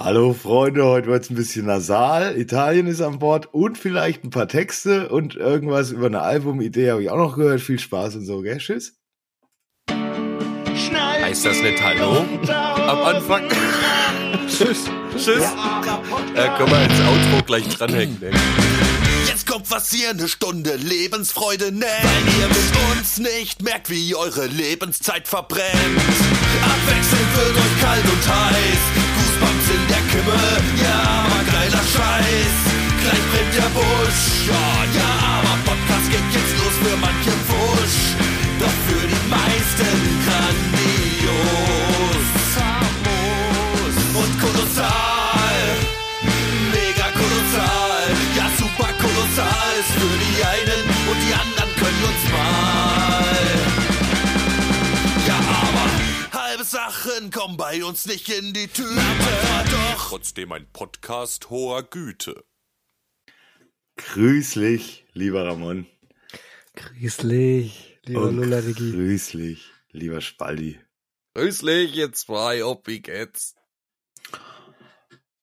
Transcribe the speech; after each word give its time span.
Hallo 0.00 0.32
Freunde, 0.32 0.86
heute 0.86 1.08
wird's 1.08 1.28
ein 1.28 1.36
bisschen 1.36 1.66
nasal. 1.66 2.38
Italien 2.38 2.86
ist 2.86 3.02
an 3.02 3.18
Bord 3.18 3.52
und 3.52 3.76
vielleicht 3.76 4.24
ein 4.24 4.30
paar 4.30 4.48
Texte 4.48 5.10
und 5.10 5.36
irgendwas 5.36 5.90
über 5.90 6.06
eine 6.06 6.22
Albumidee 6.22 6.90
habe 6.90 7.02
ich 7.02 7.10
auch 7.10 7.18
noch 7.18 7.36
gehört. 7.36 7.60
Viel 7.60 7.78
Spaß 7.78 8.16
und 8.16 8.24
so, 8.24 8.40
gell? 8.40 8.56
Tschüss. 8.56 8.94
Heißt 9.90 11.44
das 11.44 11.60
nicht 11.60 11.82
Hallo 11.82 12.24
am 12.88 13.02
Anfang? 13.02 13.48
Tschüss. 14.48 14.86
Tschüss. 15.12 15.44
Äh, 15.44 16.48
können 16.56 16.70
wir 16.70 16.84
ins 16.84 17.00
Outro 17.00 17.44
gleich 17.44 17.68
dranhängen. 17.68 18.18
Ne? 18.18 18.30
Jetzt 19.28 19.46
kommt 19.46 19.70
was 19.70 19.90
hier 19.90 20.10
eine 20.10 20.26
Stunde 20.26 20.74
Lebensfreude 20.76 21.70
nennt. 21.70 21.84
Weil 21.84 22.40
ihr 22.40 22.48
mit 22.48 22.98
uns 22.98 23.18
nicht 23.18 23.62
merkt, 23.62 23.90
wie 23.90 24.14
eure 24.14 24.46
Lebenszeit 24.46 25.28
verbrennt. 25.28 25.70
Abwechselnd 26.62 27.36
wird 27.36 27.56
euch 27.56 27.82
kalt 27.82 28.04
und 28.04 28.28
heiß. 28.28 29.01
Der 29.92 30.02
Kimme, 30.10 30.40
ja, 30.84 30.98
aber 31.20 31.42
geiler 31.52 31.84
Scheiß. 31.94 32.56
Gleich 33.02 33.24
brennt 33.30 33.54
der 33.60 33.70
Busch, 33.76 34.24
ja, 34.48 34.66
ja, 34.98 35.10
aber 35.36 35.54
Podcast 35.68 36.06
geht 36.12 36.28
jetzt 36.32 36.54
los 36.60 36.76
für 36.82 36.96
manche 36.96 37.34
Wusch. 37.50 38.00
Doch 38.60 38.76
für 38.88 39.04
die 39.12 39.24
meisten 39.28 39.92
grandios. 40.24 41.82
Und 44.20 44.32
kolossal. 44.40 45.60
Mega 46.72 47.08
kolossal, 47.20 48.04
ja 48.38 48.46
super 48.56 48.90
kolossal 49.02 49.72
ist 49.80 49.92
für 49.98 50.16
die 50.24 50.36
einen 50.52 50.71
Sachen 56.72 57.30
kommen 57.30 57.58
bei 57.58 57.84
uns 57.84 58.06
nicht 58.06 58.30
in 58.30 58.54
die 58.54 58.66
Tüte. 58.66 58.94
Doch 58.94 60.08
Trotzdem 60.08 60.52
ein 60.52 60.66
Podcast 60.72 61.50
hoher 61.50 61.82
Güte. 61.82 62.46
Grüßlich, 63.98 65.04
lieber 65.12 65.44
Ramon. 65.46 65.86
Grüßlich, 66.74 67.98
lieber 68.04 68.22
Und 68.22 68.36
Lularigi. 68.36 68.90
grüßlich, 68.92 69.70
lieber 69.90 70.22
Spaldi. 70.22 70.80
Grüßlich, 71.34 71.94
ihr 71.94 72.10
zwei, 72.14 72.64
ob 72.64 72.86
wie 72.86 73.00
geht's? 73.00 73.54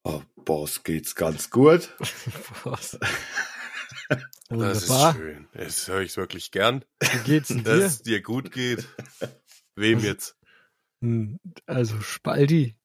Oh, 0.04 0.24
Boss, 0.36 0.84
geht's 0.84 1.14
ganz 1.14 1.52
gut. 1.52 1.90
Was? 2.64 2.98
Das 4.10 4.20
ist 4.82 4.90
Wunderbar. 4.90 5.14
schön. 5.14 5.48
Das 5.54 5.88
höre 5.88 6.02
ich 6.02 6.18
wirklich 6.18 6.50
gern, 6.50 6.84
Wie 7.00 7.20
geht's 7.20 7.50
denn 7.50 7.64
dass 7.64 7.78
dir? 7.78 7.86
es 7.86 8.02
dir 8.02 8.22
gut 8.24 8.52
geht. 8.52 8.88
Wem 9.76 10.00
jetzt? 10.00 10.36
Hm, 11.02 11.40
Also, 11.66 12.00
Spaldi. 12.02 12.76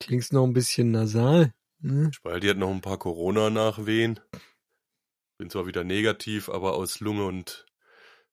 Klingst 0.00 0.32
noch 0.32 0.44
ein 0.44 0.52
bisschen 0.52 0.90
nasal. 0.90 1.52
Hm? 1.80 2.12
Spaldi 2.12 2.48
hat 2.48 2.56
noch 2.58 2.70
ein 2.70 2.80
paar 2.82 2.98
Corona-Nachwehen. 2.98 4.20
Bin 5.38 5.50
zwar 5.50 5.66
wieder 5.66 5.84
negativ, 5.84 6.48
aber 6.48 6.74
aus 6.74 7.00
Lunge 7.00 7.24
und 7.24 7.66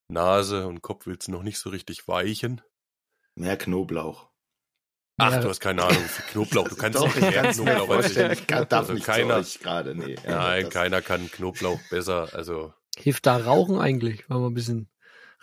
Nase 0.09 0.67
und 0.67 0.81
Kopf 0.81 1.05
will's 1.05 1.27
noch 1.27 1.43
nicht 1.43 1.57
so 1.59 1.69
richtig 1.69 2.07
weichen. 2.07 2.61
Mehr 3.35 3.57
Knoblauch. 3.57 4.29
Ach, 5.17 5.31
Ja. 5.31 5.39
du 5.41 5.49
hast 5.49 5.59
keine 5.59 5.83
Ahnung, 5.83 6.03
wie 6.03 6.07
viel 6.07 6.25
Knoblauch. 6.31 6.67
Du 6.67 6.75
kannst 6.77 6.99
Doch, 6.99 7.05
nicht 7.15 7.17
ich 7.17 7.21
mehr 7.31 7.51
Knoblauch 7.51 7.89
als 7.89 8.15
ich. 8.15 8.47
kann, 8.47 8.67
darf 8.69 8.81
Also 8.81 8.93
nicht 8.93 9.05
keiner- 9.05 9.35
zu 9.43 9.49
euch 9.57 9.59
gerade, 9.59 9.95
nee. 9.95 10.15
Ja, 10.23 10.37
Nein, 10.37 10.69
keiner 10.69 11.01
kann 11.01 11.29
Knoblauch 11.31 11.79
besser. 11.89 12.29
Also 12.33 12.73
Hilft 12.97 13.25
da 13.25 13.37
Rauchen 13.37 13.77
eigentlich, 13.79 14.29
weil 14.29 14.39
man 14.39 14.51
ein 14.51 14.53
bisschen 14.53 14.89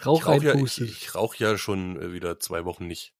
Rauch 0.04 0.20
ich 0.20 0.26
rauche 0.26 0.34
ja, 0.36 0.50
ich, 0.50 0.54
reinpustet? 0.54 0.88
ich 0.88 1.14
rauch 1.14 1.34
ja 1.34 1.58
schon 1.58 2.00
äh, 2.00 2.12
wieder 2.12 2.38
zwei 2.40 2.64
Wochen 2.64 2.86
nicht. 2.86 3.14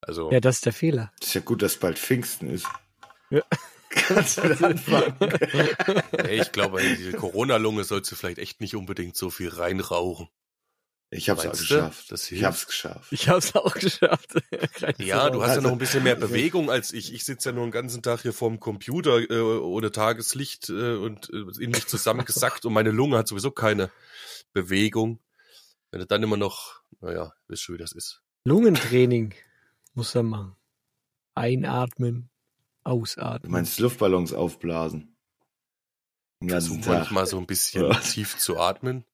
Also 0.00 0.30
Ja, 0.32 0.40
das 0.40 0.56
ist 0.56 0.66
der 0.66 0.72
Fehler. 0.72 1.12
Ist 1.20 1.34
ja 1.34 1.40
gut, 1.40 1.62
dass 1.62 1.76
bald 1.78 1.98
Pfingsten 1.98 2.48
ist. 2.50 2.66
Ja. 3.30 3.42
Kannst 3.90 4.38
du 4.38 4.42
wieder 4.44 4.66
anfangen. 4.68 5.16
ey, 6.12 6.40
ich 6.42 6.52
glaube, 6.52 6.80
ey, 6.82 6.96
diese 6.96 7.12
Corona-Lunge 7.12 7.84
sollst 7.84 8.10
du 8.12 8.16
vielleicht 8.16 8.38
echt 8.38 8.60
nicht 8.60 8.74
unbedingt 8.76 9.16
so 9.16 9.30
viel 9.30 9.48
reinrauchen. 9.48 10.28
Ich 11.10 11.30
hab's 11.30 11.42
auch 11.42 11.44
Meinst 11.46 11.60
du? 11.70 11.74
geschafft. 11.74 12.10
Das 12.12 12.30
ich 12.32 12.42
hab's 12.44 12.66
geschafft. 12.66 13.12
Ich 13.12 13.28
hab's 13.28 13.54
auch 13.54 13.72
geschafft. 13.74 14.34
Ja, 14.98 15.30
du 15.30 15.40
hast 15.40 15.48
ja 15.50 15.54
Also- 15.54 15.60
noch 15.62 15.72
ein 15.72 15.78
bisschen 15.78 16.02
mehr 16.02 16.16
Bewegung 16.16 16.68
als 16.70 16.92
ich. 16.92 17.14
Ich 17.14 17.24
sitze 17.24 17.50
ja 17.50 17.54
nur 17.54 17.64
den 17.64 17.70
ganzen 17.70 18.02
Tag 18.02 18.22
hier 18.22 18.32
vorm 18.32 18.58
Computer 18.60 19.18
äh, 19.30 19.40
ohne 19.40 19.92
Tageslicht 19.92 20.68
äh, 20.68 20.96
und 20.96 21.30
äh, 21.32 21.62
in 21.62 21.70
mich 21.70 21.86
zusammengesackt 21.86 22.64
und 22.66 22.72
meine 22.72 22.90
Lunge 22.90 23.16
hat 23.18 23.28
sowieso 23.28 23.50
keine 23.52 23.90
Bewegung. 24.52 25.20
Wenn 25.92 26.00
du 26.00 26.06
dann 26.06 26.22
immer 26.24 26.36
noch, 26.36 26.80
naja, 27.00 27.32
wisst 27.46 27.62
schon, 27.62 27.76
wie 27.76 27.80
das 27.80 27.92
ist. 27.92 28.20
Lungentraining 28.44 29.32
muss 29.96 30.14
er 30.14 30.22
machen. 30.22 30.54
Einatmen, 31.34 32.30
Du 32.84 32.90
ausatmen. 32.92 33.50
meinst 33.52 33.78
Luftballons 33.80 34.32
aufblasen. 34.32 35.16
Versuch 36.46 36.80
Tag. 36.82 36.88
manchmal 36.98 37.26
so 37.26 37.38
ein 37.38 37.46
bisschen 37.46 37.82
Ja. 37.84 37.94
tief 37.98 38.36
zu 38.38 38.58
atmen. 38.58 39.04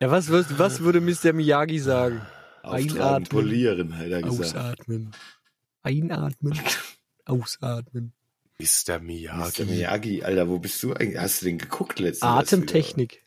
Ja, 0.00 0.10
was, 0.10 0.30
was, 0.30 0.58
was 0.58 0.80
würde 0.80 1.00
Mr. 1.00 1.32
Miyagi 1.32 1.78
sagen? 1.78 2.22
Auftragen, 2.62 2.90
Einatmen. 2.92 3.28
polieren, 3.28 3.98
hat 3.98 4.06
er 4.08 4.22
gesagt. 4.22 4.56
Ausatmen. 4.56 5.12
Einatmen, 5.82 6.58
ausatmen. 7.24 8.12
Mr. 8.58 8.98
Miyagi. 9.00 9.62
Mr. 9.62 9.66
Miyagi, 9.66 10.22
Alter, 10.24 10.48
wo 10.48 10.58
bist 10.58 10.82
du 10.82 10.92
eigentlich? 10.92 11.18
Hast 11.18 11.42
du 11.42 11.46
den 11.46 11.58
geguckt 11.58 11.98
letztens? 11.98 12.22
Atemtechnik. 12.30 13.24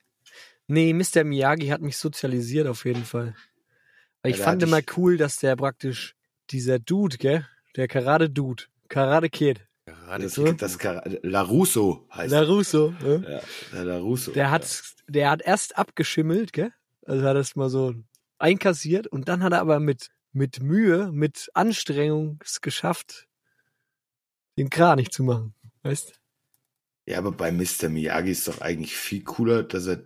Nee, 0.67 0.93
Mr. 0.93 1.23
Miyagi 1.23 1.67
hat 1.67 1.81
mich 1.81 1.97
sozialisiert 1.97 2.67
auf 2.67 2.85
jeden 2.85 3.05
Fall. 3.05 3.35
Weil 4.21 4.31
ich 4.31 4.37
da 4.37 4.43
fand 4.45 4.63
immer 4.63 4.79
ich- 4.79 4.97
cool, 4.97 5.17
dass 5.17 5.37
der 5.37 5.55
praktisch 5.55 6.14
dieser 6.51 6.79
Dude, 6.79 7.17
gell? 7.17 7.45
Der 7.75 7.87
Karate-Dude, 7.87 8.63
Karate 8.87 9.29
Kid, 9.29 9.67
Das, 9.85 10.33
So? 10.35 10.51
das, 10.53 10.77
Kar- 10.79 11.03
Larusso 11.23 12.07
heißt 12.13 12.31
der 12.31 12.47
Russo, 12.47 12.93
ne? 13.01 13.23
Ja, 13.27 13.41
der 13.77 13.85
Larusso. 13.85 14.31
der 14.31 14.51
hat, 14.51 14.83
der 15.07 15.29
hat 15.29 15.41
erst 15.41 15.77
abgeschimmelt, 15.77 16.53
gell? 16.53 16.71
Also 17.05 17.23
hat 17.25 17.35
es 17.37 17.55
mal 17.55 17.69
so 17.69 17.93
einkassiert 18.37 19.07
und 19.07 19.27
dann 19.27 19.43
hat 19.43 19.53
er 19.53 19.59
aber 19.61 19.79
mit, 19.79 20.09
mit 20.31 20.61
Mühe, 20.63 21.11
mit 21.11 21.49
Anstrengung 21.53 22.39
es 22.43 22.61
geschafft, 22.61 23.27
den 24.57 24.69
Kranich 24.69 25.11
zu 25.11 25.23
machen. 25.23 25.53
Weißt? 25.83 26.19
Ja, 27.05 27.19
aber 27.19 27.31
bei 27.31 27.51
Mr. 27.51 27.89
Miyagi 27.89 28.31
ist 28.31 28.47
doch 28.47 28.61
eigentlich 28.61 28.95
viel 28.97 29.23
cooler, 29.23 29.63
dass 29.63 29.85
er 29.85 30.03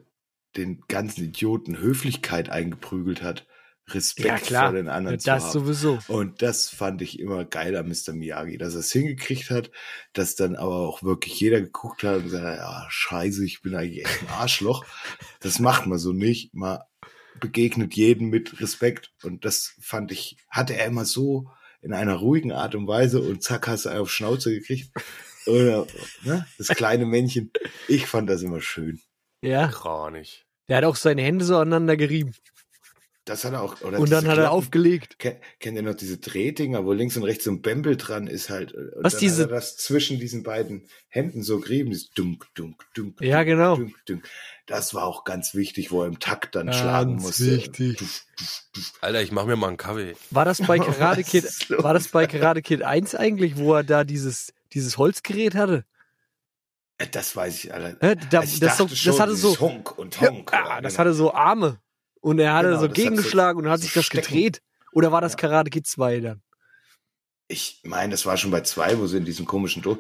den 0.58 0.82
ganzen 0.88 1.24
Idioten 1.24 1.78
Höflichkeit 1.78 2.50
eingeprügelt 2.50 3.22
hat. 3.22 3.48
Respekt 3.94 4.28
Ja, 4.28 4.38
klar. 4.38 4.70
vor 4.70 4.78
den 4.78 4.88
Ja, 4.88 4.94
anderen 4.94 5.20
zu 5.20 5.26
das 5.26 5.44
haben. 5.46 5.52
sowieso. 5.52 6.00
Und 6.08 6.42
das 6.42 6.70
fand 6.70 7.02
ich 7.02 7.20
immer 7.20 7.46
geil 7.46 7.76
an 7.76 7.88
Mr. 7.88 8.14
Miyagi, 8.14 8.58
dass 8.58 8.74
er 8.74 8.82
es 8.82 8.92
hingekriegt 8.92 9.50
hat, 9.50 9.72
dass 10.14 10.36
dann 10.36 10.56
aber 10.56 10.76
auch 10.88 11.04
wirklich 11.04 11.40
jeder 11.40 11.62
geguckt 11.62 12.04
hat 12.04 12.18
und 12.18 12.24
gesagt 12.24 12.46
hat, 12.46 12.58
ja, 12.58 12.88
scheiße, 12.90 13.44
ich 13.46 13.62
bin 13.62 13.76
eigentlich 13.76 14.06
echt 14.06 14.22
ein 14.24 14.30
Arschloch. 14.30 14.86
das 15.40 15.60
macht 15.60 15.86
man 15.88 15.98
so 16.00 16.14
nicht. 16.14 16.54
Man 16.54 16.80
begegnet 17.40 17.94
jedem 17.96 18.30
mit 18.30 18.60
Respekt. 18.60 19.12
Und 19.24 19.46
das 19.46 19.76
fand 19.82 20.12
ich, 20.12 20.38
hatte 20.50 20.76
er 20.76 20.86
immer 20.88 21.06
so 21.06 21.50
in 21.82 21.94
einer 21.94 22.16
ruhigen 22.16 22.52
Art 22.52 22.76
und 22.76 22.88
Weise 22.88 23.22
und 23.22 23.42
zack, 23.44 23.68
hast 23.68 23.86
du 23.86 23.90
einen 23.90 24.02
auf 24.02 24.12
Schnauze 24.12 24.52
gekriegt. 24.52 24.92
Oder, 25.46 25.88
ne? 26.24 26.46
Das 26.58 26.68
kleine 26.68 27.06
Männchen. 27.06 27.52
Ich 27.88 28.06
fand 28.08 28.30
das 28.30 28.42
immer 28.42 28.60
schön. 28.62 29.00
Ja, 29.42 29.68
Kranich. 29.70 30.46
der 30.68 30.78
hat 30.78 30.84
auch 30.84 30.98
seine 30.98 31.22
Hände 31.22 31.46
so 31.46 31.56
aneinander 31.58 31.96
gerieben. 31.96 32.34
Das 33.30 33.44
hat 33.46 33.54
er 33.54 33.62
auch. 33.62 33.80
Oder 33.82 34.00
Und 34.00 34.12
dann 34.12 34.24
hat 34.28 34.32
er 34.38 34.44
Klappen- 34.46 34.58
aufgelegt. 34.58 35.20
Ken- 35.20 35.38
Kennt 35.60 35.76
ihr 35.78 35.84
noch 35.84 35.94
diese 35.94 36.18
Drehdinger, 36.18 36.84
wo 36.84 36.94
links 36.94 37.16
und 37.16 37.24
rechts 37.24 37.44
so 37.44 37.52
ein 37.52 37.62
Bämbel 37.62 37.96
dran 37.96 38.26
ist 38.26 38.50
halt? 38.50 38.74
Und 38.74 38.92
Was, 39.04 39.14
dann 39.14 39.20
diese- 39.20 39.44
Hat 39.44 39.50
er 39.52 39.56
das 39.56 39.78
zwischen 39.78 40.20
diesen 40.20 40.42
beiden 40.42 40.88
Händen 41.10 41.44
so 41.44 41.60
gerieben, 41.60 41.92
dieses 41.92 42.10
dunk, 42.10 42.48
dunk, 42.56 42.84
dunk. 42.96 43.22
Ja, 43.22 43.38
dunk, 43.38 43.48
genau. 43.48 43.76
Dunk, 43.76 43.96
dunk. 44.08 44.24
Das 44.66 44.94
war 44.96 45.04
auch 45.06 45.24
ganz 45.26 45.54
wichtig, 45.54 45.92
wo 45.92 46.02
er 46.02 46.08
im 46.08 46.20
Takt 46.20 46.56
dann 46.56 46.66
Ganz 46.68 46.78
schlagen 46.80 47.16
musste. 47.18 47.46
wichtig. 47.56 47.98
Duf, 47.98 48.26
duf, 48.38 48.64
duf. 48.74 48.94
Alter, 49.02 49.22
ich 49.22 49.32
mach 49.32 49.46
mir 49.46 49.56
mal 49.56 49.68
einen 49.68 49.78
Kaffee. 49.78 50.16
War 50.32 50.46
das 50.46 50.60
bei 50.62 50.78
Karate 50.80 51.24
Kid, 51.24 51.44
ist 51.44 51.70
war 51.70 51.94
das 51.94 52.08
bei 52.08 52.26
Karate 52.26 52.62
Kid 52.64 52.82
1 52.84 53.14
eigentlich, 53.16 53.58
wo 53.58 53.76
er 53.76 53.84
da 53.84 54.04
dieses, 54.04 54.54
dieses 54.74 54.98
Holzgerät 54.98 55.54
hatte? 55.56 55.86
Äh, 56.98 57.08
Das 57.12 57.36
weiß 57.36 57.64
ich, 57.64 57.74
Alter. 57.74 58.02
Äh, 58.02 58.16
da, 58.32 58.44
Ich 58.44 58.60
das, 58.60 58.78
so, 58.78 58.86
das 58.88 59.20
hatte 59.20 59.36
so, 59.36 59.60
Honk 59.60 59.98
und 59.98 60.20
Honk. 60.20 60.52
ja, 60.52 60.60
Ja, 60.68 60.82
das 60.82 60.94
genau. 60.94 61.00
hatte 61.00 61.14
so 61.14 61.34
Arme. 61.34 61.80
Und 62.22 62.40
er 62.40 62.62
Genau, 62.62 62.78
so 62.78 62.84
hat 62.84 62.90
so- 62.96 63.02
gegengeschlagen 63.02 63.62
und 63.64 63.70
hat 63.70 63.82
sich 63.82 63.92
so 63.94 64.00
das 64.00 64.06
Stecken. 64.08 64.28
gedreht. 64.28 64.62
Oder 64.92 65.12
war 65.12 65.22
das 65.22 65.34
Ja. 65.34 65.38
Karate 65.38 65.70
Kid 65.70 65.88
2 65.88 66.20
dann? 66.20 66.42
Ich 67.48 67.82
meine, 67.84 68.12
das 68.12 68.26
war 68.26 68.38
schon 68.38 68.52
bei 68.52 68.62
zwei, 68.62 68.98
wo 69.00 69.08
sie 69.08 69.18
in 69.18 69.26
diesem 69.26 69.46
komischen 69.46 69.82
Do 69.82 70.00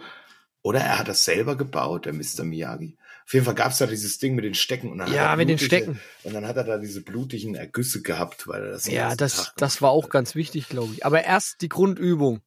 Oder 0.61 0.81
er 0.81 0.99
hat 0.99 1.07
das 1.07 1.23
selber 1.23 1.55
gebaut, 1.55 2.05
der 2.05 2.11
Mr. 2.13 2.43
Miyagi. 2.43 2.97
Auf 3.25 3.33
jeden 3.33 3.45
Fall 3.45 3.55
gab 3.55 3.71
es 3.71 3.77
da 3.77 3.87
dieses 3.87 4.17
Ding 4.17 4.35
mit 4.35 4.43
den 4.43 4.55
Stecken. 4.55 4.91
Und 4.91 4.97
dann 4.97 5.13
Ja, 5.13 5.23
hat 5.23 5.29
er 5.31 5.37
mit 5.37 5.47
den 5.49 5.55
blutige- 5.57 5.65
Stecken. 5.83 5.99
Und 6.23 6.33
dann 6.33 6.45
hat 6.45 6.57
er 6.57 6.65
da 6.65 6.77
diese 6.77 7.01
blutigen 7.01 7.55
Ergüsse 7.55 8.01
gehabt, 8.01 8.45
weil 8.47 8.63
er 8.65 8.71
das 8.71 8.83
den 8.83 8.93
Ja, 8.95 9.15
das, 9.15 9.45
Tag 9.45 9.53
das 9.55 9.81
war 9.81 9.91
auch 9.91 10.03
hat. 10.03 10.09
ganz 10.11 10.35
wichtig, 10.35 10.67
glaube 10.67 10.93
ich. 10.93 11.05
Aber 11.05 11.23
erst 11.23 11.61
die 11.61 11.69
Grundübung. 11.69 12.41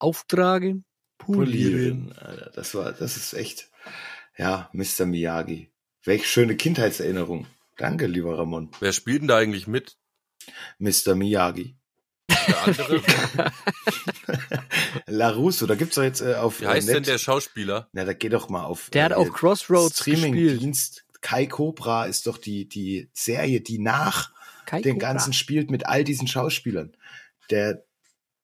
Auftragen, 0.00 0.84
polieren. 1.18 2.08
Polieren. 2.08 2.12
Alter, 2.18 2.50
das 2.56 2.74
war, 2.74 2.90
das 2.92 3.16
ist 3.16 3.34
echt, 3.34 3.70
ja, 4.36 4.68
Mr. 4.72 5.06
Miyagi. 5.06 5.70
Welch 6.04 6.28
schöne 6.28 6.56
Kindheitserinnerung. 6.56 7.46
Danke, 7.82 8.06
lieber 8.06 8.38
Ramon. 8.38 8.70
Wer 8.78 8.92
spielt 8.92 9.22
denn 9.22 9.28
da 9.28 9.38
eigentlich 9.38 9.66
mit? 9.66 9.96
Mr. 10.78 11.16
Miyagi. 11.16 11.76
Der 12.28 12.62
andere, 12.62 13.02
LaRusso, 15.06 15.66
da 15.66 15.74
gibt's 15.74 15.96
doch 15.96 16.04
jetzt 16.04 16.20
äh, 16.20 16.34
auf 16.34 16.60
wie 16.60 16.68
heißt 16.68 16.88
äh, 16.88 16.94
denn 16.94 17.02
der 17.02 17.18
Schauspieler? 17.18 17.88
Na, 17.92 18.04
da 18.04 18.12
geh 18.12 18.28
doch 18.28 18.48
mal 18.48 18.62
auf 18.62 18.88
Der 18.90 19.06
hat 19.06 19.10
äh, 19.10 19.16
auch 19.16 19.32
Crossroads 19.32 19.96
gespielt. 19.96 20.18
Streaming-Dienst. 20.18 21.06
Kai 21.22 21.46
Cobra 21.46 22.04
ist 22.04 22.28
doch 22.28 22.38
die, 22.38 22.68
die 22.68 23.10
Serie, 23.14 23.60
die 23.60 23.80
nach 23.80 24.30
Kai 24.64 24.80
den 24.80 24.94
Cobra. 24.94 25.08
ganzen 25.08 25.32
spielt 25.32 25.72
mit 25.72 25.86
all 25.86 26.04
diesen 26.04 26.28
Schauspielern. 26.28 26.96
Der, 27.50 27.84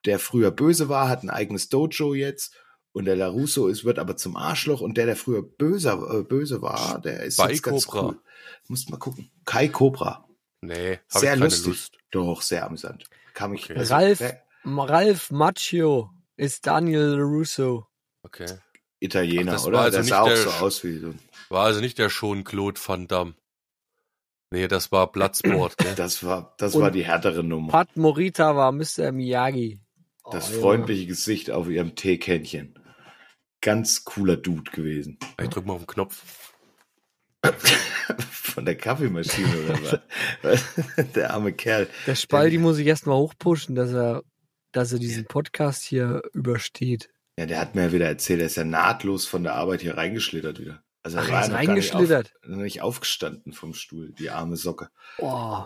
der 0.05 0.19
früher 0.19 0.51
böse 0.51 0.89
war, 0.89 1.09
hat 1.09 1.23
ein 1.23 1.31
eigenes 1.31 1.69
Dojo 1.69 2.13
jetzt. 2.13 2.57
Und 2.93 3.05
der 3.05 3.17
LaRusso 3.17 3.69
ist, 3.69 3.85
wird 3.85 3.99
aber 3.99 4.17
zum 4.17 4.37
Arschloch. 4.37 4.81
Und 4.81 4.97
der, 4.97 5.07
der 5.07 5.17
früher 5.17 5.43
böse, 5.43 5.91
äh, 5.91 6.23
böse 6.23 6.63
war, 6.63 7.01
der 7.01 7.23
ist 7.23 7.37
Bei 7.37 7.51
jetzt 7.51 7.63
ganz 7.63 7.87
Cobra. 7.87 8.09
cool. 8.09 8.21
Musst 8.69 8.91
mal 8.91 8.97
gucken. 8.97 9.31
Kai 9.45 9.69
Cobra. 9.69 10.27
Nee, 10.63 10.99
hab 11.13 11.21
Sehr 11.21 11.23
ich 11.23 11.29
keine 11.39 11.45
lustig. 11.45 11.67
Lust. 11.67 11.99
Doch, 12.11 12.43
sehr 12.43 12.67
amüsant. 12.67 13.05
Kam 13.35 13.55
ich. 13.55 13.65
Okay. 13.65 13.79
also, 13.79 13.95
Ralf, 13.95 14.21
wer- 14.21 14.43
Ralf 14.65 15.31
Macchio 15.31 16.11
ist 16.37 16.67
Daniel 16.67 17.21
Russo. 17.21 17.87
Okay. 18.25 18.47
Italiener, 19.01 19.53
Ach, 19.53 19.55
das 19.57 19.67
oder? 19.67 19.77
war 19.79 19.85
also 19.85 19.93
der 19.97 20.01
nicht 20.03 20.11
sah 20.11 20.21
auch 20.23 20.27
der 20.29 20.37
so 20.37 20.51
aus 20.51 20.83
wie 20.83 20.99
so 20.99 21.15
War 21.51 21.67
also 21.67 21.81
nicht 21.81 21.99
der 21.99 22.09
Jean-Claude 22.09 22.81
Van 22.85 23.07
Damme. 23.07 23.35
Nee, 24.51 24.67
das 24.67 24.91
war 24.91 25.13
Bloodsport, 25.13 25.77
gell? 25.79 25.95
Das 25.95 26.25
war, 26.25 26.55
das 26.59 26.75
Und 26.75 26.83
war 26.83 26.91
die 26.91 27.05
härtere 27.05 27.45
Nummer. 27.45 27.71
Pat 27.71 27.97
Morita 27.97 28.57
war 28.57 28.73
Mr. 28.73 29.13
Miyagi. 29.13 29.79
Das 30.31 30.51
Oh, 30.57 30.61
freundliche 30.61 31.07
Gesicht 31.07 31.51
auf 31.51 31.69
ihrem 31.69 31.95
Teekännchen. 31.95 32.79
Ganz 33.61 34.05
cooler 34.05 34.37
Dude 34.37 34.71
gewesen. 34.71 35.19
Ich 35.41 35.49
drück 35.49 35.67
mal 35.67 35.73
auf 35.75 35.81
den 35.81 35.87
Knopf. 35.89 36.23
Von 38.31 38.65
der 38.65 38.77
Kaffeemaschine 38.77 39.49
oder 39.65 40.01
was? 40.43 40.65
Der 41.15 41.33
arme 41.33 41.53
Kerl. 41.53 41.89
Der 42.07 42.15
Spaldi 42.17 42.59
muss 42.59 42.79
ich 42.79 42.87
erstmal 42.87 43.17
hochpushen, 43.17 43.75
dass 43.75 43.93
er, 43.93 44.23
dass 44.73 44.93
er 44.93 44.99
diesen 44.99 45.25
Podcast 45.27 45.83
hier 45.85 46.23
übersteht. 46.33 47.11
Ja, 47.39 47.47
der 47.47 47.61
hat 47.61 47.75
mir 47.75 47.83
ja 47.85 47.93
wieder 47.93 48.07
erzählt, 48.07 48.41
er 48.41 48.47
ist 48.47 48.57
ja 48.57 48.65
nahtlos 48.65 49.27
von 49.27 49.45
der 49.45 49.55
Arbeit 49.55 49.83
hier 49.83 49.97
reingeschlittert 49.97 50.59
wieder. 50.59 50.83
Also 51.05 51.19
Ach, 51.19 51.29
war 51.31 51.43
er 51.43 51.49
gar 51.49 51.59
nicht 51.61 51.69
reingeschlittert. 51.69 52.33
Auf, 52.43 52.49
noch 52.49 52.57
nicht 52.59 52.83
aufgestanden 52.83 53.53
vom 53.53 53.75
Stuhl, 53.75 54.13
die 54.13 54.31
arme 54.31 54.57
Socke. 54.57 54.89
Oh, 55.19 55.65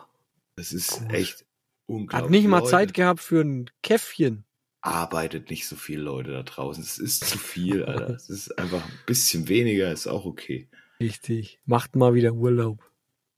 Das 0.57 0.73
ist 0.73 0.91
Gut. 0.91 1.13
echt 1.13 1.47
unglaublich. 1.87 2.25
hat 2.25 2.31
nicht 2.31 2.47
mal 2.47 2.59
Leute, 2.59 2.71
Zeit 2.71 2.95
gehabt 2.95 3.21
für 3.21 3.41
ein 3.41 3.71
Käffchen. 3.83 4.45
Arbeitet 4.83 5.49
nicht 5.49 5.67
so 5.67 5.77
viele 5.77 6.03
Leute 6.03 6.33
da 6.33 6.43
draußen. 6.43 6.83
Es 6.83 6.99
ist 6.99 7.25
zu 7.25 7.39
viel, 7.39 7.85
Alter. 7.85 8.11
Es 8.11 8.29
ist 8.29 8.59
einfach 8.59 8.85
ein 8.85 8.99
bisschen 9.07 9.49
weniger, 9.49 9.91
ist 9.93 10.09
auch 10.09 10.25
okay. 10.25 10.69
Richtig. 11.01 11.61
Macht 11.65 11.97
mal 11.97 12.15
wieder 12.15 12.33
Urlaub. 12.33 12.79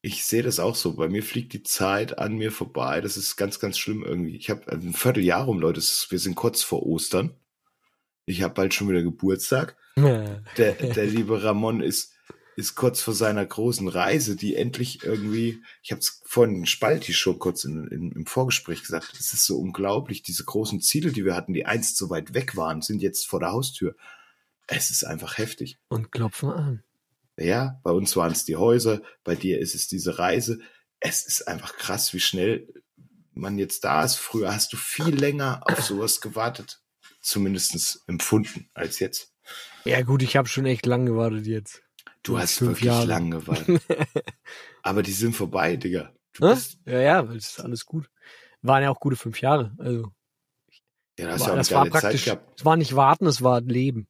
Ich 0.01 0.25
sehe 0.25 0.43
das 0.43 0.59
auch 0.59 0.75
so. 0.75 0.95
Bei 0.97 1.09
mir 1.09 1.23
fliegt 1.23 1.53
die 1.53 1.63
Zeit 1.63 2.19
an 2.19 2.37
mir 2.37 2.51
vorbei. 2.51 3.01
Das 3.01 3.17
ist 3.17 3.37
ganz, 3.37 3.61
ganz 3.61 3.79
schlimm 3.79 4.03
irgendwie. 4.03 4.37
Ich 4.37 4.51
habe 4.51 4.71
ein 4.73 4.93
Vierteljahr 4.93 5.45
rum, 5.45 5.61
Leute. 5.61 5.81
Wir 5.81 6.19
sind 6.19 6.35
kurz 6.35 6.63
vor 6.63 6.85
Ostern. 6.85 7.35
Ich 8.27 8.43
habe 8.43 8.55
bald 8.55 8.75
schon 8.75 8.89
wieder 8.89 9.03
Geburtstag. 9.03 9.77
Der, 9.97 10.73
der 10.73 11.07
liebe 11.07 11.43
Ramon 11.43 11.81
ist, 11.81 12.14
ist 12.57 12.75
kurz 12.75 13.01
vor 13.01 13.15
seiner 13.15 13.45
großen 13.45 13.89
Reise, 13.89 14.37
die 14.37 14.57
endlich 14.57 15.03
irgendwie, 15.03 15.63
ich 15.83 15.91
habe 15.91 16.01
es 16.01 16.23
vorhin 16.25 16.67
Spalti 16.67 17.13
schon 17.13 17.39
kurz 17.39 17.65
in, 17.65 17.87
in, 17.89 18.13
im 18.13 18.27
Vorgespräch 18.27 18.83
gesagt, 18.83 19.13
es 19.19 19.33
ist 19.33 19.45
so 19.45 19.59
unglaublich, 19.59 20.23
diese 20.23 20.45
großen 20.45 20.81
Ziele, 20.81 21.13
die 21.13 21.25
wir 21.25 21.35
hatten, 21.35 21.55
die 21.55 21.67
einst 21.67 21.97
so 21.97 22.11
weit 22.11 22.35
weg 22.35 22.57
waren, 22.57 22.83
sind 22.83 23.03
jetzt 23.03 23.27
vor 23.27 23.41
der 23.41 23.53
Haustür. 23.53 23.97
Es 24.67 24.91
ist 24.91 25.05
einfach 25.05 25.39
heftig. 25.39 25.79
Und 25.89 26.13
klopfen 26.13 26.51
an. 26.51 26.83
Ja, 27.37 27.81
bei 27.83 27.91
uns 27.91 28.15
waren 28.17 28.33
es 28.33 28.45
die 28.45 28.57
Häuser, 28.57 29.03
bei 29.25 29.35
dir 29.35 29.59
ist 29.59 29.75
es 29.75 29.89
diese 29.89 30.19
Reise. 30.19 30.61
Es 31.01 31.27
ist 31.27 31.49
einfach 31.49 31.77
krass, 31.77 32.15
wie 32.15 32.21
schnell 32.21 32.73
man 33.33 33.59
jetzt 33.59 33.85
da 33.85 34.05
ist. 34.05 34.17
Früher 34.17 34.55
hast 34.55 34.73
du 34.73 34.77
viel 34.77 35.15
länger 35.15 35.63
auf 35.65 35.83
sowas 35.83 36.21
gewartet, 36.21 36.81
zumindestens 37.21 38.05
empfunden 38.07 38.71
als 38.75 39.01
jetzt. 39.01 39.33
Ja 39.85 40.01
gut, 40.03 40.23
ich 40.23 40.37
habe 40.37 40.49
schon 40.49 40.67
echt 40.67 40.87
lang 40.87 41.07
gewartet 41.07 41.47
jetzt. 41.47 41.84
Du 42.25 42.39
hast 42.39 42.59
fünf 42.59 42.71
wirklich 42.71 42.87
Jahre. 42.87 43.07
lang 43.07 43.31
gewartet. 43.31 43.83
Aber 44.83 45.03
die 45.03 45.13
sind 45.13 45.37
vorbei, 45.37 45.77
Digga. 45.77 46.13
Bist, 46.39 46.79
Ja, 46.85 47.01
ja, 47.01 47.29
weil 47.29 47.37
es 47.37 47.51
ist 47.51 47.61
alles 47.61 47.85
gut. 47.87 48.11
Waren 48.63 48.83
ja 48.83 48.91
auch 48.91 48.99
gute 48.99 49.17
fünf 49.17 49.41
Jahre. 49.41 49.73
Also 49.79 50.11
ja, 51.19 51.27
du 51.27 51.33
hast 51.33 51.47
war, 51.47 51.57
das 51.57 51.71
war 51.71 51.87
praktisch, 51.87 52.27
es 52.27 52.65
war 52.65 52.77
nicht 52.77 52.97
warten, 52.97 53.27
es 53.27 53.43
war 53.43 53.61
Leben. 53.61 54.09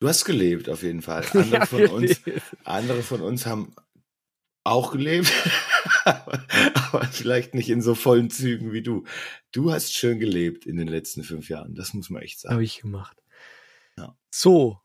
Du 0.00 0.08
hast 0.08 0.24
gelebt, 0.24 0.68
auf 0.68 0.82
jeden 0.82 1.02
Fall. 1.02 1.24
Andere, 1.32 1.48
Ja, 1.50 1.66
von, 1.66 1.86
uns, 1.86 2.20
andere 2.64 3.02
von 3.02 3.20
uns 3.20 3.46
haben 3.46 3.74
auch 4.62 4.92
gelebt, 4.92 5.32
aber, 6.04 6.44
aber 6.74 7.04
vielleicht 7.06 7.54
nicht 7.54 7.70
in 7.70 7.82
so 7.82 7.94
vollen 7.94 8.30
Zügen 8.30 8.72
wie 8.72 8.82
du. 8.82 9.04
Du 9.50 9.72
hast 9.72 9.94
schön 9.94 10.20
gelebt 10.20 10.66
in 10.66 10.76
den 10.76 10.86
letzten 10.86 11.24
fünf 11.24 11.48
Jahren. 11.48 11.74
Das 11.74 11.94
muss 11.94 12.10
man 12.10 12.22
echt 12.22 12.38
sagen. 12.40 12.52
Habe 12.52 12.64
ich 12.64 12.80
gemacht. 12.80 13.16
Ja. 13.96 14.16
So. 14.30 14.78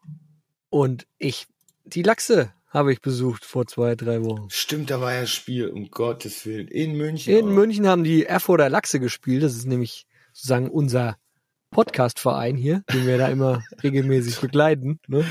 Und 0.69 1.05
ich, 1.19 1.45
die 1.85 2.03
Lachse 2.03 2.53
habe 2.69 2.91
ich 2.91 3.01
besucht 3.01 3.45
vor 3.45 3.67
zwei, 3.67 3.95
drei 3.95 4.23
Wochen. 4.23 4.49
Stimmt, 4.49 4.89
da 4.89 4.99
war 4.99 5.13
ja 5.13 5.27
Spiel, 5.27 5.67
um 5.67 5.91
Gottes 5.91 6.45
Willen. 6.45 6.67
In 6.67 6.95
München. 6.97 7.35
In 7.35 7.45
auch. 7.45 7.51
München 7.51 7.87
haben 7.87 8.03
die 8.03 8.25
Erfurter 8.25 8.69
Lachse 8.69 8.99
gespielt. 8.99 9.43
Das 9.43 9.55
ist 9.55 9.65
nämlich 9.65 10.07
sozusagen 10.31 10.69
unser 10.69 11.17
Podcast-Verein 11.69 12.55
hier, 12.55 12.83
den 12.91 13.05
wir 13.05 13.17
da 13.17 13.27
immer 13.27 13.63
regelmäßig 13.83 14.39
begleiten 14.39 14.99
ne? 15.07 15.25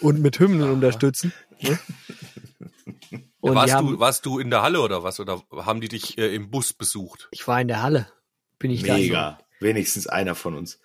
und 0.00 0.20
mit 0.20 0.38
Hymnen 0.38 0.70
unterstützen. 0.70 1.32
Ne? 1.60 1.78
Und 3.40 3.52
die 3.52 3.56
warst, 3.56 3.74
haben, 3.74 3.90
du, 3.92 3.98
warst 4.00 4.26
du 4.26 4.38
in 4.38 4.50
der 4.50 4.62
Halle 4.62 4.80
oder 4.80 5.02
was? 5.02 5.20
Oder 5.20 5.42
haben 5.52 5.80
die 5.80 5.88
dich 5.88 6.18
äh, 6.18 6.34
im 6.34 6.50
Bus 6.50 6.72
besucht? 6.72 7.28
ich 7.30 7.46
war 7.46 7.60
in 7.60 7.68
der 7.68 7.82
Halle. 7.82 8.08
Bin 8.58 8.70
ich 8.70 8.82
da. 8.82 8.94
Mega. 8.94 9.38
Wenigstens 9.60 10.06
einer 10.06 10.34
von 10.34 10.54
uns. 10.54 10.80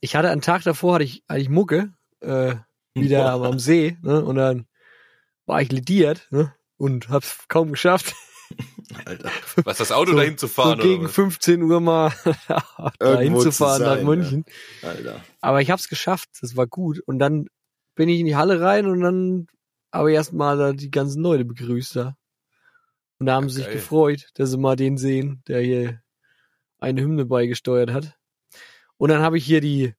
Ich 0.00 0.16
hatte 0.16 0.30
einen 0.30 0.40
Tag 0.40 0.62
davor, 0.62 0.94
hatte 0.94 1.04
ich, 1.04 1.24
hatte 1.28 1.40
ich 1.40 1.48
Mucke, 1.48 1.92
äh, 2.20 2.54
wieder 2.94 3.30
am, 3.32 3.42
am 3.42 3.58
See, 3.58 3.96
ne? 4.02 4.24
Und 4.24 4.36
dann 4.36 4.66
war 5.46 5.60
ich 5.62 5.70
lediert, 5.72 6.28
ne? 6.30 6.54
Und 6.76 7.08
hab's 7.08 7.46
kaum 7.48 7.70
geschafft, 7.72 8.14
Alter. 9.04 9.30
Was 9.64 9.78
das 9.78 9.92
Auto 9.92 10.10
So- 10.12 10.16
dahin 10.18 10.36
zu 10.38 10.48
fahren? 10.48 10.78
so 10.80 10.86
gegen 10.86 11.00
oder 11.00 11.08
was? 11.08 11.14
15 11.14 11.62
Uhr 11.62 11.80
mal 11.80 12.12
dahin 12.98 13.38
zu 13.38 13.52
fahren 13.52 13.82
nach 13.82 14.02
München. 14.02 14.44
Alter. 14.82 15.20
Aber 15.40 15.62
ich 15.62 15.70
hab's 15.70 15.88
geschafft, 15.88 16.28
das 16.40 16.56
war 16.56 16.66
gut. 16.66 17.00
Und 17.06 17.18
dann 17.18 17.46
bin 17.94 18.08
ich 18.08 18.20
in 18.20 18.26
die 18.26 18.36
Halle 18.36 18.60
rein 18.60 18.86
und 18.86 19.00
dann 19.00 19.46
habe 19.92 20.10
ich 20.10 20.16
erstmal 20.16 20.56
da 20.58 20.72
die 20.72 20.90
ganzen 20.90 21.22
Leute 21.22 21.44
begrüßt 21.44 21.96
da. 21.96 22.16
Und 23.18 23.26
da 23.26 23.34
haben 23.34 23.44
Ja, 23.44 23.50
sie 23.50 23.62
sich 23.62 23.70
gefreut, 23.70 24.30
dass 24.34 24.50
sie 24.50 24.58
mal 24.58 24.76
den 24.76 24.96
sehen, 24.98 25.42
der 25.46 25.60
hier 25.60 26.00
eine 26.78 27.00
Hymne 27.02 27.24
beigesteuert 27.26 27.90
hat. 27.92 28.18
Und 28.98 29.08
dann 29.10 29.22
habe 29.22 29.36
ich 29.38 29.44
hier 29.44 29.60
die, 29.60 29.94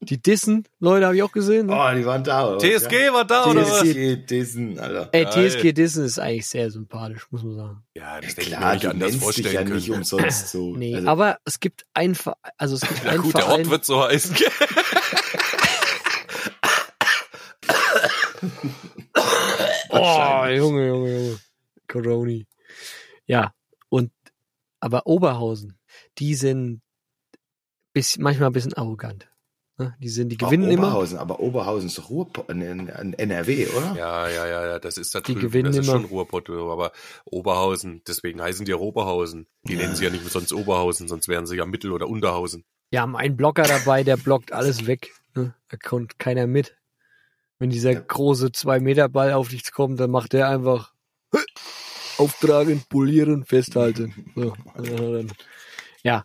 die 0.00 0.20
Dissen, 0.22 0.64
Leute, 0.78 1.06
habe 1.06 1.16
ich 1.16 1.22
auch 1.22 1.32
gesehen. 1.32 1.66
Ne? 1.66 1.72
Oh, 1.74 1.94
die 1.96 2.04
waren 2.06 2.22
da. 2.22 2.46
oder 2.48 2.56
was, 2.56 2.62
TSG 2.62 2.92
ja? 3.06 3.12
war 3.12 3.24
da, 3.24 3.46
oder 3.46 3.62
was? 3.62 3.80
TSG, 3.82 4.16
Dissen, 4.26 4.78
Alter. 4.78 5.08
Ey. 5.12 5.26
TSG 5.26 5.72
Dissen 5.72 6.04
ist 6.04 6.18
eigentlich 6.18 6.46
sehr 6.46 6.70
sympathisch, 6.70 7.26
muss 7.30 7.42
man 7.42 7.56
sagen. 7.56 7.82
Ja, 7.96 8.14
Ja, 8.16 8.20
das 8.20 8.30
hätte 8.30 8.42
ich 8.42 8.50
mir 8.50 8.56
klar, 8.56 8.74
nicht 8.74 8.86
anders 8.86 8.98
nennst 9.00 9.14
dich 9.14 9.22
vorstellen 9.22 9.54
ja 9.54 9.62
können. 9.62 9.74
nicht 9.76 9.90
umsonst 9.90 10.48
so. 10.52 10.76
Nee, 10.76 10.94
Also, 10.94 11.08
aber 11.08 11.38
es 11.44 11.58
gibt 11.58 11.84
ein 11.94 12.14
Ver 12.14 12.36
also 12.58 12.76
es 12.76 12.82
gibt 12.82 13.04
Ja 13.04 13.10
einen 13.10 13.22
gut, 13.22 13.34
der. 13.34 13.48
Ort 13.48 13.68
wird 13.70 13.84
so 13.84 14.02
heißen. 14.04 14.36
oh, 19.90 20.44
Junge, 20.46 20.86
Junge, 20.86 21.12
Junge. 21.12 21.38
Coroni. 21.88 22.46
Ja, 23.26 23.52
und 23.88 24.10
aber 24.80 25.06
Oberhausen, 25.06 25.78
die 26.18 26.34
sind 26.34 26.82
bis, 27.94 28.18
manchmal 28.18 28.50
ein 28.50 28.52
bisschen 28.52 28.74
arrogant. 28.74 29.26
Ne? 29.78 29.96
Die 29.98 30.08
sind, 30.08 30.28
die 30.28 30.36
auch 30.40 30.50
gewinnen 30.50 30.70
immer. 30.70 30.88
Oberhausen, 30.88 31.18
aber 31.18 31.40
Oberhausen 31.40 31.86
ist 31.88 32.08
Ruhrpott, 32.08 32.48
NRW, 32.48 33.66
oder? 33.68 33.94
Ja, 33.96 34.28
ja, 34.28 34.46
ja, 34.46 34.66
ja, 34.66 34.78
das 34.78 34.98
ist 34.98 35.14
da 35.14 35.20
Die 35.20 35.34
gewinnen 35.34 35.72
das 35.72 35.78
ist 35.78 35.88
immer. 35.88 35.96
schon 36.00 36.04
Ruhrpott, 36.04 36.48
aber 36.50 36.92
Oberhausen, 37.24 38.02
deswegen 38.06 38.40
heißen 38.40 38.64
die 38.66 38.70
ja 38.70 38.76
Oberhausen. 38.76 39.46
Die 39.66 39.72
Ja. 39.72 39.80
nennen 39.80 39.96
sie 39.96 40.04
ja 40.04 40.10
nicht 40.10 40.30
sonst 40.30 40.52
Oberhausen, 40.52 41.08
sonst 41.08 41.26
wären 41.26 41.46
sie 41.46 41.56
ja 41.56 41.64
Mittel- 41.66 41.90
oder 41.92 42.06
Unterhausen. 42.08 42.64
Wir 42.90 43.00
haben 43.00 43.16
einen 43.16 43.36
Blocker 43.36 43.64
dabei, 43.64 44.04
der 44.04 44.16
blockt 44.16 44.52
alles 44.52 44.86
weg. 44.86 45.10
Ne? 45.34 45.54
Da 45.70 45.76
kommt 45.76 46.18
keiner 46.20 46.46
mit. 46.46 46.76
Wenn 47.58 47.70
dieser 47.70 47.92
Ja. 47.92 48.00
große 48.00 48.52
zwei 48.52 48.78
Meter 48.78 49.08
Ball 49.08 49.32
auf 49.32 49.48
dich 49.48 49.72
kommt, 49.72 49.98
dann 49.98 50.10
macht 50.10 50.34
der 50.34 50.48
einfach 50.48 50.92
auftragen, 52.18 52.84
polieren, 52.88 53.44
festhalten. 53.44 54.30
So. 54.36 54.54
Ja, 56.04 56.22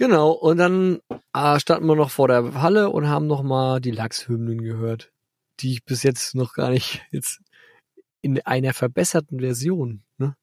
genau. 0.00 0.32
Und 0.32 0.56
dann 0.56 1.00
äh, 1.32 1.60
standen 1.60 1.86
wir 1.86 1.94
noch 1.94 2.10
vor 2.10 2.26
der 2.26 2.54
Halle 2.60 2.90
und 2.90 3.08
haben 3.08 3.28
noch 3.28 3.42
mal 3.42 3.80
die 3.80 3.92
Lachshymnen 3.92 4.62
gehört, 4.62 5.12
die 5.60 5.74
ich 5.74 5.84
bis 5.84 6.02
jetzt 6.02 6.34
noch 6.34 6.54
gar 6.54 6.70
nicht 6.70 7.02
jetzt 7.12 7.40
in 8.22 8.40
einer 8.40 8.74
verbesserten 8.74 9.38
Version. 9.38 10.02
Ne? 10.18 10.34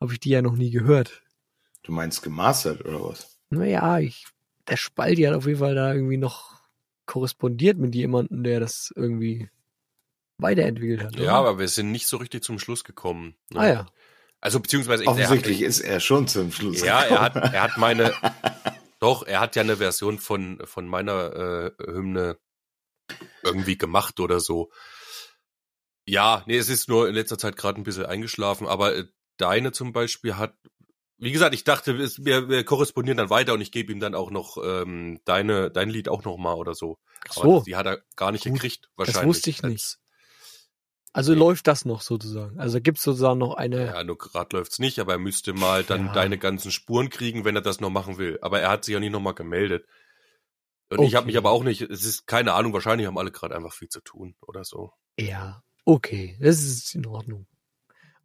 Habe 0.00 0.14
ich 0.14 0.20
die 0.20 0.30
ja 0.30 0.42
noch 0.42 0.56
nie 0.56 0.70
gehört. 0.70 1.22
Du 1.82 1.92
meinst 1.92 2.22
gemastert 2.22 2.84
oder 2.84 3.04
was? 3.04 3.38
Naja, 3.50 3.98
ich, 3.98 4.26
der 4.68 4.76
Spalti 4.76 5.22
hat 5.22 5.34
auf 5.34 5.46
jeden 5.46 5.58
Fall 5.58 5.74
da 5.74 5.92
irgendwie 5.92 6.16
noch 6.16 6.62
korrespondiert 7.06 7.78
mit 7.78 7.94
jemandem, 7.94 8.42
der 8.42 8.60
das 8.60 8.92
irgendwie 8.96 9.50
weiterentwickelt 10.38 11.02
hat. 11.02 11.16
Ja, 11.16 11.22
oder? 11.22 11.32
aber 11.32 11.58
wir 11.58 11.68
sind 11.68 11.92
nicht 11.92 12.06
so 12.06 12.16
richtig 12.16 12.42
zum 12.42 12.58
Schluss 12.58 12.84
gekommen. 12.84 13.34
ne? 13.50 13.60
Ah 13.60 13.68
ja. 13.68 13.86
Also 14.40 14.58
beziehungsweise 14.58 15.04
ich, 15.04 15.08
er 15.08 15.14
hat, 15.14 15.20
Offensichtlich 15.20 15.62
ist 15.62 15.80
er 15.80 16.00
schon 16.00 16.26
zum 16.26 16.50
Schluss. 16.50 16.82
ja, 16.82 17.02
er 17.02 17.20
hat, 17.20 17.36
er 17.36 17.62
hat 17.62 17.78
meine, 17.78 18.12
doch, 19.02 19.24
er 19.24 19.40
hat 19.40 19.56
ja 19.56 19.62
eine 19.62 19.78
Version 19.78 20.18
von 20.18 20.60
von 20.64 20.86
meiner 20.86 21.34
äh, 21.34 21.70
Hymne 21.84 22.38
irgendwie 23.42 23.76
gemacht 23.76 24.20
oder 24.20 24.38
so. 24.38 24.70
Ja, 26.06 26.44
nee, 26.46 26.56
es 26.56 26.68
ist 26.68 26.88
nur 26.88 27.08
in 27.08 27.14
letzter 27.14 27.36
Zeit 27.36 27.56
gerade 27.56 27.80
ein 27.80 27.84
bisschen 27.84 28.06
eingeschlafen, 28.06 28.66
aber 28.68 28.94
äh, 28.94 29.04
deine 29.38 29.72
zum 29.72 29.92
Beispiel 29.92 30.36
hat, 30.36 30.56
wie 31.18 31.32
gesagt, 31.32 31.52
ich 31.54 31.64
dachte, 31.64 31.96
es, 31.96 32.24
wir, 32.24 32.48
wir 32.48 32.64
korrespondieren 32.64 33.18
dann 33.18 33.30
weiter 33.30 33.54
und 33.54 33.60
ich 33.60 33.72
gebe 33.72 33.92
ihm 33.92 33.98
dann 33.98 34.14
auch 34.14 34.30
noch 34.30 34.56
ähm, 34.62 35.20
deine 35.24 35.72
dein 35.72 35.90
Lied 35.90 36.08
auch 36.08 36.24
noch 36.24 36.36
mal 36.36 36.54
oder 36.54 36.74
so. 36.74 36.98
Aber 37.28 37.42
so. 37.42 37.62
die 37.62 37.74
hat 37.74 37.86
er 37.86 38.02
gar 38.14 38.30
nicht 38.30 38.44
Gut, 38.44 38.54
gekriegt 38.54 38.88
wahrscheinlich. 38.94 39.24
wusste 39.24 39.50
ich 39.50 39.62
nicht. 39.62 39.98
Als- 41.14 41.28
Also 41.28 41.32
Nee. 41.34 41.38
läuft 41.40 41.66
das 41.66 41.84
noch 41.84 42.00
sozusagen. 42.00 42.58
Also 42.58 42.80
gibt's 42.80 43.02
sozusagen 43.02 43.38
noch 43.38 43.54
eine. 43.54 43.86
Ja, 43.86 44.02
nur 44.04 44.16
gerade 44.18 44.56
läuft's 44.56 44.78
nicht, 44.78 44.98
aber 44.98 45.12
er 45.12 45.18
müsste 45.18 45.52
mal 45.52 45.84
dann 45.84 46.06
Ja. 46.06 46.12
deine 46.14 46.38
ganzen 46.38 46.70
Spuren 46.72 47.10
kriegen, 47.10 47.44
wenn 47.44 47.54
er 47.54 47.60
das 47.62 47.80
noch 47.80 47.90
machen 47.90 48.16
will. 48.18 48.38
Aber 48.40 48.60
er 48.60 48.70
hat 48.70 48.84
sich 48.84 48.94
ja 48.94 49.00
nicht 49.00 49.12
nochmal 49.12 49.34
gemeldet. 49.34 49.86
Und 50.88 51.00
ich 51.00 51.08
Okay. 51.08 51.16
habe 51.16 51.26
mich 51.26 51.36
aber 51.36 51.50
auch 51.50 51.64
nicht, 51.64 51.82
es 51.82 52.04
ist 52.04 52.26
keine 52.26 52.54
Ahnung, 52.54 52.72
wahrscheinlich 52.72 53.06
haben 53.06 53.18
alle 53.18 53.30
gerade 53.30 53.54
einfach 53.56 53.72
viel 53.72 53.88
zu 53.88 54.00
tun 54.00 54.34
oder 54.40 54.64
so. 54.64 54.92
Ja, 55.18 55.62
okay, 55.84 56.36
das 56.40 56.62
ist 56.62 56.94
in 56.94 57.06
Ordnung. 57.06 57.46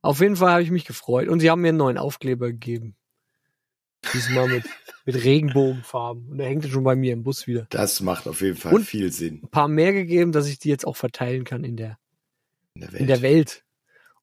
Auf 0.01 0.19
jeden 0.21 0.35
Fall 0.37 0.51
habe 0.51 0.63
ich 0.63 0.71
mich 0.71 0.85
gefreut 0.85 1.27
und 1.27 1.39
sie 1.41 1.49
haben 1.49 1.61
mir 1.61 1.69
einen 1.69 1.77
neuen 1.77 1.97
Aufkleber 1.97 2.47
gegeben. 2.47 2.95
Diesmal 4.13 4.47
mit, 4.47 4.63
mit 5.05 5.23
Regenbogenfarben. 5.23 6.29
Und 6.29 6.37
der 6.37 6.47
hängt 6.47 6.65
schon 6.67 6.83
bei 6.83 6.95
mir 6.95 7.13
im 7.13 7.23
Bus 7.23 7.47
wieder. 7.47 7.67
Das 7.69 7.99
macht 7.99 8.27
auf 8.27 8.41
jeden 8.41 8.55
Fall 8.57 8.73
Und- 8.73 8.85
viel 8.85 9.11
Sinn 9.11 9.41
Ein 9.43 9.49
paar 9.49 9.67
mehr 9.67 9.91
gegeben, 9.91 10.31
dass 10.31 10.47
ich 10.47 10.59
die 10.59 10.69
jetzt 10.69 10.85
auch 10.85 10.95
verteilen 10.95 11.43
kann 11.43 11.63
in 11.63 11.75
der, 11.77 11.97
in 12.77 12.81
der 12.81 12.91
Welt. 12.91 13.01
in 13.01 13.07
der 13.07 13.21
Welt. 13.21 13.63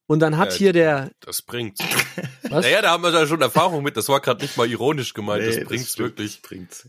Und 0.07 0.21
dann 0.21 0.37
hat 0.37 0.53
Ja, 0.53 0.59
hier 0.59 0.73
der, 0.73 1.11
Das 1.21 1.43
bringt's. 1.43 1.81
was? 2.43 2.65
Naja, 2.65 2.83
da 2.83 2.91
haben 2.91 3.03
wir 3.03 3.11
da 3.11 3.27
schon 3.27 3.41
Erfahrung 3.41 3.83
mit. 3.83 3.97
Das 3.97 4.09
war 4.09 4.21
gerade 4.21 4.43
nicht 4.43 4.57
mal 4.57 4.69
ironisch 4.69 5.15
gemeint. 5.15 5.45
Nee, 5.45 5.57
das 5.57 5.65
bringt's 5.65 5.99
wirklich. 5.99 6.41
Das 6.41 6.49
bringt's. 6.49 6.89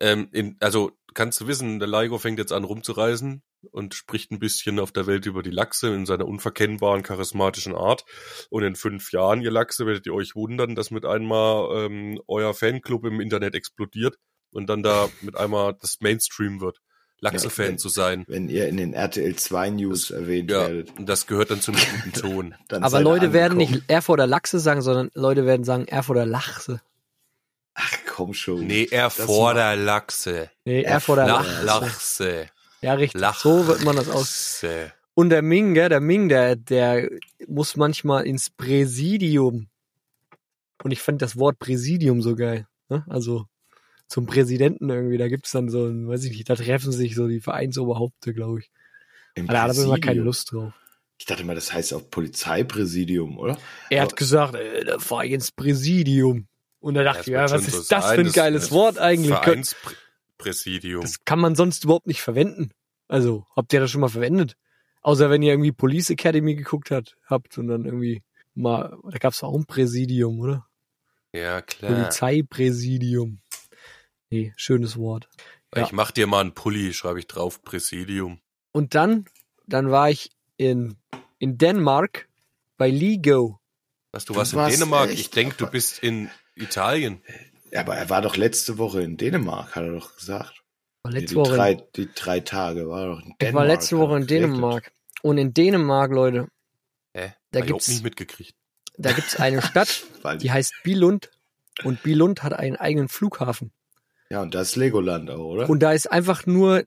Ähm, 0.00 0.28
in, 0.32 0.56
also 0.60 0.92
kannst 1.14 1.40
du 1.40 1.46
wissen, 1.46 1.78
der 1.78 1.88
Laigo 1.88 2.18
fängt 2.18 2.38
jetzt 2.38 2.52
an 2.52 2.64
rumzureisen 2.64 3.42
und 3.70 3.94
spricht 3.94 4.30
ein 4.32 4.38
bisschen 4.38 4.78
auf 4.78 4.92
der 4.92 5.06
Welt 5.06 5.24
über 5.26 5.42
die 5.42 5.50
Lachse 5.50 5.94
in 5.94 6.04
seiner 6.04 6.26
unverkennbaren, 6.26 7.02
charismatischen 7.02 7.74
Art. 7.74 8.04
Und 8.50 8.64
in 8.64 8.74
fünf 8.74 9.12
Jahren, 9.12 9.40
ihr 9.40 9.50
Lachse, 9.52 9.86
werdet 9.86 10.06
ihr 10.06 10.12
euch 10.14 10.34
wundern, 10.34 10.74
dass 10.74 10.90
mit 10.90 11.06
einmal 11.06 11.86
ähm, 11.86 12.20
euer 12.26 12.52
Fanclub 12.54 13.04
im 13.06 13.20
Internet 13.20 13.54
explodiert 13.54 14.16
und 14.50 14.66
dann 14.66 14.82
da 14.82 15.08
mit 15.22 15.36
einmal 15.36 15.74
das 15.80 15.98
Mainstream 16.00 16.60
wird, 16.60 16.80
Lachse-Fan 17.20 17.72
Ja, 17.72 17.76
zu 17.78 17.88
sein. 17.88 18.24
Wenn 18.28 18.48
ihr 18.48 18.68
in 18.68 18.76
den 18.76 18.92
RTL 18.92 19.34
2 19.36 19.70
News 19.70 20.10
erwähnt 20.10 20.50
Ja, 20.50 20.68
werdet, 20.68 20.98
und 20.98 21.08
das 21.08 21.26
gehört 21.26 21.50
dann 21.50 21.60
zum 21.60 21.74
guten 21.74 22.12
Ton. 22.20 22.54
dann 22.68 22.82
Aber 22.82 23.00
Leute 23.00 23.32
werden 23.32 23.56
nicht 23.58 23.82
Erfurter 23.88 24.26
Lachse 24.26 24.58
sagen, 24.60 24.82
sondern 24.82 25.10
Leute 25.14 25.46
werden 25.46 25.64
sagen 25.64 25.86
Erfurter 25.88 26.26
Lachse. 26.26 26.80
Ach 27.74 27.92
komm 28.06 28.32
schon. 28.34 28.66
Nee, 28.66 28.88
er 28.90 29.04
Das 29.04 29.14
vor 29.20 29.54
der 29.54 29.76
Lachse. 29.76 30.50
Nee, 30.64 30.82
Erfurter 30.82 31.22
Erfurter 31.22 31.26
Lach, 31.26 31.64
Lachse. 31.64 31.84
Lachse. 31.86 32.50
Ja, 32.82 32.94
richtig. 32.94 33.20
Lach. 33.20 33.40
So 33.40 33.66
wird 33.66 33.84
man 33.84 33.96
das 33.96 34.08
aus. 34.08 34.62
Lachse. 34.62 34.92
Und 35.14 35.30
der 35.30 35.42
Ming, 35.42 35.72
gell, 35.74 35.88
der 35.88 36.00
Ming, 36.00 36.28
der, 36.28 36.56
der 36.56 37.08
muss 37.48 37.76
manchmal 37.76 38.26
ins 38.26 38.50
Präsidium. 38.50 39.68
Und 40.82 40.90
ich 40.90 41.00
fand 41.00 41.22
das 41.22 41.38
Wort 41.38 41.58
Präsidium 41.58 42.20
so 42.20 42.36
geil. 42.36 42.66
Ne? 42.90 43.04
Also 43.08 43.46
zum 44.08 44.26
Präsidenten 44.26 44.88
irgendwie, 44.88 45.18
da 45.18 45.28
gibt's 45.28 45.50
dann 45.52 45.68
so 45.68 45.86
ein, 45.86 46.06
weiß 46.08 46.24
ich 46.24 46.30
nicht, 46.32 46.48
da 46.48 46.54
treffen 46.56 46.92
sich 46.92 47.14
so 47.14 47.26
die 47.28 47.40
Vereinsoberhaupte, 47.40 48.32
glaube 48.34 48.60
ich. 48.60 48.70
Im 49.34 49.44
Aber 49.46 49.52
da 49.54 49.62
hat 49.64 49.76
er 49.76 49.84
immer 49.84 49.98
keine. 49.98 50.20
Lust 50.22 50.52
drauf. 50.52 50.72
Ich 51.18 51.24
dachte 51.26 51.44
mal, 51.44 51.54
das 51.54 51.72
heißt 51.72 51.94
auch 51.94 52.08
Polizeipräsidium, 52.10 53.38
oder? 53.38 53.58
Er 53.90 54.02
Aber- 54.02 54.10
hat 54.10 54.16
gesagt, 54.16 54.54
äh, 54.54 54.84
da 54.84 54.98
fahr 54.98 55.24
ich 55.24 55.32
ins 55.32 55.50
Präsidium. 55.50 56.46
Und 56.78 56.94
da 56.94 57.02
dachte 57.02 57.22
ich, 57.22 57.26
ja, 57.28 57.50
was 57.50 57.66
ist 57.66 57.90
das 57.90 58.12
für 58.12 58.20
ein 58.20 58.32
geiles 58.32 58.70
Wort 58.70 58.98
eigentlich? 58.98 59.34
Vereinspräsidium. 59.34 61.00
Das 61.02 61.24
kann 61.24 61.38
man 61.40 61.54
sonst 61.56 61.84
überhaupt 61.84 62.06
nicht 62.06 62.20
verwenden. 62.20 62.70
Also, 63.08 63.46
habt 63.56 63.72
ihr 63.72 63.80
das 63.80 63.90
schon 63.90 64.00
mal 64.02 64.08
verwendet? 64.08 64.56
Außer 65.02 65.30
wenn 65.30 65.42
ihr 65.42 65.52
irgendwie 65.52 65.72
Police 65.72 66.10
Academy 66.10 66.54
geguckt 66.54 66.90
hat, 66.90 67.16
habt 67.26 67.56
und 67.58 67.68
dann 67.68 67.84
irgendwie 67.84 68.22
mal, 68.54 68.96
da 69.10 69.18
gab's 69.18 69.42
auch 69.42 69.54
ein 69.54 69.64
Präsidium, 69.66 70.38
oder? 70.40 70.66
Ja, 71.32 71.60
klar. 71.62 71.92
Polizeipräsidium. 71.92 73.40
Nee, 74.30 74.52
schönes 74.56 74.96
Wort. 74.96 75.28
Ja. 75.74 75.82
Ich 75.84 75.92
mach 75.92 76.10
dir 76.10 76.26
mal 76.26 76.40
einen 76.40 76.54
Pulli, 76.54 76.92
schreibe 76.94 77.18
ich 77.18 77.26
drauf, 77.26 77.62
Präsidium. 77.62 78.40
Und 78.72 78.94
dann, 78.94 79.26
dann 79.66 79.90
war 79.90 80.10
ich 80.10 80.30
in, 80.56 80.96
in 81.38 81.58
Dänemark 81.58 82.28
bei 82.76 82.88
Ligo. 82.90 83.60
Was, 84.12 84.24
du 84.24 84.32
Du 84.32 84.38
warst 84.38 84.52
in 84.52 84.58
warst 84.58 84.76
Dänemark? 84.76 85.10
echt- 85.10 85.20
Ich 85.20 85.30
denk, 85.30 85.56
du 85.58 85.66
bist 85.66 85.98
in 86.00 86.30
Italien. 86.54 87.22
Ja, 87.70 87.80
aber 87.80 87.96
er 87.96 88.08
war 88.10 88.22
doch 88.22 88.36
letzte 88.36 88.78
Woche 88.78 89.02
in 89.02 89.16
Dänemark, 89.16 89.76
hat 89.76 89.82
er 89.84 89.92
doch 89.92 90.16
gesagt. 90.16 90.62
War 91.02 91.12
letzte 91.12 91.28
die, 91.28 91.34
Woche. 91.36 91.54
drei, 91.56 91.74
die 91.96 92.08
drei 92.14 92.40
Tage 92.40 92.88
war 92.88 93.02
er 93.02 93.06
doch 93.08 93.18
in 93.20 93.34
Dänemark. 93.38 93.48
ich 93.48 93.54
war 93.54 93.66
letzte 93.66 93.98
Woche 93.98 94.16
in. 94.16 94.26
Dänemark. 94.26 94.92
Und 95.22 95.38
in 95.38 95.52
Dänemark, 95.54 96.10
Leute, 96.12 96.48
Hä? 97.14 97.34
Da 97.50 97.60
gibt's- 97.60 97.86
auch 97.88 97.92
nicht 97.92 98.04
mitgekriegt. 98.04 98.54
da 98.98 99.12
gibt's 99.12 99.36
eine 99.36 99.60
Stadt, 99.62 100.04
die 100.40 100.50
heißt 100.50 100.72
Billund. 100.84 101.30
Und 101.84 102.02
Billund 102.02 102.42
hat 102.42 102.54
einen 102.54 102.76
eigenen 102.76 103.08
Flughafen. 103.08 103.70
Ja, 104.30 104.42
und 104.42 104.54
das 104.54 104.70
ist 104.70 104.76
Legoland 104.76 105.30
auch, 105.30 105.44
oder? 105.44 105.70
Und 105.70 105.80
da 105.80 105.92
ist 105.92 106.10
einfach 106.10 106.46
nur, 106.46 106.84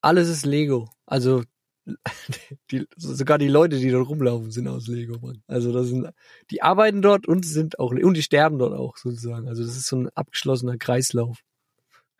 alles 0.00 0.28
ist 0.28 0.46
Lego. 0.46 0.90
Also, 1.06 1.42
die, 2.70 2.86
sogar 2.96 3.38
die 3.38 3.48
Leute, 3.48 3.78
die 3.78 3.90
dort 3.90 4.08
rumlaufen, 4.08 4.50
sind 4.50 4.68
aus 4.68 4.86
Lego, 4.88 5.18
Mann. 5.20 5.42
Also, 5.46 5.72
das 5.72 5.88
sind, 5.88 6.08
die 6.50 6.62
arbeiten 6.62 7.02
dort 7.02 7.26
und 7.26 7.44
sind 7.44 7.78
auch, 7.78 7.92
und 7.92 8.14
die 8.14 8.22
sterben 8.22 8.58
dort 8.58 8.74
auch, 8.74 8.96
sozusagen. 8.96 9.48
Also, 9.48 9.62
das 9.62 9.76
ist 9.76 9.86
so 9.86 9.96
ein 9.96 10.08
abgeschlossener 10.14 10.76
Kreislauf. 10.76 11.38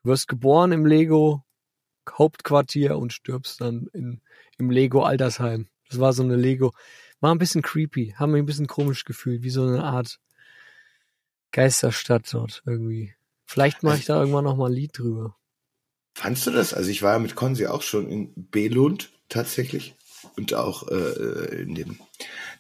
Du 0.03 0.11
wirst 0.11 0.29
geboren 0.29 0.73
im 0.73 0.87
Lego 0.87 1.45
Hauptquartier 2.11 2.97
und 2.97 3.13
stirbst 3.13 3.61
dann 3.61 3.89
in, 3.93 4.23
im 4.57 4.71
Lego 4.71 5.03
Altersheim. 5.03 5.69
Das 5.91 6.01
war 6.01 6.13
so 6.13 6.23
eine 6.23 6.37
Lego, 6.37 6.73
war 7.21 7.35
ein 7.35 7.39
bisschen 7.39 7.63
creepy, 7.63 8.15
haben 8.17 8.33
mich 8.33 8.43
ein 8.43 8.47
bisschen 8.47 8.67
komisch 8.67 9.05
gefühlt, 9.05 9.43
wie 9.43 9.51
so 9.51 9.63
eine 9.63 9.85
Art 9.85 10.19
Geisterstadt 11.53 12.33
dort 12.33 12.63
irgendwie. 12.67 13.15
Vielleicht 13.49 13.83
mache 13.83 13.99
ich 13.99 14.05
da 14.05 14.21
irgendwann 14.21 14.45
noch 14.45 14.57
mal 14.57 14.67
ein 14.67 14.75
Lied 14.75 14.97
drüber. 14.99 15.35
Fandst 16.15 16.47
du 16.47 16.51
das? 16.51 16.75
Also 16.75 16.91
ich 16.91 17.03
war 17.03 17.15
ja 17.15 17.19
mit 17.19 17.35
Konzi 17.35 17.67
auch 17.67 17.81
schon 17.81 18.11
in 18.11 18.33
Belund 18.37 19.11
tatsächlich 19.31 19.95
und 20.37 20.53
auch 20.53 20.89
äh, 20.89 21.63
in 21.63 21.75
dem 21.75 21.99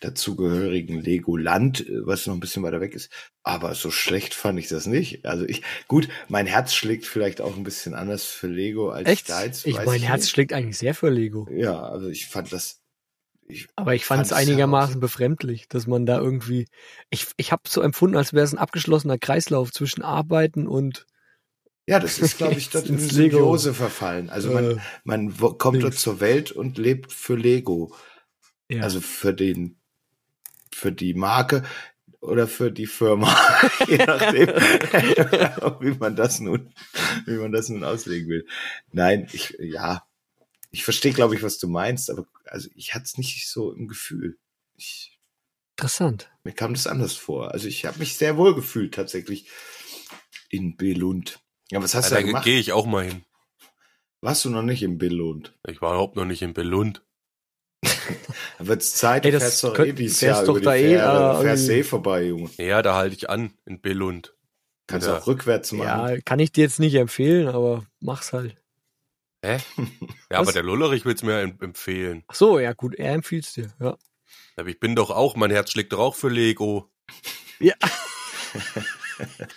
dazugehörigen 0.00 1.00
Legoland, 1.00 1.86
äh, 1.86 2.06
was 2.06 2.26
noch 2.26 2.34
ein 2.34 2.40
bisschen 2.40 2.62
weiter 2.62 2.80
weg 2.80 2.94
ist. 2.94 3.10
Aber 3.42 3.74
so 3.74 3.90
schlecht 3.90 4.32
fand 4.32 4.58
ich 4.58 4.68
das 4.68 4.86
nicht. 4.86 5.26
Also 5.26 5.44
ich, 5.44 5.62
gut, 5.88 6.08
mein 6.28 6.46
Herz 6.46 6.72
schlägt 6.72 7.04
vielleicht 7.04 7.42
auch 7.42 7.56
ein 7.56 7.64
bisschen 7.64 7.94
anders 7.94 8.24
für 8.24 8.46
Lego 8.46 8.90
als 8.90 9.08
Echt? 9.08 9.28
deins. 9.28 9.66
Ich 9.66 9.76
weiß 9.76 9.86
mein 9.86 10.00
Herz 10.00 10.22
nicht. 10.22 10.30
schlägt 10.30 10.52
eigentlich 10.54 10.78
sehr 10.78 10.94
für 10.94 11.10
Lego. 11.10 11.46
Ja, 11.50 11.82
also 11.82 12.08
ich 12.08 12.28
fand 12.28 12.50
das. 12.50 12.77
Ich, 13.48 13.66
Aber 13.76 13.94
ich 13.94 14.04
fand 14.04 14.22
es 14.22 14.30
ja 14.30 14.36
einigermaßen 14.36 15.00
befremdlich, 15.00 15.68
dass 15.68 15.86
man 15.86 16.04
da 16.04 16.18
irgendwie. 16.18 16.66
Ich, 17.08 17.28
ich 17.38 17.50
habe 17.50 17.62
so 17.66 17.80
empfunden, 17.80 18.16
als 18.16 18.32
wäre 18.34 18.44
es 18.44 18.52
ein 18.52 18.58
abgeschlossener 18.58 19.18
Kreislauf 19.18 19.72
zwischen 19.72 20.02
Arbeiten 20.02 20.66
und 20.66 21.06
ja, 21.86 21.98
das 21.98 22.18
ist, 22.18 22.36
glaube 22.36 22.54
ich, 22.58 22.68
dort 22.70 22.90
in. 22.90 22.98
Symbiose 22.98 23.72
verfallen. 23.72 24.28
Also 24.28 24.52
man, 24.52 24.72
äh, 24.72 24.76
man 25.04 25.34
kommt 25.56 25.82
dort 25.82 25.94
zur 25.94 26.20
Welt 26.20 26.52
und 26.52 26.76
lebt 26.76 27.14
für 27.14 27.34
Lego. 27.34 27.94
ja. 28.68 28.82
Also 28.82 29.00
für 29.00 29.32
den, 29.32 29.78
für 30.70 30.92
die 30.92 31.14
Marke 31.14 31.62
oder 32.20 32.46
für 32.46 32.70
die 32.70 32.86
Firma. 32.86 33.34
Je 33.86 34.04
nachdem, 34.04 34.48
wie 35.80 35.98
man 35.98 36.14
das 36.14 36.40
nun, 36.40 36.74
wie 37.24 37.36
man 37.36 37.52
das 37.52 37.70
nun 37.70 37.84
auslegen 37.84 38.28
will. 38.28 38.46
Nein, 38.92 39.26
ich, 39.32 39.56
ja, 39.58 40.02
ich 40.70 40.84
verstehe, 40.84 41.12
glaube 41.12 41.34
ich, 41.34 41.42
was 41.42 41.58
du 41.58 41.68
meinst, 41.68 42.10
aber 42.10 42.26
also 42.44 42.68
ich 42.74 42.94
hatte 42.94 43.04
es 43.04 43.16
nicht 43.18 43.48
so 43.48 43.72
im 43.72 43.88
Gefühl. 43.88 44.38
Ich, 44.76 45.18
interessant. 45.76 46.30
mir 46.44 46.52
kam 46.52 46.74
das 46.74 46.86
anders 46.86 47.14
vor. 47.14 47.52
Also 47.52 47.68
ich 47.68 47.84
habe 47.86 47.98
mich 47.98 48.16
sehr 48.16 48.36
wohl 48.36 48.54
gefühlt 48.54 48.94
tatsächlich 48.94 49.48
in 50.50 50.76
Belund. 50.76 51.40
Ja, 51.70 51.82
was 51.82 51.94
hast 51.94 52.06
Ja, 52.06 52.10
du 52.10 52.14
da 52.16 52.20
da 52.22 52.26
gemacht? 52.26 52.44
gehe 52.44 52.58
ich 52.60 52.72
auch 52.72 52.86
mal 52.86 53.04
hin. 53.04 53.24
Warst 54.20 54.44
du 54.44 54.50
noch 54.50 54.62
nicht 54.62 54.82
in 54.82 54.98
Belund? 54.98 55.56
Ich 55.68 55.80
war 55.80 55.92
überhaupt 55.92 56.16
noch 56.16 56.24
nicht 56.24 56.42
in 56.42 56.52
Belund. 56.54 57.02
Da 57.82 57.82
wird's 58.66 58.94
Zeit, 58.94 59.24
Ey, 59.24 59.30
du 59.30 59.38
das 59.38 59.42
fährst 59.60 59.64
doch 59.64 59.72
eh 59.74 59.76
könnt- 59.86 59.98
dieses 59.98 60.18
fährst 60.18 60.38
Jahr 60.40 60.46
doch 60.46 60.56
über 60.56 60.60
die 60.60 60.64
da 60.66 60.74
eh, 60.74 60.94
äh, 60.94 61.36
du 61.36 61.42
fährst 61.42 61.68
eh 61.68 61.82
vorbei, 61.84 62.24
Junge. 62.24 62.50
Ja, 62.58 62.82
da 62.82 62.94
halte 62.96 63.14
ich 63.14 63.30
an, 63.30 63.52
in 63.64 63.80
Belund. 63.80 64.34
Kannst 64.86 65.06
Ja. 65.06 65.18
auch 65.18 65.26
rückwärts 65.26 65.72
machen. 65.72 65.86
Ja, 66.14 66.20
kann 66.22 66.38
ich 66.40 66.50
dir 66.50 66.62
jetzt 66.64 66.80
nicht 66.80 66.94
empfehlen, 66.94 67.46
aber 67.48 67.86
mach's 68.00 68.32
halt. 68.32 68.56
Hä? 69.44 69.58
Ja, 70.30 70.38
Was? 70.40 70.48
aber 70.48 70.52
der 70.52 70.62
Lullerich 70.62 71.04
will's 71.04 71.22
mir 71.22 71.40
em- 71.40 71.58
empfehlen. 71.60 72.24
Ach 72.28 72.34
so, 72.34 72.58
ja 72.58 72.72
gut, 72.74 72.94
er 72.96 73.14
empfiehlt 73.14 73.54
dir. 73.56 73.72
Ja. 73.80 73.96
Aber 74.56 74.68
ich 74.68 74.78
bin 74.80 74.94
doch 74.96 75.10
auch, 75.10 75.36
mein 75.36 75.50
Herz 75.50 75.70
schlägt 75.72 75.92
doch 75.92 76.00
auch 76.00 76.14
für 76.14 76.28
Lego. 76.28 76.90
Ja. 77.60 77.74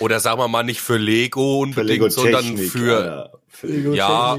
Oder 0.00 0.20
sagen 0.20 0.38
wir 0.40 0.48
mal 0.48 0.62
nicht 0.62 0.80
für 0.80 0.96
Lego 0.96 1.40
für 1.40 1.62
unbedingt, 1.62 1.88
Lego 1.88 2.08
sondern 2.08 2.56
für, 2.56 2.96
Alter. 2.96 3.40
Für 3.48 3.66
Lego 3.66 3.94
ja, 3.94 4.38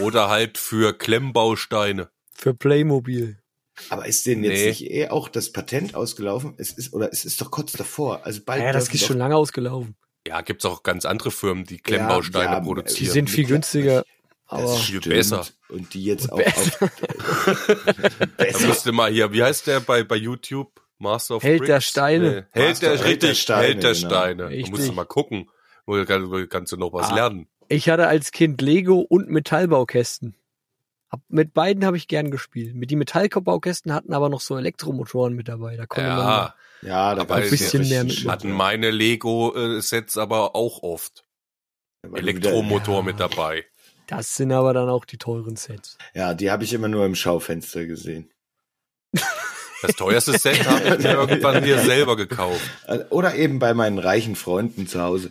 oder 0.00 0.28
halt 0.28 0.56
für 0.58 0.96
Klemmbausteine. 0.96 2.10
Für 2.32 2.54
Playmobil. 2.54 3.38
Aber 3.90 4.06
ist 4.06 4.24
denen 4.24 4.44
jetzt 4.44 4.58
Nee. 4.60 4.66
nicht 4.68 4.90
eh 4.90 5.08
auch 5.08 5.28
das 5.28 5.50
Patent 5.52 5.94
ausgelaufen? 5.96 6.54
Es 6.58 6.70
ist, 6.72 6.92
oder 6.92 7.12
es 7.12 7.24
ist 7.24 7.40
doch 7.40 7.50
kurz 7.50 7.72
davor. 7.72 8.24
Also 8.24 8.40
bald 8.44 8.62
Ja, 8.62 8.72
das 8.72 8.84
dürfen 8.84 8.94
ist 8.94 9.02
doch- 9.02 9.08
schon 9.08 9.18
lange 9.18 9.36
ausgelaufen. 9.36 9.96
Ja, 10.26 10.40
gibt's 10.40 10.64
auch 10.64 10.82
ganz 10.82 11.04
andere 11.04 11.30
Firmen, 11.30 11.64
die 11.64 11.78
Klemmbausteine 11.78 12.54
ja, 12.54 12.60
Die 12.60 12.66
produzieren. 12.66 13.12
sind 13.12 13.30
viel 13.30 13.46
günstiger. 13.46 14.04
Das 14.48 14.60
Aber 14.60 14.76
viel 14.76 15.00
besser. 15.00 15.44
Und 15.68 15.92
die 15.94 16.04
jetzt 16.04 16.30
auch 16.32 16.36
besser. 16.38 16.90
Da 18.36 18.58
müsste 18.66 18.92
mal 18.92 19.10
hier, 19.10 19.32
wie 19.32 19.42
heißt 19.42 19.66
der 19.66 19.80
bei, 19.80 20.02
bei 20.04 20.16
YouTube? 20.16 20.80
Master 20.98 21.36
of 21.36 21.42
Held 21.42 21.58
Bricks? 21.58 21.68
der 21.68 21.80
Steine. 21.80 22.30
Nee. 22.54 22.60
Held 22.62 22.82
der, 22.82 22.90
Held 22.90 23.00
der 23.00 23.06
richtig, 23.08 23.40
Steine, 23.40 23.62
Held 23.64 23.82
der 23.82 23.92
genau. 23.94 24.08
Steine. 24.08 24.36
Da 24.36 24.46
Richtig. 24.48 24.70
musst 24.70 24.88
du 24.88 24.92
mal 24.92 25.04
gucken. 25.04 25.50
Wo 25.86 26.02
kannst, 26.48 26.72
du 26.72 26.76
noch 26.76 26.92
was 26.92 27.10
Ah. 27.10 27.14
lernen. 27.14 27.46
ich 27.68 27.88
hatte 27.90 28.06
als 28.06 28.30
Kind 28.30 28.62
Lego 28.62 29.00
und 29.00 29.28
Metallbaukästen. 29.28 30.34
Hab, 31.10 31.20
mit 31.28 31.52
beiden 31.52 31.84
habe 31.84 31.96
ich 31.96 32.08
gern 32.08 32.30
gespielt. 32.30 32.74
Mit 32.74 32.90
die 32.90 32.96
Metallbaukästen 32.96 33.92
hatten 33.92 34.14
aber 34.14 34.28
noch 34.30 34.40
so 34.40 34.56
Elektromotoren 34.56 35.34
mit 35.34 35.48
dabei. 35.48 35.76
Da 35.76 35.84
konnte 35.86 36.08
man 36.08 36.52
Ja, 36.84 36.88
Ja, 37.10 37.14
da 37.14 37.20
Aber 37.22 37.30
war 37.30 37.36
ein 37.38 37.50
bisschen 37.50 37.88
mehr 37.88 38.04
mit- 38.04 38.26
hatten 38.28 38.52
meine 38.52 38.90
Lego-Sets 38.90 40.16
aber 40.18 40.54
auch 40.54 40.82
oft. 40.82 41.24
du 42.02 42.14
Elektromotor 42.14 42.96
ja. 42.96 43.02
mit 43.02 43.18
dabei. 43.20 43.64
Das 44.06 44.34
sind 44.34 44.52
aber 44.52 44.74
dann 44.74 44.90
auch 44.90 45.06
die 45.06 45.16
teuren 45.16 45.56
Sets. 45.56 45.96
Ja, 46.14 46.34
die 46.34 46.50
habe 46.50 46.62
ich 46.64 46.72
immer 46.74 46.88
nur 46.88 47.06
im 47.06 47.14
Schaufenster 47.14 47.86
gesehen. 47.86 48.30
Das 49.82 49.96
teuerste 49.96 50.38
Set 50.38 50.66
habe 50.66 50.96
ich 50.96 50.98
mir 51.02 51.10
irgendwann 51.12 51.62
hier 51.64 51.78
selber 51.78 52.16
gekauft. 52.16 52.60
Oder 53.10 53.34
eben 53.34 53.58
bei 53.58 53.74
meinen 53.74 53.98
reichen 53.98 54.36
Freunden 54.36 54.86
zu 54.86 55.00
Hause. 55.02 55.30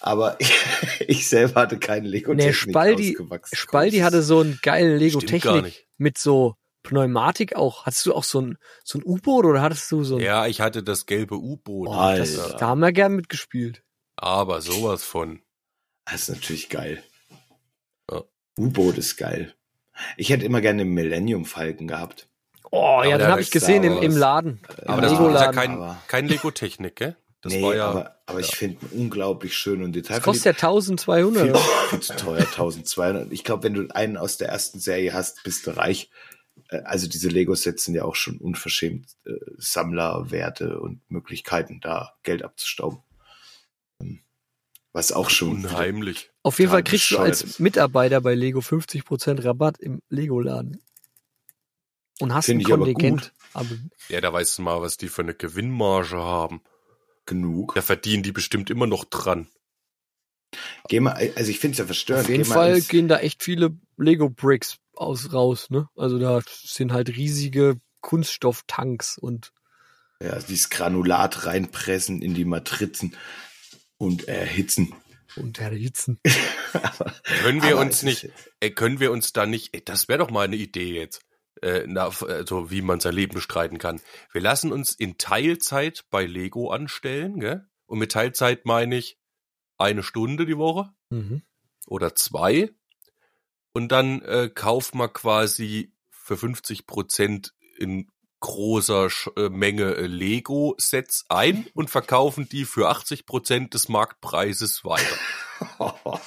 Aber 0.00 0.36
ich, 0.40 0.52
ich 1.08 1.28
selber 1.28 1.60
hatte 1.62 1.78
keinen 1.78 2.06
lego 2.06 2.34
Nee, 2.34 2.52
Spaldi. 2.52 3.16
Spaldi 3.52 3.98
hatte 3.98 4.22
so 4.22 4.40
einen 4.40 4.58
geilen 4.62 4.98
Lego-Technik 4.98 5.86
mit 5.96 6.18
so 6.18 6.54
Pneumatik 6.88 7.54
auch. 7.54 7.84
Hattest 7.86 8.06
du 8.06 8.14
auch 8.14 8.24
so 8.24 8.40
ein, 8.40 8.58
so 8.82 8.98
ein 8.98 9.02
U-Boot 9.04 9.44
oder 9.44 9.60
hattest 9.60 9.90
du 9.92 10.04
so 10.04 10.16
ein... 10.16 10.22
Ja, 10.22 10.46
ich 10.46 10.60
hatte 10.60 10.82
das 10.82 11.04
gelbe 11.06 11.36
U-Boot. 11.36 11.88
Oh, 11.88 12.14
das, 12.16 12.56
da 12.56 12.68
haben 12.68 12.80
wir 12.80 12.92
gern 12.92 13.14
mitgespielt. 13.14 13.82
Aber 14.16 14.60
sowas 14.62 15.04
von. 15.04 15.40
Das 16.06 16.22
ist 16.22 16.28
natürlich 16.30 16.70
geil. 16.70 17.02
Ja. 18.10 18.22
U-Boot 18.58 18.96
ist 18.96 19.16
geil. 19.16 19.54
Ich 20.16 20.30
hätte 20.30 20.46
immer 20.46 20.60
gerne 20.60 20.82
einen 20.82 20.94
Millennium 20.94 21.44
Falken 21.44 21.88
gehabt. 21.88 22.28
Oh, 22.70 23.02
ja, 23.04 23.18
den 23.18 23.26
ja, 23.26 23.30
habe 23.32 23.40
ich 23.40 23.50
gesehen 23.50 23.82
im, 23.84 23.98
im. 23.98 24.16
Laden. 24.16 24.60
Aber 24.84 24.96
Im 24.96 25.02
das 25.02 25.12
ist 25.12 25.18
ja 25.18 25.52
kein, 25.52 25.72
aber- 25.72 25.98
kein 26.08 26.26
Lego-Technik, 26.26 26.96
gell? 26.96 27.16
Das 27.40 27.52
nee, 27.52 27.62
war 27.62 27.76
ja. 27.76 27.88
aber, 27.88 28.16
aber 28.26 28.40
ich 28.40 28.56
finde 28.56 28.84
ihn 28.86 29.02
unglaublich 29.02 29.56
schön 29.56 29.82
und 29.82 29.94
Das 29.94 30.02
detailverliebt. 30.02 30.24
kostet 30.24 30.60
ja 30.60 30.68
1200. 30.68 31.42
viel, 31.44 31.54
viel 31.90 32.00
zu 32.00 32.16
teuer, 32.16 32.40
1200. 32.40 33.32
Ich 33.32 33.44
glaube, 33.44 33.62
wenn 33.62 33.74
du 33.74 33.86
einen 33.94 34.16
aus 34.16 34.38
der 34.38 34.48
ersten 34.48 34.80
Serie 34.80 35.12
hast, 35.12 35.44
bist 35.44 35.66
du 35.66 35.76
reich. 35.76 36.10
Äh, 36.68 36.78
Also 36.84 37.08
diese 37.08 37.28
Lego-Sets 37.28 37.84
sind 37.84 37.94
ja 37.94 38.04
auch 38.04 38.14
schon 38.16 38.38
unverschämt 38.38 39.16
äh, 39.24 39.32
Sammlerwerte 39.56 40.80
und 40.80 41.00
Möglichkeiten, 41.10 41.80
da 41.80 42.14
Geld 42.22 42.42
abzustauben. 42.42 43.00
Ähm, 44.00 44.20
Was 44.92 45.12
auch 45.12 45.30
schon 45.30 45.64
Unheimlich. 45.64 46.30
Auf 46.42 46.58
jeden 46.58 46.70
Fall 46.70 46.82
kriegst 46.84 47.10
du 47.10 47.18
als. 47.18 47.58
Mitarbeiter 47.58 48.20
bei 48.20 48.34
Lego 48.34 48.60
50% 48.60 49.44
Rabatt 49.44 49.78
im 49.78 50.00
Lego-Laden. 50.08 50.80
Und 52.20 52.34
hast 52.34 52.46
Find 52.46 52.58
ein 52.58 52.66
ich 52.66 52.72
aber 52.72 52.84
Kontingent. 52.84 53.32
Aber 53.52 53.76
Ja, 54.08 54.20
da 54.20 54.32
weißt 54.32 54.58
du 54.58 54.62
mal, 54.62 54.80
was 54.80 54.96
die 54.96 55.08
für 55.08 55.22
eine 55.22 55.34
Gewinnmarge 55.34 56.16
haben. 56.16 56.62
genug. 57.26 57.74
Da 57.74 57.82
verdienen 57.82 58.22
die 58.22 58.32
bestimmt 58.32 58.70
immer 58.70 58.86
noch 58.86 59.04
dran. 59.04 59.48
Geh 60.88 61.00
mal, 61.00 61.12
also 61.36 61.50
ich 61.50 61.58
finde 61.58 61.72
es 61.74 61.78
ja 61.78 61.84
verstörend. 61.84 62.24
auf 62.24 62.30
jeden 62.30 62.44
Geh 62.44 62.48
Fall 62.50 62.76
ins- 62.76 62.88
gehen 62.88 63.06
da 63.08 63.18
echt 63.18 63.42
viele 63.42 63.76
Lego-Bricks 63.98 64.78
aus 64.98 65.32
raus, 65.32 65.70
ne? 65.70 65.88
Also 65.96 66.18
da 66.18 66.40
sind 66.46 66.92
halt 66.92 67.08
riesige 67.10 67.80
Kunststofftanks 68.00 69.18
und 69.18 69.52
ja, 70.20 70.38
dieses 70.40 70.68
Granulat 70.70 71.46
reinpressen 71.46 72.22
in 72.22 72.34
die 72.34 72.44
Matrizen 72.44 73.16
und 73.98 74.26
erhitzen. 74.28 74.92
und 75.36 75.58
erhitzen. 75.60 76.18
Aber- 76.72 77.12
Können 77.42 77.62
wir 77.62 77.76
uns 77.78 78.02
nicht, 78.02 78.28
ey, 78.60 78.72
können 78.72 78.98
wir 79.00 79.12
uns 79.12 79.32
da 79.32 79.46
nicht, 79.46 79.74
ey, 79.74 79.84
das 79.84 80.08
wäre 80.08 80.18
doch 80.18 80.30
mal 80.30 80.44
eine 80.44 80.56
Idee 80.56 80.92
jetzt, 80.94 81.22
äh, 81.62 81.84
na, 81.86 82.06
also 82.08 82.70
wie 82.70 82.82
man 82.82 82.98
sein 83.00 83.14
Leben 83.14 83.34
bestreiten 83.34 83.78
kann. 83.78 84.00
Wir 84.32 84.40
lassen 84.40 84.72
uns 84.72 84.92
in 84.94 85.18
Teilzeit 85.18 86.04
bei 86.10 86.24
Lego 86.26 86.70
anstellen, 86.70 87.38
gell? 87.40 87.66
Und 87.86 87.98
mit 88.00 88.12
Teilzeit 88.12 88.66
meine 88.66 88.96
ich 88.96 89.18
eine 89.76 90.02
Stunde 90.02 90.44
die 90.46 90.58
Woche 90.58 90.90
Mhm. 91.10 91.42
oder 91.86 92.14
zwei. 92.16 92.70
Und 93.78 93.92
dann 93.92 94.22
äh, 94.22 94.50
kaufen 94.52 94.98
wir 94.98 95.06
quasi 95.06 95.92
für 96.10 96.36
50 96.36 96.88
Prozent 96.88 97.54
in 97.76 98.10
großer 98.40 99.08
Sch 99.08 99.30
äh, 99.36 99.50
Menge 99.50 99.94
äh, 99.94 100.08
Lego-Sets 100.08 101.26
ein 101.28 101.64
und 101.74 101.88
verkaufen 101.88 102.48
die 102.48 102.64
für 102.64 102.88
80 102.88 103.24
Prozent 103.24 103.74
des 103.74 103.88
Marktpreises 103.88 104.84
weiter. 104.84 105.16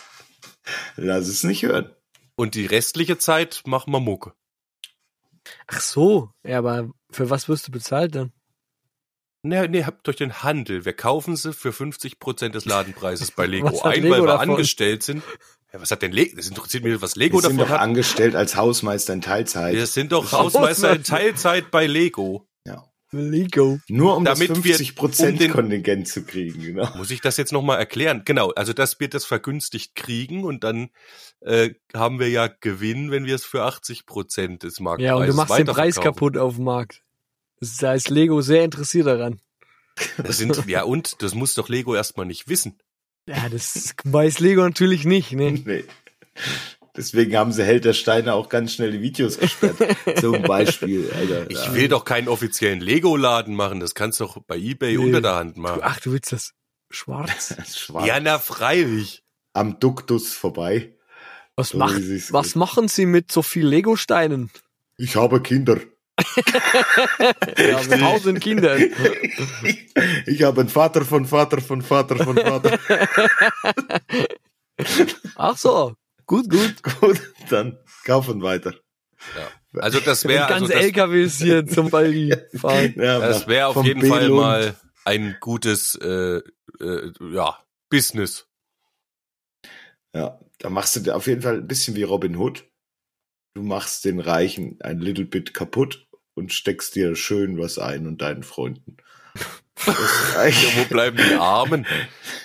Lass 0.96 1.28
es 1.28 1.44
nicht 1.44 1.64
hören. 1.64 1.94
Und 2.38 2.56
die 2.56 2.66
restliche 2.66 3.18
Zeit 3.18 3.64
machen 3.66 3.92
wir 3.92 4.00
Mucke. 4.00 4.32
Ach 5.68 5.82
so, 5.82 6.32
ja, 6.46 6.58
aber 6.58 6.90
für 7.12 7.30
was 7.30 7.50
wirst 7.50 7.68
du 7.68 7.74
bezahlt 7.74 8.16
dann? 8.16 8.32
Nee, 9.44 9.68
nee, 9.68 9.84
habt 9.86 10.06
durch 10.06 10.18
den 10.18 10.44
Handel. 10.44 10.86
Wir 10.86 10.94
kaufen 10.94 11.36
sie 11.36 11.52
für 11.54 11.74
50 11.74 12.20
Prozent 12.20 12.54
des 12.56 12.66
Ladenpreises 12.66 13.32
bei 13.32 13.46
Lego 13.48 13.68
Was 13.72 13.84
hat 13.84 13.94
ein, 13.96 14.04
Lego 14.04 14.14
weil 14.16 14.22
wir 14.24 14.28
davon? 14.28 14.52
angestellt 14.52 15.02
sind. 15.04 15.24
Ja, 15.74 15.82
was 15.82 15.90
hat 15.90 16.02
denn 16.04 16.12
Lego? 16.12 16.36
Das 16.36 16.48
interessiert 16.48 16.84
mich, 16.84 17.02
was 17.02 17.16
Lego 17.16 17.38
Wir 17.38 17.42
sind 17.42 17.58
davon 17.58 17.68
doch 17.70 17.70
hat. 17.76 17.82
angestellt 17.82 18.36
als 18.36 18.56
Hausmeister 18.56 19.14
in 19.14 19.22
Teilzeit. 19.22 19.74
Wir 19.74 19.88
sind 19.88 20.12
doch 20.12 20.32
Hausmeister. 20.32 20.96
In 20.96 21.04
Teilzeit 21.04 21.72
bei 21.72 21.88
Lego. 21.88 22.48
ja. 22.68 22.84
Lego. 23.14 23.78
Nur 23.90 24.16
um 24.16 24.24
Damit 24.24 24.50
das 24.52 24.64
wir 24.64 24.74
50 24.76 24.96
Prozent 24.96 25.34
um 25.34 25.40
den- 25.40 25.52
Kontingent 25.52 26.08
zu 26.08 26.24
kriegen, 26.24 26.62
genau. 26.62 26.88
Muss 26.96 27.12
ich 27.12 27.20
das 27.20 27.36
jetzt 27.36 27.52
nochmal 27.52 27.78
erklären? 27.78 28.22
Genau, 28.24 28.52
also 28.52 28.72
dass 28.72 29.02
wir 29.02 29.10
das 29.10 29.26
vergünstigt 29.26 29.96
kriegen 29.96 30.46
und 30.46 30.64
dann 30.64 30.92
äh, 31.42 31.72
haben 31.94 32.20
wir 32.20 32.30
ja 32.30 32.48
Gewinn, 32.48 33.12
wenn 33.12 33.26
wir 33.26 33.36
es 33.36 33.44
für 33.44 33.64
80 33.64 34.06
Prozent 34.06 34.64
des 34.64 34.80
Marktpreises 34.80 35.10
Ja, 35.10 35.16
und 35.16 35.28
du 35.28 35.34
machst 35.34 35.58
den 35.58 35.66
Preis 35.66 36.00
kaputt 36.00 36.38
auf 36.38 36.56
dem 36.56 36.64
Markt. 36.64 37.04
Das 37.62 37.78
da 37.78 37.94
ist 37.94 38.10
Lego 38.10 38.42
sehr 38.42 38.66
interessiert 38.66 39.08
daran. 39.08 39.40
Das 40.18 40.38
sind, 40.38 40.66
ja, 40.68 40.84
und 40.84 41.22
das 41.22 41.34
muss 41.36 41.54
doch 41.54 41.70
Lego 41.70 41.96
erstmal 41.96 42.26
nicht 42.26 42.50
wissen. 42.50 42.78
Ja, 43.28 43.48
das 43.50 43.94
weiß 44.04 44.40
Lego 44.40 44.62
natürlich 44.64 45.06
nicht, 45.06 45.32
ne? 45.34 45.52
Nee. 45.52 45.86
Deswegen 46.96 47.36
haben 47.38 47.54
sie 47.54 47.64
Held 47.64 47.86
der 47.86 47.94
Steine 47.94 48.34
auch 48.34 48.50
ganz 48.50 48.74
schnell 48.74 48.92
die 48.92 49.02
Videos 49.02 49.38
gesperrt. 49.40 49.78
Zum 50.20 50.42
Beispiel, 50.44 51.10
Alter. 51.16 51.50
Ich 51.50 51.74
will 51.74 51.88
doch 51.88 52.04
keinen 52.04 52.28
offiziellen 52.28 52.82
Lego-Laden 52.82 53.56
machen, 53.56 53.80
das 53.80 53.96
kannst 53.96 54.20
du 54.20 54.26
doch 54.26 54.40
bei 54.46 54.58
Ebay 54.58 54.98
Nee. 54.98 55.06
unter 55.06 55.22
der 55.22 55.36
Hand 55.36 55.56
Du, 55.56 55.62
machen. 55.62 55.80
ach, 55.84 56.00
du 56.02 56.12
willst 56.12 56.32
das 56.34 56.52
schwarz? 56.90 57.56
Schwarz 57.78 58.08
Ja, 58.08 58.20
na 58.20 58.40
freilich. 58.40 59.24
am 59.54 59.80
Duktus 59.80 60.34
vorbei. 60.34 60.96
Was, 61.56 61.70
So 61.70 61.78
macht, 61.78 62.02
was 62.34 62.56
machen 62.56 62.88
sie 62.88 63.06
mit 63.06 63.32
so 63.32 63.42
viel 63.42 63.68
Lego-Steinen? 63.68 64.50
Ich 64.98 65.16
habe 65.16 65.42
Kinder. 65.42 65.80
Ja, 67.58 67.82
mit 67.82 68.00
tausend 68.00 68.42
Kindern. 68.42 68.92
Ich 70.26 70.44
habe 70.44 70.62
einen 70.62 70.70
Vater 70.70 71.06
von 71.06 71.26
Vater 71.26 71.62
von 71.62 71.82
Vater 71.82 72.18
von 72.18 72.38
Vater. 72.38 72.80
Ach 75.36 75.58
so, 75.58 75.96
gut, 76.26 76.50
gut. 76.50 76.84
Gut, 77.00 77.22
dann 77.50 77.78
kaufen 78.06 78.42
weiter. 78.42 78.74
Also 79.74 80.00
das 80.00 80.28
wäre 80.28 80.46
also 80.46 80.66
ganzen 80.66 80.74
das, 80.74 80.84
LKWs 80.84 81.38
hier 81.38 81.66
zum 81.66 81.90
Baldi 81.90 82.36
fahren. 82.56 82.94
Ja, 82.98 83.20
das 83.20 83.48
wäre 83.48 83.68
auf 83.68 83.86
jeden 83.86 84.06
Fall 84.06 84.30
mal 84.30 84.76
ein 85.06 85.38
gutes 85.40 85.96
äh, 85.96 86.42
äh, 86.80 87.12
ja, 87.32 87.58
Business. 87.90 88.48
Ja, 90.14 90.40
da 90.60 90.70
machst 90.70 90.96
du 90.96 91.00
dir 91.00 91.16
auf 91.16 91.28
jeden 91.28 91.42
Fall 91.42 91.58
ein 91.58 91.68
bisschen 91.68 91.96
wie 91.96 92.04
Robin 92.04 92.36
Hood. 92.36 92.68
Du 93.54 93.64
machst 93.64 94.06
den 94.06 94.20
Reichen 94.20 94.78
ein 94.82 95.00
little 95.00 95.26
bit 95.26 95.54
kaputt 95.54 96.08
und 96.34 96.54
steckst 96.54 96.96
dir 96.96 97.16
schön 97.16 97.58
was 97.58 97.78
ein 97.78 98.08
und 98.08 98.22
deinen 98.22 98.44
Freunden. 98.44 98.98
Ja, 99.84 100.78
wo 100.78 100.86
bleiben 100.86 101.18
die 101.18 101.34
Armen? 101.34 101.88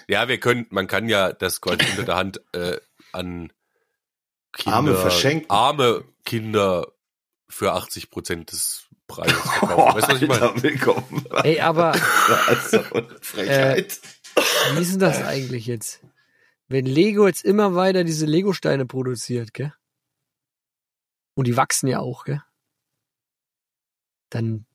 Ja, 0.08 0.26
wir 0.26 0.40
können, 0.40 0.66
man 0.70 0.86
kann 0.86 1.06
ja 1.06 1.34
das 1.34 1.60
quasi 1.60 1.84
unter 1.90 2.04
der 2.04 2.16
Hand 2.16 2.40
äh, 2.54 2.78
an 3.12 3.52
Kinder, 4.54 4.76
Arme 4.76 4.94
verschenken. 4.96 5.50
arme 5.50 6.04
Kinder 6.24 6.92
für 7.50 7.72
80 7.72 8.08
Prozent 8.10 8.52
des 8.52 8.86
Preises 9.06 9.34
verkaufen. 9.58 10.00
Weißt 10.00 10.08
du, 10.08 10.14
was 10.14 10.22
ich 10.22 10.28
meine? 10.28 10.62
Willkommen. 10.62 11.26
Ey, 11.44 11.60
aber 11.60 11.92
Also, 12.46 12.82
Frechheit. 13.20 14.00
wie 14.74 14.80
ist 14.80 14.92
denn 14.92 15.00
das 15.00 15.22
eigentlich 15.22 15.66
jetzt? 15.66 16.00
Wenn 16.68 16.86
Lego 16.86 17.26
jetzt 17.26 17.44
immer 17.44 17.74
weiter 17.74 18.02
diese 18.02 18.24
Lego-Steine 18.24 18.86
produziert, 18.86 19.52
gell? 19.52 19.74
Und 21.34 21.46
die 21.46 21.56
wachsen 21.58 21.86
ja 21.88 22.00
auch, 22.00 22.24
gell? 22.24 22.42
Dann, 24.30 24.66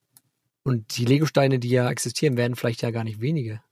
und 0.63 0.97
die 0.97 1.05
Lego-Steine, 1.05 1.59
die 1.59 1.69
ja 1.69 1.89
existieren, 1.89 2.37
werden 2.37 2.55
vielleicht 2.55 2.81
ja 2.81 2.91
gar 2.91 3.03
nicht 3.03 3.21
weniger. 3.21 3.63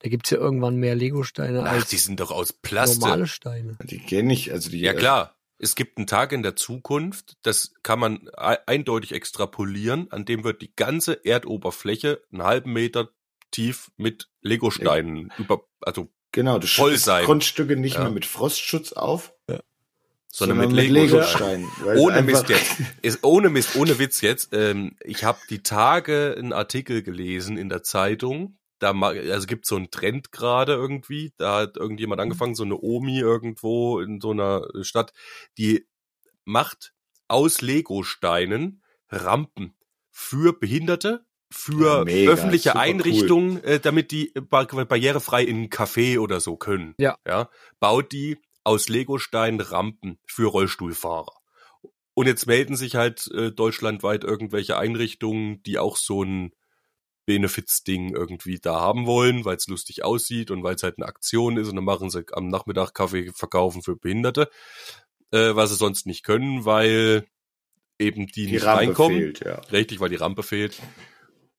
Da 0.00 0.08
gibt's 0.10 0.30
ja 0.30 0.38
irgendwann 0.38 0.76
mehr 0.76 0.94
Lego-Steine 0.94 1.62
Ach, 1.64 1.72
als 1.72 1.88
die 1.88 1.96
sind 1.96 2.20
doch 2.20 2.30
aus 2.30 2.52
Plastik. 2.52 3.00
normale 3.00 3.26
Steine. 3.26 3.76
die 3.84 3.98
gehen 3.98 4.26
nicht, 4.26 4.52
also 4.52 4.70
die. 4.70 4.80
Ja 4.80 4.92
klar, 4.92 5.34
es 5.58 5.74
gibt 5.76 5.96
einen 5.96 6.06
Tag 6.06 6.32
in 6.32 6.42
der 6.42 6.56
Zukunft, 6.56 7.36
das 7.42 7.72
kann 7.82 7.98
man 7.98 8.28
eindeutig 8.30 9.12
extrapolieren, 9.12 10.10
an 10.10 10.24
dem 10.26 10.44
wird 10.44 10.60
die 10.60 10.74
ganze 10.76 11.24
Erdoberfläche 11.24 12.22
einen 12.32 12.42
halben 12.42 12.72
Meter 12.72 13.08
tief 13.50 13.90
mit 13.96 14.28
Legosteinen 14.42 15.32
über, 15.38 15.64
also, 15.80 16.10
Genau, 16.32 16.58
du 16.58 16.66
Voll 16.66 16.88
schüttest 16.90 17.04
sein. 17.04 17.24
Grundstücke 17.24 17.76
nicht 17.76 17.94
Ja. 17.94 18.02
mehr 18.02 18.10
mit 18.10 18.26
Frostschutz 18.26 18.92
auf, 18.92 19.32
sondern, 20.36 20.58
mit 20.58 20.72
Legosteinen. 20.72 20.92
Legosteinen. 20.94 21.70
weil 21.84 21.98
Ohne 21.98 22.22
Mist 22.22 22.48
jetzt. 22.48 22.76
Ist, 23.02 23.24
ohne 23.24 23.50
Mist, 23.50 23.76
ohne 23.76 23.98
Witz 23.98 24.20
jetzt. 24.20 24.48
Ähm, 24.52 24.96
ich 25.04 25.22
habe 25.22 25.38
die 25.48 25.62
Tage 25.62 26.34
einen 26.36 26.52
Artikel 26.52 27.02
gelesen 27.02 27.56
in 27.56 27.68
der 27.68 27.84
Zeitung. 27.84 28.58
Da 28.80 28.92
also 29.00 29.46
gibt 29.46 29.64
so 29.64 29.76
einen 29.76 29.92
Trend 29.92 30.32
gerade 30.32 30.72
irgendwie. 30.72 31.32
Da 31.36 31.60
hat 31.60 31.76
irgendjemand 31.76 32.20
angefangen, 32.20 32.56
so 32.56 32.64
eine 32.64 32.76
Omi 32.76 33.20
irgendwo 33.20 34.00
in 34.00 34.20
so 34.20 34.32
einer 34.32 34.66
Stadt, 34.82 35.12
die 35.56 35.86
macht 36.44 36.94
aus 37.28 37.60
Legosteinen 37.60 38.82
Rampen 39.10 39.74
für 40.10 40.58
Behinderte, 40.58 41.24
für 41.50 41.98
Ja, 41.98 42.04
mega, 42.04 42.32
öffentliche 42.32 42.76
Einrichtungen, 42.76 43.62
äh, 43.62 43.78
damit 43.78 44.10
die 44.10 44.32
bar 44.34 44.66
barrierefrei 44.66 45.44
in 45.44 45.62
ein 45.62 45.70
Café 45.70 46.18
oder 46.18 46.40
so 46.40 46.56
können. 46.56 46.94
Ja. 46.98 47.18
ja. 47.24 47.48
Baut 47.78 48.10
die 48.10 48.38
aus 48.64 48.88
Legosteinen 48.88 49.60
Rampen 49.60 50.18
für 50.26 50.46
Rollstuhlfahrer. 50.46 51.32
Und 52.14 52.26
jetzt 52.26 52.46
melden 52.46 52.76
sich 52.76 52.94
halt 52.94 53.28
äh, 53.32 53.50
deutschlandweit 53.52 54.24
irgendwelche 54.24 54.78
Einrichtungen, 54.78 55.62
die 55.64 55.78
auch 55.78 55.96
so 55.96 56.22
ein 56.22 56.52
Benefits-Ding 57.26 58.14
irgendwie 58.14 58.58
da 58.58 58.80
haben 58.80 59.06
wollen, 59.06 59.44
weil 59.44 59.56
es 59.56 59.66
lustig 59.66 60.04
aussieht 60.04 60.50
und 60.50 60.62
weil 60.62 60.74
es 60.74 60.82
halt 60.82 60.98
eine 60.98 61.06
Aktion 61.06 61.56
ist 61.56 61.68
und 61.68 61.76
dann 61.76 61.84
machen 61.84 62.10
sie 62.10 62.24
am 62.32 62.48
Nachmittag 62.48 62.92
Kaffee 62.94 63.32
verkaufen 63.34 63.82
für 63.82 63.96
Behinderte, 63.96 64.48
äh, 65.30 65.54
was 65.54 65.70
sie 65.70 65.76
sonst 65.76 66.06
nicht 66.06 66.24
können, 66.24 66.64
weil 66.64 67.26
eben 67.98 68.26
die, 68.26 68.46
die 68.46 68.52
nicht 68.52 68.64
Rampe 68.64 68.86
reinkommen. 68.86 69.18
fehlt, 69.18 69.40
ja. 69.40 69.60
Richtig, 69.72 70.00
weil 70.00 70.10
die 70.10 70.16
Rampe 70.16 70.42
fehlt. 70.42 70.80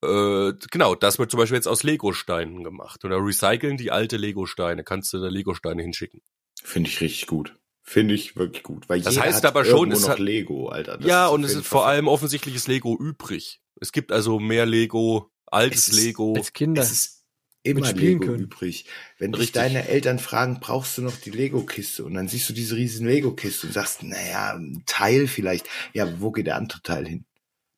Äh, 0.03 0.53
genau, 0.71 0.95
das 0.95 1.19
wird 1.19 1.31
zum 1.31 1.39
Beispiel 1.39 1.55
jetzt 1.55 1.67
aus 1.67 1.83
Legosteinen 1.83 2.63
gemacht. 2.63 3.03
Oder 3.03 3.17
recyceln 3.17 3.77
die 3.77 3.91
alte 3.91 4.17
Legosteine. 4.17 4.83
Kannst 4.83 5.13
du 5.13 5.19
da 5.19 5.27
Legosteine 5.27 5.81
hinschicken. 5.81 6.21
Finde 6.65 6.89
ich 6.89 6.99
richtig 7.01 7.27
gut. 7.27 7.55
Finde 7.83 8.15
ich 8.15 8.35
wirklich 8.35 8.63
gut. 8.63 8.89
Weil 8.89 9.01
Das 9.01 9.13
jeder 9.13 9.25
heißt 9.27 9.37
hat 9.37 9.45
aber 9.45 9.63
schon, 9.63 9.91
es 9.91 10.01
noch 10.01 10.09
hat- 10.09 10.19
Lego, 10.19 10.69
Alter. 10.69 10.97
Das 10.97 11.07
ja, 11.07 11.27
auf 11.27 11.33
und 11.35 11.43
es 11.43 11.53
ist 11.53 11.67
vor 11.67 11.85
allem 11.85 12.07
offensichtliches 12.07 12.67
Lego 12.67 12.97
übrig. 12.97 13.61
Es 13.79 13.91
gibt 13.91 14.11
also 14.11 14.39
mehr 14.39 14.65
Lego, 14.65 15.31
altes 15.45 15.87
Es 15.87 15.93
ist- 15.93 16.03
Lego. 16.03 16.33
Als 16.35 16.53
Kinder. 16.53 16.81
Es 16.81 16.91
ist 16.91 17.23
immer 17.61 17.85
spielen 17.85 18.19
Lego 18.19 18.25
können. 18.25 18.39
übrig. 18.43 18.85
Wenn 19.19 19.31
dich 19.31 19.41
Richtig. 19.41 19.61
deine 19.61 19.87
Eltern 19.87 20.17
fragen, 20.17 20.59
brauchst 20.59 20.97
du 20.97 21.03
noch 21.03 21.15
die 21.17 21.29
Lego-Kiste? 21.31 22.03
Und 22.05 22.15
dann 22.15 22.27
siehst 22.27 22.49
du 22.49 22.53
diese 22.53 22.75
riesen 22.75 23.05
Lego-Kiste 23.07 23.67
und 23.67 23.73
sagst, 23.73 24.01
naja, 24.03 24.53
ein 24.55 24.81
Teil 24.87 25.27
vielleicht. 25.27 25.67
Ja, 25.93 26.19
wo 26.19 26.31
geht 26.31 26.47
der 26.47 26.55
andere 26.57 26.81
Teil 26.81 27.07
hin? 27.07 27.25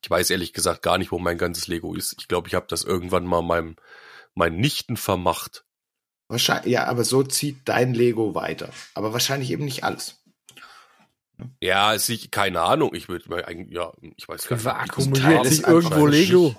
Ich 0.03 0.09
weiß 0.09 0.29
ehrlich 0.29 0.53
gesagt 0.53 0.81
gar 0.83 0.97
nicht, 0.97 1.11
wo 1.11 1.19
mein 1.19 1.37
ganzes 1.37 1.67
Lego 1.67 1.93
ist. 1.95 2.15
Ich 2.19 2.29
glaube, 2.29 2.47
ich 2.47 2.53
habe 2.55 2.67
das 2.69 2.83
irgendwann 2.85 3.25
mal 3.25 3.41
meinem 3.41 3.75
meinen 4.35 4.59
Nichten 4.59 4.95
vermacht. 4.95 5.65
Wahrscheinlich, 6.29 6.73
ja, 6.73 6.85
aber 6.85 7.03
so 7.03 7.23
zieht 7.23 7.59
dein 7.65 7.93
Lego 7.93 8.35
weiter. 8.35 8.69
Aber 8.93 9.13
wahrscheinlich 9.13 9.51
eben 9.51 9.65
nicht 9.65 9.83
alles. 9.83 10.21
Ja, 11.61 11.93
ist 11.93 12.09
ich, 12.09 12.31
keine 12.31 12.61
Ahnung. 12.61 12.93
Ich 12.93 13.07
würde 13.07 13.29
mal 13.29 13.45
eigentlich, 13.45 13.75
ja, 13.75 13.93
ich 14.17 14.27
weiß 14.27 14.47
gar 14.47 14.57
nicht. 14.57 15.21
Teil 15.21 15.43
sich 15.45 15.59
ist 15.59 15.67
irgendwo 15.67 16.05
Lego. 16.05 16.55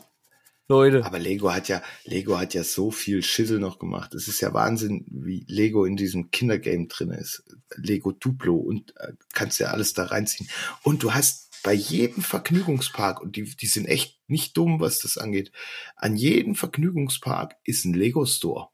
Leute. 0.70 1.04
Aber 1.04 1.18
Lego 1.18 1.52
hat 1.52 1.68
ja, 1.68 1.82
Lego 2.04 2.38
hat 2.38 2.52
ja 2.52 2.62
so 2.62 2.90
viel 2.90 3.22
Schissel 3.22 3.58
noch 3.58 3.78
gemacht. 3.78 4.14
Es 4.14 4.28
ist 4.28 4.40
ja 4.40 4.52
Wahnsinn, 4.52 5.06
wie 5.08 5.44
Lego 5.48 5.86
in 5.86 5.96
diesem 5.96 6.30
Kindergame 6.30 6.86
drin 6.88 7.10
ist. 7.10 7.42
Lego 7.76 8.12
Duplo 8.12 8.54
und 8.54 8.94
äh, 8.98 9.12
kannst 9.32 9.60
ja 9.60 9.68
alles 9.68 9.94
da 9.94 10.04
reinziehen. 10.04 10.48
Und 10.82 11.02
du 11.02 11.14
hast 11.14 11.62
bei 11.62 11.72
jedem 11.72 12.22
Vergnügungspark, 12.22 13.20
und 13.20 13.36
die, 13.36 13.44
die 13.44 13.66
sind 13.66 13.86
echt 13.86 14.18
nicht 14.26 14.56
dumm, 14.58 14.78
was 14.78 14.98
das 14.98 15.16
angeht, 15.16 15.52
an 15.96 16.16
jedem 16.16 16.54
Vergnügungspark 16.54 17.56
ist 17.64 17.86
ein 17.86 17.94
Lego 17.94 18.26
Store 18.26 18.68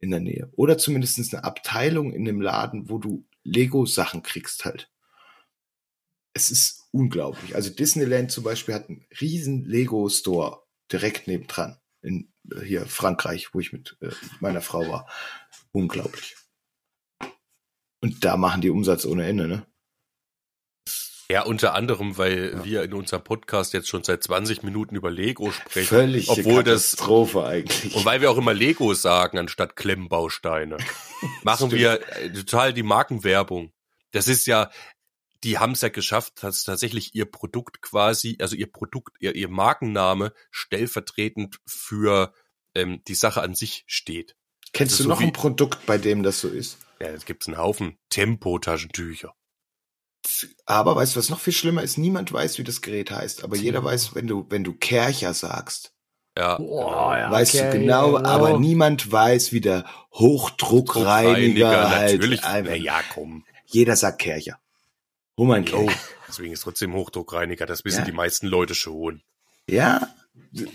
in 0.00 0.10
der 0.10 0.20
Nähe. 0.20 0.50
Oder 0.56 0.78
zumindest 0.78 1.18
eine 1.32 1.44
Abteilung 1.44 2.12
in 2.12 2.24
dem 2.24 2.40
Laden, 2.40 2.88
wo 2.88 2.98
du 2.98 3.26
Lego-Sachen 3.44 4.22
kriegst 4.22 4.64
halt. 4.64 4.90
Es 6.32 6.50
ist 6.50 6.88
unglaublich. 6.92 7.54
Also 7.54 7.70
Disneyland 7.70 8.30
zum 8.30 8.44
Beispiel 8.44 8.74
hat 8.74 8.88
einen 8.88 9.04
riesen 9.20 9.64
Lego-Store 9.64 10.62
direkt 10.90 11.26
nebendran 11.26 11.78
in 12.02 12.32
äh, 12.52 12.60
hier 12.60 12.86
Frankreich, 12.86 13.54
wo 13.54 13.60
ich 13.60 13.72
mit 13.72 13.96
äh, 14.00 14.10
meiner 14.40 14.62
Frau 14.62 14.88
war. 14.88 15.08
Unglaublich. 15.72 16.36
Und 18.00 18.24
da 18.24 18.36
machen 18.36 18.62
die 18.62 18.70
Umsatz 18.70 19.04
ohne 19.04 19.26
Ende, 19.26 19.46
ne? 19.46 19.66
Ja, 21.30 21.42
unter 21.42 21.74
anderem, 21.74 22.18
weil 22.18 22.52
Ja. 22.54 22.64
wir 22.64 22.82
in 22.82 22.92
unserem 22.92 23.22
Podcast 23.22 23.72
jetzt 23.72 23.88
schon 23.88 24.02
seit 24.02 24.22
20 24.22 24.62
Minuten 24.64 24.96
über 24.96 25.10
Lego 25.10 25.52
sprechen. 25.52 25.86
Völlig 25.86 26.28
obwohl 26.28 26.64
das 26.64 26.90
Katastrophe 26.92 27.44
eigentlich. 27.44 27.94
und 27.94 28.04
weil 28.04 28.20
wir 28.20 28.30
auch 28.30 28.36
immer 28.38 28.52
Lego 28.52 28.92
sagen 28.94 29.38
anstatt 29.38 29.76
Klemmbausteine, 29.76 30.76
machen 31.44 31.70
wir 31.70 32.00
äh, 32.16 32.32
total 32.32 32.72
die 32.72 32.82
Markenwerbung. 32.82 33.72
Das 34.10 34.26
ist 34.26 34.46
ja, 34.46 34.70
die 35.44 35.58
haben 35.58 35.72
es 35.72 35.82
ja 35.82 35.88
geschafft, 35.88 36.42
dass 36.42 36.64
tatsächlich 36.64 37.14
ihr 37.14 37.26
Produkt 37.30 37.80
quasi, 37.80 38.36
also 38.40 38.56
ihr 38.56 38.70
Produkt, 38.70 39.16
ihr, 39.20 39.34
ihr 39.36 39.48
Markenname 39.48 40.32
stellvertretend 40.50 41.60
für 41.64 42.34
ähm, 42.74 43.02
die 43.06 43.14
Sache 43.14 43.40
an 43.42 43.54
sich 43.54 43.84
steht. 43.86 44.34
Kennst 44.72 44.92
das 44.94 44.98
du 44.98 45.02
so 45.04 45.08
noch 45.10 45.20
wie- 45.20 45.24
ein 45.26 45.32
Produkt, 45.32 45.86
bei 45.86 45.96
dem 45.96 46.22
das 46.22 46.40
so 46.40 46.48
ist? 46.48 46.78
Ja, 47.00 47.08
es 47.08 47.24
gibt 47.24 47.46
einen 47.46 47.56
Haufen 47.56 47.98
Tempo-Taschentücher. 48.10 49.34
Aber 50.66 50.96
weißt 50.96 51.14
du, 51.14 51.18
was 51.18 51.30
noch 51.30 51.40
viel 51.40 51.52
schlimmer 51.52 51.82
ist? 51.82 51.98
Niemand 51.98 52.32
weiß, 52.32 52.58
wie 52.58 52.64
das 52.64 52.82
Gerät 52.82 53.10
heißt. 53.10 53.42
Aber 53.44 53.56
jeder 53.56 53.82
weiß, 53.82 54.14
wenn 54.14 54.26
du, 54.26 54.46
wenn 54.50 54.64
du 54.64 54.72
Kercher 54.74 55.34
sagst, 55.34 55.92
Ja, 56.36 56.56
Boah, 56.58 57.16
ja, 57.18 57.30
weißt 57.30 57.54
okay, 57.56 57.72
du 57.72 57.78
genau, 57.80 58.12
genau. 58.16 58.28
aber 58.28 58.58
niemand 58.58 59.10
weiß, 59.10 59.52
wie 59.52 59.60
der 59.60 59.84
Hochdruckreiniger 60.12 61.90
halt. 61.90 62.14
natürlich. 62.14 62.44
einfach- 62.44 62.74
ja, 62.76 63.00
komm. 63.12 63.44
Jeder 63.66 63.96
sagt 63.96 64.20
Kercher. 64.20 64.58
Oh, 65.36 65.46
Kercher. 65.48 65.92
deswegen 66.28 66.52
ist 66.52 66.60
trotzdem 66.62 66.94
Hochdruckreiniger. 66.94 67.66
Das 67.66 67.84
wissen 67.84 68.00
Ja. 68.00 68.04
die 68.04 68.12
meisten 68.12 68.46
Leute 68.46 68.74
schon. 68.74 69.22
Ja, 69.68 70.08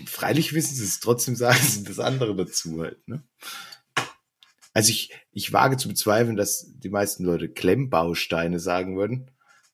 freilich 0.06 0.52
wissen 0.54 0.74
sie 0.74 0.84
es, 0.84 1.00
trotzdem 1.00 1.36
sagen 1.36 1.58
sie 1.62 1.84
das 1.84 1.98
andere 1.98 2.34
dazu 2.34 2.82
halt, 2.82 3.06
ne? 3.08 3.22
Also 4.72 4.90
ich, 4.90 5.10
ich 5.32 5.52
wage 5.54 5.76
zu 5.78 5.88
bezweifeln, 5.88 6.36
dass 6.36 6.66
die 6.68 6.90
meisten 6.90 7.24
Leute 7.24 7.48
Klemmbausteine 7.48 8.60
sagen 8.60 8.96
würden. 8.98 9.30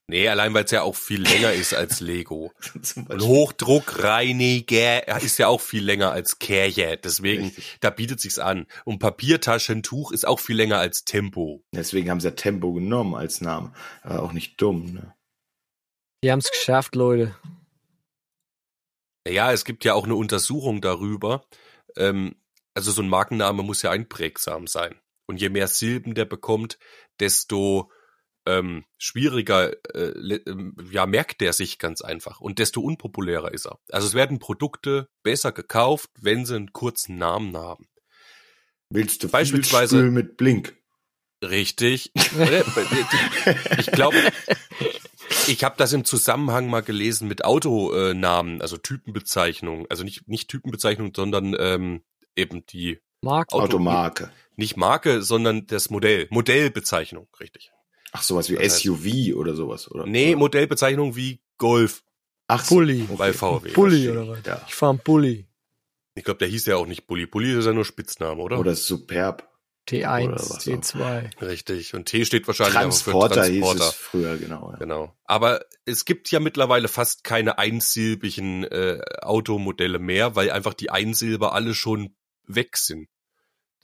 Nee, 0.08 0.28
allein 0.28 0.52
weil 0.52 0.64
es 0.64 0.70
ja 0.72 0.82
auch 0.82 0.96
viel 0.96 1.22
länger 1.22 1.52
ist 1.52 1.74
als 1.74 2.00
Lego. 2.00 2.52
Und. 2.96 3.22
Hochdruckreiniger 3.22 5.22
ist 5.22 5.38
ja 5.38 5.48
auch 5.48 5.60
viel 5.60 5.84
länger 5.84 6.10
als 6.10 6.38
Kerche. 6.38 6.98
Deswegen, 7.02 7.44
Richtig. 7.44 7.78
da 7.80 7.90
bietet 7.90 8.20
sich's 8.20 8.38
an. 8.38 8.66
Und 8.84 8.98
Papiertaschentuch 8.98 10.12
ist 10.12 10.26
auch 10.26 10.40
viel 10.40 10.56
länger 10.56 10.78
als 10.78 11.04
Tempo. 11.04 11.64
Deswegen 11.72 12.10
haben 12.10 12.20
sie 12.20 12.28
ja 12.28 12.34
Tempo 12.34 12.72
genommen 12.72 13.14
als 13.14 13.40
Name. 13.40 13.72
Aber 14.02 14.22
auch 14.22 14.32
nicht 14.32 14.60
dumm, 14.60 14.92
ne? 14.92 15.14
Die 16.24 16.30
haben 16.30 16.40
es 16.40 16.50
geschafft, 16.50 16.94
Leute. 16.94 17.34
Ja, 19.26 19.52
es 19.52 19.64
gibt 19.64 19.84
ja 19.84 19.94
auch 19.94 20.04
eine 20.04 20.14
Untersuchung 20.14 20.80
darüber. 20.80 21.44
Ähm, 21.96 22.36
also 22.74 22.90
so 22.90 23.02
ein 23.02 23.08
Markenname 23.08 23.62
muss 23.62 23.82
ja 23.82 23.90
einprägsam 23.90 24.66
sein. 24.66 24.94
Und 25.26 25.40
je 25.40 25.48
mehr 25.48 25.68
Silben 25.68 26.14
der 26.14 26.24
bekommt, 26.24 26.78
desto 27.20 27.90
ähm, 28.46 28.84
schwieriger 28.98 29.72
äh, 29.94 30.36
ähm, 30.46 30.74
ja, 30.90 31.06
merkt 31.06 31.40
der 31.40 31.52
sich 31.52 31.78
ganz 31.78 32.00
einfach 32.02 32.40
und 32.40 32.58
desto 32.58 32.80
unpopulärer 32.80 33.52
ist 33.52 33.66
er. 33.66 33.78
Also 33.90 34.06
es 34.08 34.14
werden 34.14 34.38
Produkte 34.38 35.08
besser 35.22 35.52
gekauft, 35.52 36.10
wenn 36.20 36.44
sie 36.44 36.56
einen 36.56 36.72
kurzen 36.72 37.16
Namen 37.18 37.56
haben. 37.56 37.86
Willst 38.90 39.22
du 39.22 39.28
Beispielsweise- 39.28 40.02
mit 40.02 40.36
Blink? 40.36 40.76
Richtig. 41.44 42.12
ich 43.78 43.86
glaube, 43.90 44.16
ich 45.48 45.64
habe 45.64 45.74
das 45.76 45.92
im 45.92 46.04
Zusammenhang 46.04 46.68
mal 46.68 46.82
gelesen 46.82 47.26
mit 47.26 47.44
Autonamen, 47.44 48.62
also 48.62 48.76
Typenbezeichnung. 48.76 49.86
Also 49.90 50.04
nicht, 50.04 50.28
nicht 50.28 50.48
Typenbezeichnung, 50.48 51.12
sondern 51.16 51.56
ähm, 51.58 52.02
eben 52.36 52.64
die, 52.66 53.00
Marc, 53.22 53.52
Auto- 53.52 53.64
Automarke. 53.64 54.30
nicht 54.56 54.76
Marke, 54.76 55.22
sondern 55.22 55.66
das 55.66 55.90
Modell. 55.90 56.28
Modellbezeichnung, 56.30 57.28
richtig. 57.40 57.72
Ach, 58.12 58.22
sowas 58.22 58.48
wie 58.50 58.54
Das 58.56 58.64
heißt- 58.64 58.82
SUV 58.82 59.34
oder 59.36 59.54
sowas, 59.56 59.90
oder? 59.90 60.06
Nee, 60.06 60.30
oder? 60.30 60.38
Modellbezeichnung 60.38 61.16
wie 61.16 61.40
Golf 61.58 62.04
Ach 62.46 62.64
so, 62.64 62.76
Bulli. 62.76 63.08
bei 63.16 63.32
VW. 63.32 63.72
Bulli 63.72 64.08
oder 64.10 64.28
was? 64.28 64.38
Ja. 64.46 64.62
Ich 64.68 64.74
fahr 64.74 64.90
einen 64.90 64.98
Bulli. 65.00 65.46
Ich 66.14 66.24
glaube, 66.24 66.38
der 66.38 66.48
hieß 66.48 66.66
ja 66.66 66.76
auch 66.76 66.86
nicht 66.86 67.06
Bulli. 67.06 67.26
Bulli 67.26 67.58
ist 67.58 67.64
ja 67.64 67.72
nur 67.72 67.84
Spitzname, 67.86 68.40
oder? 68.42 68.58
Oder 68.58 68.74
Superb. 68.74 69.48
T1, 69.88 70.24
Oder 70.28 70.34
was 70.36 70.50
auch. 70.52 70.58
T2. 70.60 71.42
Richtig. 71.42 71.94
Und 71.94 72.04
T 72.06 72.24
steht 72.24 72.46
wahrscheinlich 72.46 72.76
einfach 72.76 72.90
Transporter, 73.02 73.42
für 73.44 73.50
hieß 73.50 73.60
Transporter. 73.64 73.88
es 73.88 73.94
früher, 73.96 74.36
genau. 74.36 74.70
Ja. 74.72 74.76
Genau. 74.78 75.16
Aber 75.24 75.64
es 75.86 76.04
gibt 76.04 76.30
ja 76.30 76.38
mittlerweile 76.38 76.86
fast 76.86 77.24
keine 77.24 77.58
einsilbigen 77.58 78.62
äh, 78.64 79.00
Automodelle 79.22 79.98
mehr, 79.98 80.36
weil 80.36 80.50
einfach 80.52 80.74
die 80.74 80.90
Einsilber 80.90 81.52
alle 81.52 81.74
schon 81.74 82.14
weg 82.46 82.76
sind. 82.76 83.08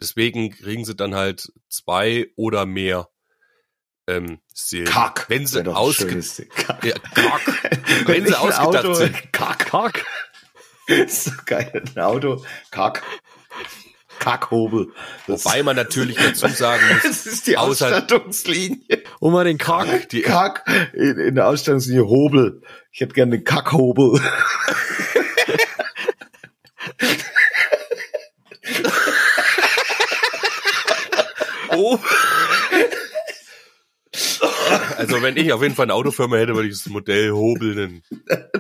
Deswegen 0.00 0.50
kriegen 0.50 0.84
sie 0.84 0.94
dann 0.94 1.16
halt 1.16 1.50
zwei 1.68 2.28
oder 2.36 2.64
mehr 2.64 3.08
ähm, 4.08 4.40
sie, 4.52 4.84
Kack. 4.84 5.26
wenn 5.28 5.46
sie 5.46 5.56
Wär 5.56 5.64
doch 5.64 5.72
ein 5.72 5.78
ausge 5.78 6.08
schönes 6.08 6.36
Ding. 6.36 6.48
Kack. 6.48 6.84
ja, 6.84 6.94
Kack. 7.14 7.80
wenn 8.06 8.26
sie 8.26 8.34
ausgedacht 8.34 8.84
Auto, 8.86 8.94
sind. 8.94 9.32
Kack. 9.32 9.66
Kack. 9.66 10.04
ist 10.86 11.24
so 11.24 11.32
geil. 11.44 11.84
Ein 11.94 12.02
Auto. 12.02 12.44
Kack. 12.70 13.02
Kackhobel. 14.18 14.88
Das, 15.26 15.44
Wobei 15.44 15.62
man 15.62 15.76
natürlich 15.76 16.16
dazu 16.16 16.48
sagen 16.48 16.82
muss, 16.92 17.02
das 17.02 17.26
ist 17.26 17.46
die 17.46 17.56
Ausstattungslinie. 17.56 19.04
Und 19.20 19.32
mal 19.32 19.44
den 19.44 19.58
Kack. 19.58 20.08
die, 20.08 20.22
Kack. 20.22 20.64
In, 20.92 21.18
in 21.18 21.34
der 21.36 21.46
Ausstattungslinie 21.46 22.06
Hobel. 22.06 22.62
Ich 22.90 23.00
hätte 23.00 23.14
gerne 23.14 23.38
den 23.38 23.44
Kackhobel. 23.44 24.20
oh. 31.70 31.98
Also 34.96 35.22
wenn 35.22 35.36
ich 35.36 35.52
auf 35.52 35.62
jeden 35.62 35.74
Fall 35.74 35.86
eine 35.86 35.94
Autofirma 35.94 36.36
hätte, 36.36 36.54
würde 36.54 36.68
ich 36.68 36.74
das 36.74 36.86
Modell 36.86 37.30
Hobel 37.32 37.74
nennen. 37.74 38.02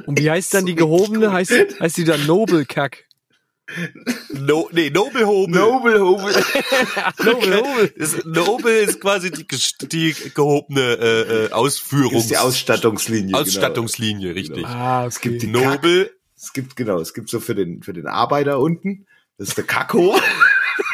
Und 0.06 0.18
wie 0.18 0.30
heißt 0.30 0.54
dann 0.54 0.66
die 0.66 0.74
gehobene? 0.74 1.32
Heißt, 1.32 1.52
heißt 1.80 1.96
die 1.96 2.04
dann 2.04 2.26
Nobel 2.26 2.64
Kack? 2.64 3.04
No, 4.32 4.68
nee, 4.72 4.88
Nobel 4.88 5.26
Hobel. 5.26 5.60
Nobel 5.60 6.00
Hobel. 6.00 6.34
Nobel 7.24 7.56
Hobel. 7.56 7.94
Das, 7.98 8.24
Nobel 8.24 8.76
ist 8.78 9.00
quasi 9.00 9.30
die, 9.30 9.46
die 9.88 10.14
gehobene 10.34 10.80
äh, 10.80 11.44
äh, 11.46 11.52
Ausführungs 11.52 12.14
Das 12.14 12.22
ist 12.22 12.30
die 12.30 12.38
Ausstattungslinie. 12.38 13.36
Ausstattungslinie, 13.36 14.34
richtig. 14.34 14.64
Ah, 14.64 15.04
Es 15.06 15.20
gibt 15.20 15.36
okay. 15.36 15.46
die 15.46 15.52
Kack. 15.52 15.82
Nobel, 15.82 16.10
Es 16.34 16.52
gibt, 16.54 16.76
genau, 16.76 16.98
es 17.00 17.12
gibt 17.12 17.28
so 17.28 17.40
für 17.40 17.54
den, 17.54 17.82
für 17.82 17.92
den 17.92 18.06
Arbeiter 18.06 18.58
unten. 18.58 19.06
Das 19.36 19.48
ist 19.48 19.58
der 19.58 19.64
Kackhobel. 19.64 20.20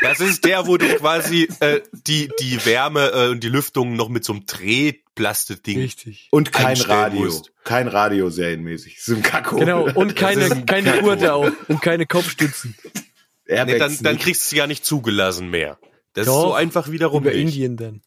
das 0.04 0.20
ist 0.20 0.44
der, 0.44 0.66
wo 0.66 0.76
du 0.76 0.86
quasi 0.96 1.48
äh, 1.60 1.80
die, 1.92 2.30
die 2.40 2.64
Wärme 2.64 3.10
äh, 3.12 3.28
und 3.30 3.42
die 3.42 3.48
Lüftung 3.48 3.96
noch 3.96 4.08
mit 4.08 4.24
so 4.24 4.32
einem 4.32 4.46
Drehplastik-Ding. 4.46 5.78
Richtig. 5.78 6.28
Und 6.30 6.52
kein 6.52 6.80
Radio. 6.80 7.22
musst. 7.24 7.52
Kein 7.64 7.88
Radio 7.88 8.30
serienmäßig. 8.30 8.94
Das 8.98 9.08
ist 9.08 9.16
ein 9.16 9.22
Kackhobel. 9.22 9.64
Genau, 9.64 9.84
und 9.84 10.12
ist 10.12 10.16
keine, 10.16 10.44
ein 10.44 10.66
keine. 10.66 11.00
Gurte 11.00 11.34
auch 11.34 11.50
und 11.68 11.82
keine 11.82 12.06
Kopfstützen. 12.06 12.76
Nee, 13.46 13.78
dann, 13.78 13.98
dann 14.02 14.18
kriegst 14.18 14.50
du 14.50 14.56
ja 14.56 14.66
nicht 14.66 14.84
zugelassen 14.84 15.50
mehr. 15.50 15.78
Das 16.14 16.26
ist 16.26 16.32
Doch, 16.32 16.42
so 16.42 16.54
einfach 16.54 16.90
wiederum 16.90 17.22
Über 17.22 17.32
nicht. 17.32 17.40
Indien 17.40 17.76
dann. 17.76 18.02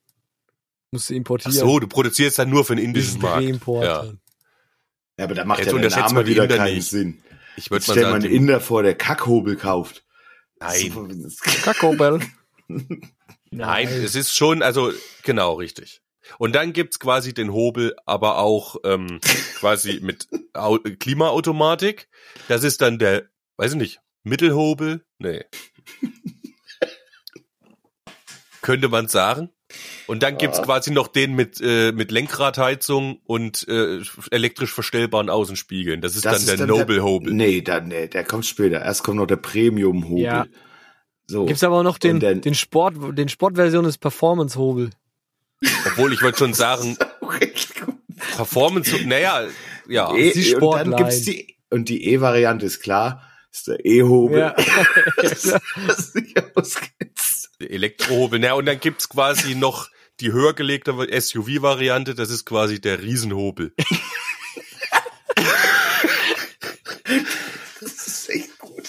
Musst 0.91 1.09
du 1.09 1.13
Ach 1.13 1.17
importieren. 1.17 1.53
so, 1.53 1.79
du 1.79 1.87
produzierst 1.87 2.39
dann 2.39 2.49
nur 2.49 2.65
für 2.65 2.75
den 2.75 2.85
indischen 2.85 3.21
Markt. 3.21 3.43
Ja. 3.43 4.03
dann. 4.03 4.19
Ja, 5.17 5.25
aber 5.25 5.35
da 5.35 5.45
macht 5.45 5.59
Jetzt 5.59 5.73
ja 5.73 5.77
der 5.79 5.89
Name 5.89 6.25
wieder 6.25 6.47
keinen 6.47 6.75
nicht. 6.75 6.89
Sinn. 6.89 7.21
Ich 7.57 7.71
würde 7.71 7.85
mal 7.87 7.93
stell 7.93 8.03
sagen, 8.03 8.17
mal 8.19 8.23
einen 8.23 8.33
Inder 8.33 8.61
vor, 8.61 8.83
der 8.83 8.95
Kackhobel 8.95 9.55
kauft. 9.55 10.03
Nein. 10.59 11.31
Kackhobel. 11.63 12.19
nein, 13.51 13.87
es 13.87 14.15
ist 14.15 14.35
schon, 14.35 14.61
also 14.61 14.91
genau 15.23 15.53
richtig. 15.53 16.01
Und 16.37 16.53
dann 16.53 16.73
gibt's 16.73 16.99
quasi 16.99 17.33
den 17.33 17.53
Hobel, 17.53 17.95
aber 18.05 18.39
auch 18.39 18.75
ähm, 18.83 19.19
quasi 19.55 19.99
mit 20.01 20.27
Au 20.53 20.79
Klimaautomatik. 20.79 22.09
Das 22.47 22.63
ist 22.63 22.81
dann 22.81 22.99
der, 22.99 23.29
weiß 23.57 23.71
ich 23.71 23.77
nicht, 23.77 24.01
Mittelhobel? 24.23 25.05
Nee. 25.19 25.45
Könnte 28.61 28.89
man 28.89 29.07
sagen. 29.07 29.49
Und 30.07 30.23
dann 30.23 30.37
gibt's 30.37 30.59
Ja. 30.59 30.63
quasi 30.63 30.91
noch 30.91 31.07
den 31.09 31.33
mit, 31.35 31.59
äh, 31.61 31.91
mit 31.91 32.11
Lenkradheizung 32.11 33.19
und 33.25 33.67
äh, 33.67 33.99
elektrisch 34.31 34.71
verstellbaren 34.71 35.29
Außenspiegeln. 35.29 35.99
Das 36.01 36.15
ist 36.15 36.23
Das 36.25 36.45
dann 36.45 36.57
der 36.57 36.67
Noble 36.67 37.03
Hobel. 37.03 37.33
Nee, 37.33 37.61
dann, 37.61 37.89
nee, 37.89 38.07
der 38.07 38.23
kommt 38.23 38.45
später. 38.45 38.81
Erst 38.81 39.03
kommt 39.03 39.17
noch 39.17 39.25
der 39.27 39.35
Premium-Hobel. 39.35 40.23
Ja. 40.23 40.45
So. 41.27 41.45
Gibt's 41.45 41.63
aber 41.63 41.79
auch 41.79 41.83
noch 41.83 41.97
den, 41.97 42.21
dann- 42.21 42.39
den 42.39 42.55
Sport, 42.55 42.95
den 43.17 43.27
Sportversion 43.27 43.83
des 43.83 43.97
Performance-Hobel. 43.97 44.91
Obwohl 45.87 46.13
ich 46.13 46.21
wollte 46.21 46.37
schon 46.37 46.53
sagen. 46.53 46.97
Performance, 48.35 48.95
naja, 49.05 49.43
ja. 49.87 50.13
E, 50.15 50.31
die 50.31 50.55
und 50.55 50.75
dann 50.75 50.95
gibt's 50.95 51.21
die, 51.23 51.55
und 51.69 51.89
die 51.89 52.05
E-Variante 52.09 52.65
ist 52.65 52.79
klar, 52.81 53.21
ist 53.57 53.67
der 53.67 53.85
E-Hobel. 53.85 54.39
Ja. 54.39 54.55
das, 55.21 55.57
das. 56.55 56.79
Elektrohobel. 57.59 58.43
Ja, 58.43 58.53
und 58.53 58.65
dann 58.65 58.79
gibt's 58.79 59.09
quasi 59.09 59.55
noch 59.55 59.89
die 60.19 60.31
höher 60.31 60.53
gelegte 60.53 60.93
SUV-Variante, 60.93 62.15
das 62.15 62.29
ist 62.29 62.45
quasi 62.45 62.81
der 62.81 63.01
Riesenhobel. 63.01 63.73
Das 67.79 68.07
ist 68.07 68.29
echt 68.29 68.57
gut. 68.57 68.83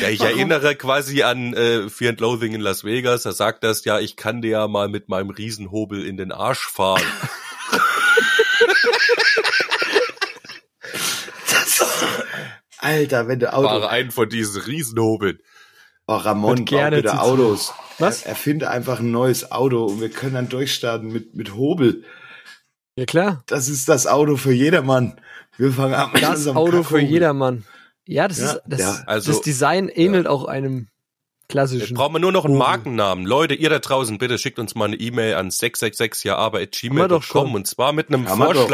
Ja, 0.00 0.08
ich 0.08 0.20
Warum? 0.20 0.32
erinnere 0.32 0.74
quasi 0.74 1.22
an 1.22 1.54
äh, 1.54 1.88
Fear 1.88 2.10
and 2.10 2.20
Loathing 2.20 2.54
in 2.54 2.60
Las 2.60 2.82
Vegas, 2.82 3.22
da 3.22 3.32
sagt 3.32 3.62
das 3.62 3.84
ja, 3.84 4.00
ich 4.00 4.16
kann 4.16 4.42
dir 4.42 4.50
ja 4.50 4.68
mal 4.68 4.88
mit 4.88 5.08
meinem 5.08 5.30
Riesenhobel 5.30 6.04
in 6.04 6.16
den 6.16 6.32
Arsch 6.32 6.66
fahren. 6.66 7.04
Alter, 12.82 13.28
wenn 13.28 13.38
du 13.40 13.52
Auto, 13.52 13.68
Fahre 13.68 13.88
einen 13.90 14.10
von 14.10 14.28
diesen 14.28 14.60
Riesenhobeln. 14.62 15.38
oh 16.06 16.16
Ramon, 16.16 16.64
gerne 16.64 16.96
baut 16.96 17.04
wieder. 17.12 17.22
Autos. 17.22 17.72
Was? 17.98 18.22
Er, 18.22 18.30
erfinde 18.30 18.68
einfach 18.70 19.00
ein 19.00 19.10
neues 19.10 19.50
Auto 19.52 19.84
und 19.86 20.00
wir 20.00 20.10
können 20.10 20.34
dann 20.34 20.48
durchstarten 20.48 21.12
mit, 21.12 21.34
mit 21.34 21.54
Hobel. 21.54 22.04
Ja 22.96 23.06
klar. 23.06 23.42
Das 23.46 23.68
ist 23.68 23.88
das 23.88 24.06
Auto 24.06 24.36
für 24.36 24.52
jedermann. 24.52 25.18
Wir 25.56 25.70
fangen 25.72 25.94
an 25.94 26.12
mit 26.12 26.22
Das 26.22 26.38
unserem 26.38 26.56
Auto 26.56 26.82
für 26.82 26.94
Kackhobel. 26.96 27.04
jedermann. 27.04 27.64
Ja, 28.06 28.26
das 28.28 28.38
Ja, 28.38 28.46
ist, 28.52 28.62
das, 28.66 28.80
ja, 28.80 29.02
also- 29.06 29.30
das 29.32 29.40
Design 29.42 29.88
ähnelt 29.88 30.26
auch 30.26 30.44
einem 30.44 30.88
Jetzt 31.42 31.48
klassischen. 31.48 31.94
brauchen 31.96 32.14
wir 32.14 32.18
nur 32.18 32.32
noch 32.32 32.44
einen. 32.46 32.56
Markennamen. 32.56 33.26
Leute, 33.26 33.54
ihr 33.54 33.68
da 33.70 33.78
draußen, 33.78 34.18
bitte 34.18 34.38
schickt 34.38 34.58
uns 34.58 34.74
mal 34.74 34.86
eine 34.86 34.96
E-Mail 34.96 35.34
an 35.34 35.46
wir 35.50 35.50
doch 35.52 37.22
schon. 37.22 37.46
666jahre.gmail.com 37.46 37.54
und 37.54 37.66
zwar 37.66 37.92
mit 37.92 38.08
einem 38.08 38.24
wir 38.24 38.54
doch. 38.54 38.66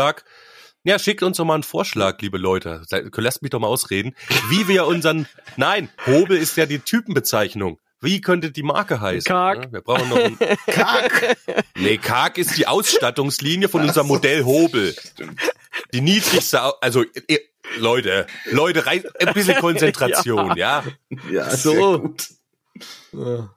Ja, 0.84 0.98
schickt 0.98 1.22
uns 1.22 1.36
doch 1.36 1.44
mal 1.44 1.54
einen 1.54 1.62
Vorschlag, 1.64 2.20
liebe 2.20 2.38
Leute. 2.38 2.82
Lasst 3.16 3.42
mich 3.42 3.50
doch 3.50 3.60
mal 3.60 3.66
ausreden. 3.66 4.14
Wie 4.48 4.68
wir 4.68 4.86
unseren, 4.86 5.26
nein, 5.56 5.88
Hobel 6.06 6.36
ist 6.38 6.56
ja 6.56 6.66
die 6.66 6.78
Typenbezeichnung. 6.78 7.78
Wie 8.00 8.20
könnte 8.20 8.52
die 8.52 8.62
Marke 8.62 9.00
heißen? 9.00 9.24
Karg. 9.28 9.64
Ja, 9.64 9.72
wir 9.72 9.80
brauchen 9.80 10.08
noch 10.08 10.18
einen, 10.18 10.38
Kack. 10.66 11.36
nee, 11.76 11.98
Karg 11.98 12.38
ist 12.38 12.56
die 12.56 12.68
Ausstattungslinie 12.68 13.68
von 13.68 13.82
unserem 13.82 14.06
Modell 14.06 14.44
Hobel. 14.44 14.94
Die 15.92 16.00
niedrigste, 16.00 16.60
also, 16.80 17.04
Leute, 17.78 18.26
Leute, 18.52 18.86
rein, 18.86 19.02
ein 19.20 19.34
bisschen 19.34 19.56
Konzentration, 19.60 20.56
ja. 20.56 20.84
Ja, 21.28 21.50
So. 21.50 22.14
Ja. 23.12 23.52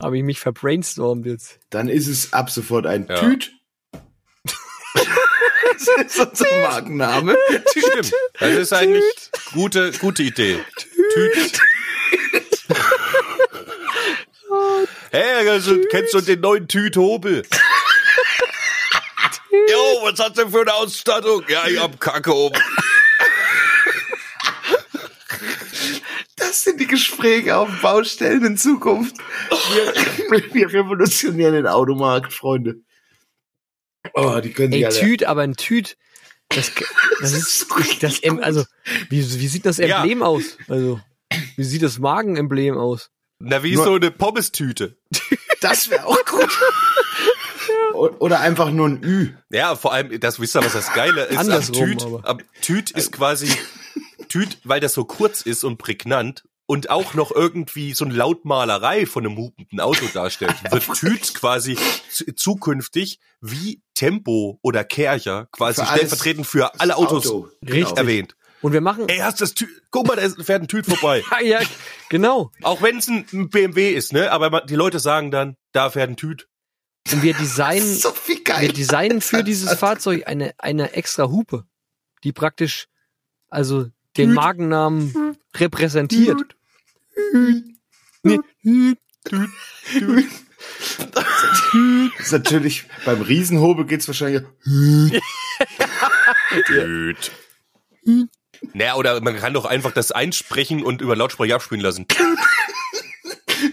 Habe 0.00 0.18
ich 0.18 0.22
mich 0.22 0.38
verbrainstormt 0.38 1.26
jetzt. 1.26 1.58
Dann 1.70 1.88
ist 1.88 2.06
es 2.06 2.32
ab 2.32 2.48
sofort 2.50 2.86
ein 2.86 3.06
Ja. 3.08 3.16
Tüt. 3.16 3.52
Das 5.96 6.06
ist 6.06 6.20
unser 6.20 6.60
Markenname. 6.62 7.36
Stimmt. 7.70 8.12
Das 8.38 8.50
ist 8.50 8.72
eigentlich 8.72 9.04
gute, 9.52 9.92
gute 9.92 10.22
Idee. 10.22 10.58
Tüt. 11.14 11.60
Hey, 15.10 15.48
also, 15.48 15.78
kennst 15.90 16.14
du 16.14 16.20
den 16.20 16.40
neuen 16.40 16.68
Tüt 16.68 16.96
Hobel? 16.96 17.42
Jo, 19.70 20.00
was 20.02 20.18
hast 20.18 20.38
du 20.38 20.48
für 20.48 20.62
eine 20.62 20.74
Ausstattung? 20.74 21.44
Ja, 21.48 21.66
ich 21.66 21.78
hab 21.78 22.00
Kacke 22.00 22.34
oben. 22.34 22.58
Das 26.36 26.64
sind 26.64 26.80
die 26.80 26.86
Gespräche 26.86 27.56
auf 27.56 27.68
Baustellen 27.80 28.44
in 28.44 28.56
Zukunft. 28.56 29.14
Wir, 30.30 30.54
wir 30.54 30.72
revolutionieren 30.72 31.54
den 31.54 31.66
Automarkt, 31.66 32.32
Freunde. 32.32 32.76
Oh, 34.14 34.40
die 34.42 34.52
können 34.52 34.72
sich 34.72 34.82
Ey, 34.82 34.86
alle. 34.86 34.98
Tüt, 35.00 35.24
aber 35.24 35.42
ein 35.42 35.54
Tüt, 35.56 35.96
das, 36.48 36.72
das 37.20 37.32
ist, 37.32 37.66
das, 38.00 38.18
Em- 38.20 38.40
also, 38.42 38.64
wie, 39.08 39.18
wie 39.40 39.48
sieht 39.48 39.64
das 39.66 39.78
Ja. 39.78 40.00
Emblem 40.02 40.22
aus? 40.22 40.58
Also, 40.68 41.00
wie 41.56 41.64
sieht 41.64 41.82
das 41.82 41.98
Magenemblem 41.98 42.76
aus? 42.76 43.10
Na, 43.38 43.62
wie 43.62 43.74
Nur- 43.74 43.84
so 43.84 43.94
eine 43.94 44.10
Pommestüte. 44.10 44.96
Das 45.60 45.90
wäre 45.90 46.06
auch 46.06 46.24
gut. 46.24 46.50
Oder 48.18 48.40
einfach 48.40 48.72
nur 48.72 48.88
ein 48.88 49.00
Ü. 49.04 49.28
Ja, 49.50 49.76
vor 49.76 49.92
allem, 49.92 50.18
das 50.18 50.40
wisst 50.40 50.56
ihr, 50.56 50.64
was 50.64 50.72
das 50.72 50.92
Geile 50.92 51.22
ist 51.26 51.34
am 51.38 51.44
Andersrum, 51.44 51.86
Tüt. 51.86 52.02
aber. 52.02 52.28
Am 52.28 52.38
Tüt 52.62 52.90
ist 52.90 53.12
quasi 53.12 53.48
Tüt, 54.28 54.58
weil 54.64 54.80
das 54.80 54.92
so 54.94 55.04
kurz 55.04 55.42
ist 55.42 55.62
und 55.62 55.76
prägnant 55.78 56.42
und 56.72 56.88
auch 56.90 57.12
noch 57.14 57.30
irgendwie 57.30 57.92
so 57.92 58.04
eine 58.06 58.14
Lautmalerei 58.14 59.04
von 59.04 59.26
einem 59.26 59.36
hupenden 59.36 59.78
Auto 59.80 60.06
darstellt, 60.14 60.54
wird 60.72 60.84
Tüt 60.94 61.34
quasi 61.34 61.76
zu- 62.10 62.32
zukünftig 62.34 63.18
wie 63.42 63.82
Tempo 63.94 64.58
oder 64.62 64.82
Kercher 64.84 65.48
quasi 65.52 65.82
Für 65.84 65.92
stellvertretend 65.92 66.46
für 66.46 66.80
alle 66.80 66.96
Autos 66.96 67.26
Auto. 67.26 67.48
Richtig. 67.62 67.96
erwähnt. 67.98 68.36
Und 68.62 68.72
wir 68.72 68.80
machen, 68.80 69.08
Ey, 69.08 69.18
hast 69.18 69.40
das 69.40 69.54
Tüt? 69.54 69.68
Guck 69.90 70.06
mal, 70.06 70.16
da 70.16 70.42
fährt 70.44 70.62
ein 70.62 70.68
Tüt 70.68 70.86
vorbei. 70.86 71.22
ja, 71.32 71.40
ja, 71.40 71.60
genau. 72.08 72.52
Auch 72.62 72.80
wenn 72.80 72.96
es 72.98 73.08
ein 73.08 73.50
BMW 73.50 73.90
ist, 73.92 74.12
ne? 74.12 74.30
Aber 74.30 74.60
die 74.62 74.76
Leute 74.76 74.98
sagen 75.00 75.30
dann, 75.30 75.56
da 75.72 75.90
fährt 75.90 76.08
ein 76.10 76.16
Tüt. 76.16 76.48
Und 77.12 77.22
wir 77.22 77.34
designen, 77.34 77.96
So 77.98 78.12
viel 78.12 78.42
geil. 78.44 78.62
wir 78.62 78.72
designen 78.72 79.20
für 79.20 79.42
dieses 79.44 79.74
Fahrzeug 79.74 80.26
eine, 80.26 80.54
eine 80.58 80.92
extra 80.92 81.24
Hupe, 81.28 81.64
die 82.24 82.32
praktisch, 82.32 82.86
also 83.50 83.86
den 84.16 84.28
Tüt. 84.28 84.34
Markennamen 84.36 85.36
repräsentiert. 88.24 88.98
ist 92.18 92.32
natürlich, 92.32 92.84
beim 93.04 93.20
Riesenhobel 93.22 93.84
geht's 93.86 94.06
wahrscheinlich. 94.08 94.42
Naja, 98.74 98.94
oder 98.96 99.20
man 99.20 99.36
kann 99.36 99.54
doch 99.54 99.64
einfach 99.64 99.92
das 99.92 100.12
einsprechen 100.12 100.82
und 100.84 101.00
über 101.02 101.16
Lautsprecher 101.16 101.56
abspielen 101.56 101.82
lassen. 101.82 102.06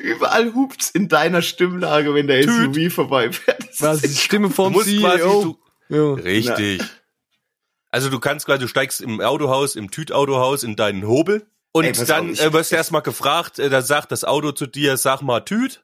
Überall 0.01 0.53
hupt's 0.53 0.89
in 0.89 1.07
deiner 1.07 1.41
Stimmlage, 1.41 2.13
wenn 2.13 2.27
der. 2.27 2.43
SUV 2.43 2.93
vorbeifährt. 2.93 3.59
Das 3.69 3.81
Was, 3.81 4.03
ist 4.03 4.15
die 4.15 4.21
Stimme 4.21 4.47
Du 4.49 4.53
vom 4.53 4.73
quasi, 4.73 4.97
CEO. 4.99 5.57
du, 5.89 5.95
Ja. 5.95 6.13
richtig. 6.13 6.81
Also 7.91 8.09
du 8.09 8.19
kannst 8.19 8.45
quasi, 8.45 8.59
du 8.59 8.67
steigst 8.67 9.01
im 9.01 9.19
Autohaus, 9.21 9.75
im 9.75 9.89
Tütautohaus 9.91 10.63
in 10.63 10.75
deinen 10.75 11.07
Hobel 11.07 11.47
und 11.71 11.85
Ey, 11.85 11.91
dann 12.05 12.25
auf, 12.31 12.31
ich- 12.33 12.41
äh, 12.41 12.53
wirst 12.53 12.71
du 12.71 12.75
erstmal 12.75 13.01
gefragt, 13.01 13.59
äh, 13.59 13.69
da 13.69 13.81
sagt 13.81 14.11
das 14.11 14.23
Auto 14.23 14.51
zu 14.51 14.65
dir, 14.67 14.97
sag 14.97 15.21
mal 15.21 15.41
Tüt 15.41 15.83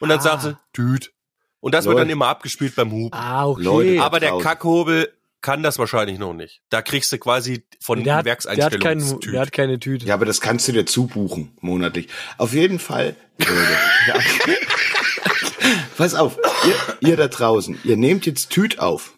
und 0.00 0.08
dann 0.08 0.18
Ah. 0.18 0.22
sagt 0.22 0.42
sie 0.42 0.56
Tüt. 0.72 1.12
Und 1.60 1.74
das 1.74 1.84
wird 1.84 1.94
Leute. 1.94 2.06
dann 2.06 2.10
immer 2.10 2.26
abgespielt 2.26 2.74
beim 2.74 2.90
Hupen. 2.90 3.16
Ah, 3.18 3.46
okay. 3.46 3.62
Leute, 3.62 4.02
Aber 4.02 4.18
der. 4.18 4.36
Kackhobel 4.38 5.12
kann 5.42 5.62
das 5.62 5.78
wahrscheinlich 5.78 6.18
noch 6.18 6.32
nicht. 6.34 6.60
Da 6.70 6.82
kriegst 6.82 7.10
du 7.12 7.18
quasi 7.18 7.64
von 7.80 8.02
der, 8.02 8.16
hat, 8.16 8.26
der, 8.26 8.32
hat 8.32 8.44
Werkseinstellungen 8.44 8.80
keinen, 9.08 9.20
der 9.32 9.40
hat 9.40 9.52
keine 9.52 9.78
Tüte. 9.78 10.06
Ja, 10.06 10.14
aber 10.14 10.24
das 10.24 10.40
kannst 10.40 10.66
du 10.68 10.72
dir 10.72 10.86
zubuchen, 10.86 11.56
monatlich. 11.60 12.08
Auf 12.38 12.52
jeden 12.52 12.78
Fall. 12.80 13.14
Leute, 13.38 13.78
ja. 14.08 14.14
Pass 15.96 16.14
auf, 16.14 16.36
ihr, 16.66 17.08
ihr 17.10 17.16
da 17.16 17.28
draußen, 17.28 17.78
ihr 17.84 17.96
nehmt 17.96 18.26
jetzt 18.26 18.50
Tüt 18.50 18.78
auf. 18.78 19.14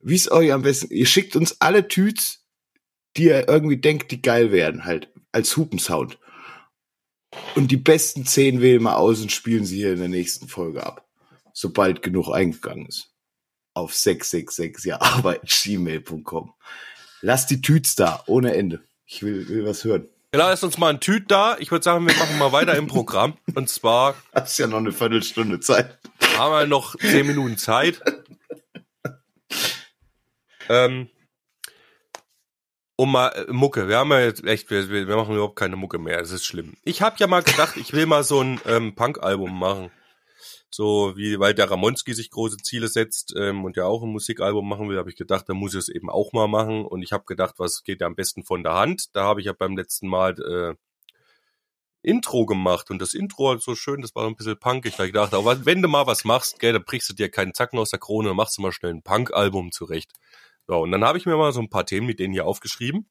Wie 0.00 0.14
es 0.14 0.30
euch 0.30 0.52
am 0.52 0.62
besten, 0.62 0.88
ihr 0.92 1.06
schickt 1.06 1.36
uns 1.36 1.60
alle 1.60 1.88
Tüts, 1.88 2.39
die 3.16 3.24
ihr 3.24 3.48
irgendwie 3.48 3.76
denkt, 3.76 4.10
die 4.10 4.22
geil 4.22 4.52
werden, 4.52 4.84
halt, 4.84 5.12
als 5.32 5.56
Hupensound. 5.56 6.18
Und 7.54 7.70
die 7.70 7.76
besten 7.76 8.26
zehn 8.26 8.60
wählen 8.60 8.82
wir 8.82 8.96
aus 8.96 9.20
und 9.20 9.32
spielen 9.32 9.64
sie 9.64 9.76
hier 9.76 9.92
in 9.92 10.00
der 10.00 10.08
nächsten 10.08 10.48
Folge 10.48 10.84
ab. 10.84 11.06
Sobald 11.52 12.02
genug 12.02 12.30
eingegangen 12.30 12.86
ist. 12.86 13.12
Auf 13.74 13.94
666 13.94 14.84
ja, 14.84 14.98
gmail.com. 15.42 16.52
Lasst 17.20 17.50
die 17.50 17.60
Tüts 17.60 17.94
da, 17.94 18.22
ohne 18.26 18.54
Ende. 18.54 18.82
Ich 19.06 19.22
will, 19.22 19.48
will 19.48 19.64
was 19.64 19.84
hören. 19.84 20.08
Ja, 20.32 20.48
lass 20.48 20.62
uns 20.62 20.78
mal 20.78 20.90
ein 20.90 21.00
Tüt 21.00 21.30
da. 21.30 21.56
Ich 21.58 21.70
würde 21.70 21.82
sagen, 21.82 22.06
wir 22.06 22.14
machen 22.16 22.38
mal 22.38 22.52
weiter 22.52 22.76
im 22.76 22.86
Programm. 22.86 23.36
Und 23.54 23.68
zwar 23.68 24.14
Hast 24.32 24.58
ja 24.58 24.68
noch 24.68 24.78
eine 24.78 24.92
Viertelstunde 24.92 25.60
Zeit. 25.60 25.98
haben 26.38 26.52
wir 26.52 26.66
noch 26.66 26.96
zehn 26.96 27.26
Minuten 27.26 27.58
Zeit. 27.58 28.00
Ähm, 30.68 31.08
um 33.00 33.12
mal 33.12 33.28
äh, 33.28 33.50
Mucke. 33.50 33.88
Wir 33.88 33.96
haben 33.96 34.10
ja 34.10 34.20
jetzt 34.20 34.44
echt, 34.44 34.70
wir, 34.70 34.90
wir 34.90 35.16
machen 35.16 35.34
überhaupt 35.34 35.56
keine 35.56 35.76
Mucke 35.76 35.98
mehr. 35.98 36.20
Es 36.20 36.32
ist 36.32 36.44
schlimm. 36.44 36.74
Ich 36.84 37.00
habe 37.00 37.16
ja 37.18 37.26
mal 37.26 37.42
gedacht, 37.42 37.78
ich 37.78 37.94
will 37.94 38.04
mal 38.04 38.24
so 38.24 38.40
ein 38.42 38.60
ähm, 38.66 38.94
Punk-Album 38.94 39.58
machen. 39.58 39.90
So 40.70 41.16
wie, 41.16 41.40
weil 41.40 41.54
der 41.54 41.70
Ramonski 41.70 42.12
sich 42.12 42.30
große 42.30 42.58
Ziele 42.58 42.88
setzt 42.88 43.34
ähm, 43.36 43.64
und 43.64 43.78
ja 43.78 43.86
auch 43.86 44.02
ein 44.02 44.10
Musikalbum 44.10 44.68
machen 44.68 44.90
will, 44.90 44.98
habe 44.98 45.08
ich 45.08 45.16
gedacht, 45.16 45.48
da 45.48 45.54
muss 45.54 45.72
ich 45.72 45.78
es 45.80 45.88
eben 45.88 46.10
auch 46.10 46.34
mal 46.34 46.46
machen. 46.46 46.84
Und 46.84 47.02
ich 47.02 47.12
habe 47.12 47.24
gedacht, 47.24 47.54
was 47.56 47.84
geht 47.84 48.02
ja 48.02 48.06
am 48.06 48.16
besten 48.16 48.44
von 48.44 48.62
der 48.62 48.74
Hand? 48.74 49.16
Da 49.16 49.24
habe 49.24 49.40
ich 49.40 49.46
ja 49.46 49.54
beim 49.54 49.78
letzten 49.78 50.06
Mal 50.06 50.34
äh, 50.38 50.74
Intro 52.02 52.44
gemacht 52.44 52.90
und 52.90 53.00
das 53.00 53.14
Intro 53.14 53.48
halt 53.48 53.62
so 53.62 53.74
schön, 53.74 54.02
das 54.02 54.14
war 54.14 54.26
ein 54.26 54.36
bisschen 54.36 54.58
punkig. 54.58 54.96
Da 54.96 55.04
ich 55.04 55.12
gedacht, 55.12 55.32
aber 55.32 55.64
wenn 55.64 55.80
du 55.80 55.88
mal 55.88 56.06
was 56.06 56.24
machst, 56.24 56.58
gell, 56.58 56.74
dann 56.74 56.84
brichst 56.84 57.08
du 57.08 57.14
dir 57.14 57.30
keinen 57.30 57.54
Zacken 57.54 57.78
aus 57.78 57.90
der 57.90 57.98
Krone, 57.98 58.28
dann 58.28 58.36
machst 58.36 58.58
du 58.58 58.62
mal 58.62 58.72
schnell 58.72 58.92
ein 58.92 59.02
Punk-Album 59.02 59.72
zurecht. 59.72 60.12
Ja, 60.68 60.76
und 60.76 60.92
dann 60.92 61.04
habe 61.04 61.18
ich 61.18 61.26
mir 61.26 61.36
mal 61.36 61.52
so 61.52 61.60
ein 61.60 61.70
paar 61.70 61.86
Themen 61.86 62.06
mit 62.06 62.20
denen 62.20 62.32
hier 62.32 62.46
aufgeschrieben, 62.46 63.08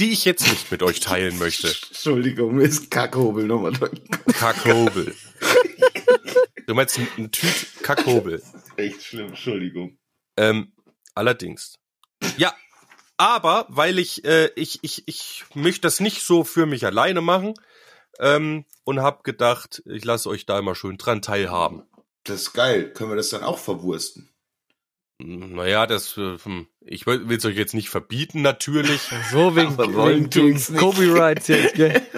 die 0.00 0.12
ich 0.12 0.24
jetzt 0.24 0.48
nicht 0.48 0.70
mit 0.70 0.82
euch 0.82 1.00
teilen 1.00 1.38
möchte. 1.38 1.68
Entschuldigung, 1.88 2.60
ist 2.60 2.90
Kackhobel 2.90 3.44
nochmal 3.46 3.72
drin. 3.72 4.00
Kackhobel. 4.32 5.14
Du 6.66 6.74
meinst 6.74 6.98
ein, 6.98 7.08
ein 7.16 7.32
Typ 7.32 7.82
Kackhobel. 7.82 8.42
Echt 8.76 9.02
schlimm, 9.02 9.28
Entschuldigung. 9.28 9.98
Ähm, 10.36 10.72
allerdings. 11.14 11.78
Ja, 12.36 12.54
aber 13.16 13.66
weil 13.68 13.98
ich, 13.98 14.24
äh, 14.24 14.50
ich, 14.54 14.78
ich, 14.82 15.02
ich 15.06 15.44
möchte 15.54 15.82
das 15.82 15.98
nicht 16.00 16.22
so 16.22 16.44
für 16.44 16.66
mich 16.66 16.86
alleine 16.86 17.20
machen 17.20 17.54
ähm, 18.18 18.64
und 18.84 19.00
habe 19.00 19.22
gedacht, 19.22 19.82
ich 19.86 20.04
lasse 20.04 20.28
euch 20.28 20.46
da 20.46 20.58
immer 20.58 20.74
schön 20.74 20.98
dran 20.98 21.22
teilhaben. 21.22 21.82
Das 22.24 22.42
ist 22.42 22.52
geil. 22.52 22.92
Können 22.92 23.10
wir 23.10 23.16
das 23.16 23.30
dann 23.30 23.42
auch 23.42 23.58
verwursten? 23.58 24.27
Naja, 25.20 25.86
das, 25.86 26.16
äh, 26.16 26.38
hm, 26.38 26.68
ich 26.80 27.06
will 27.06 27.30
es 27.32 27.44
euch 27.44 27.56
jetzt 27.56 27.74
nicht 27.74 27.88
verbieten, 27.88 28.40
natürlich. 28.42 29.00
So 29.32 29.56
wegen, 29.56 29.76
wegen. 29.76 30.76
Copyrights 30.76 31.48
jetzt, 31.48 31.74
gell? 31.74 32.00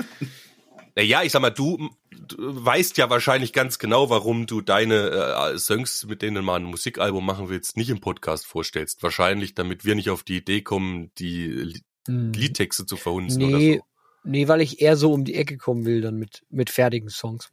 Naja, 0.96 1.22
ich 1.22 1.30
sag 1.32 1.40
mal, 1.40 1.50
du, 1.50 1.88
du 2.10 2.36
weißt 2.38 2.98
ja 2.98 3.08
wahrscheinlich 3.08 3.52
ganz 3.52 3.78
genau, 3.78 4.10
warum 4.10 4.46
du 4.46 4.60
deine 4.60 5.52
äh, 5.54 5.56
Songs, 5.58 6.04
mit 6.04 6.20
denen 6.20 6.34
du 6.34 6.42
mal 6.42 6.56
ein 6.56 6.64
Musikalbum 6.64 7.24
machen 7.24 7.48
willst, 7.48 7.76
nicht 7.76 7.90
im 7.90 8.00
Podcast 8.00 8.44
vorstellst. 8.44 9.02
Wahrscheinlich, 9.02 9.54
damit 9.54 9.84
wir 9.84 9.94
nicht 9.94 10.10
auf 10.10 10.24
die 10.24 10.38
Idee 10.38 10.62
kommen, 10.62 11.10
die 11.16 11.46
Li- 11.46 11.82
Hm. 12.08 12.32
Liedtexte 12.32 12.86
zu 12.86 12.96
verhunzen 12.96 13.38
Nee, 13.38 13.46
oder 13.48 13.60
so. 13.78 13.84
nee, 14.24 14.48
weil 14.48 14.60
ich 14.62 14.80
eher 14.82 14.96
so 14.96 15.12
um 15.12 15.24
die 15.24 15.34
Ecke 15.36 15.58
kommen 15.58 15.84
will 15.84 16.00
dann 16.00 16.16
mit, 16.16 16.42
mit 16.50 16.68
fertigen 16.70 17.08
Songs. 17.08 17.50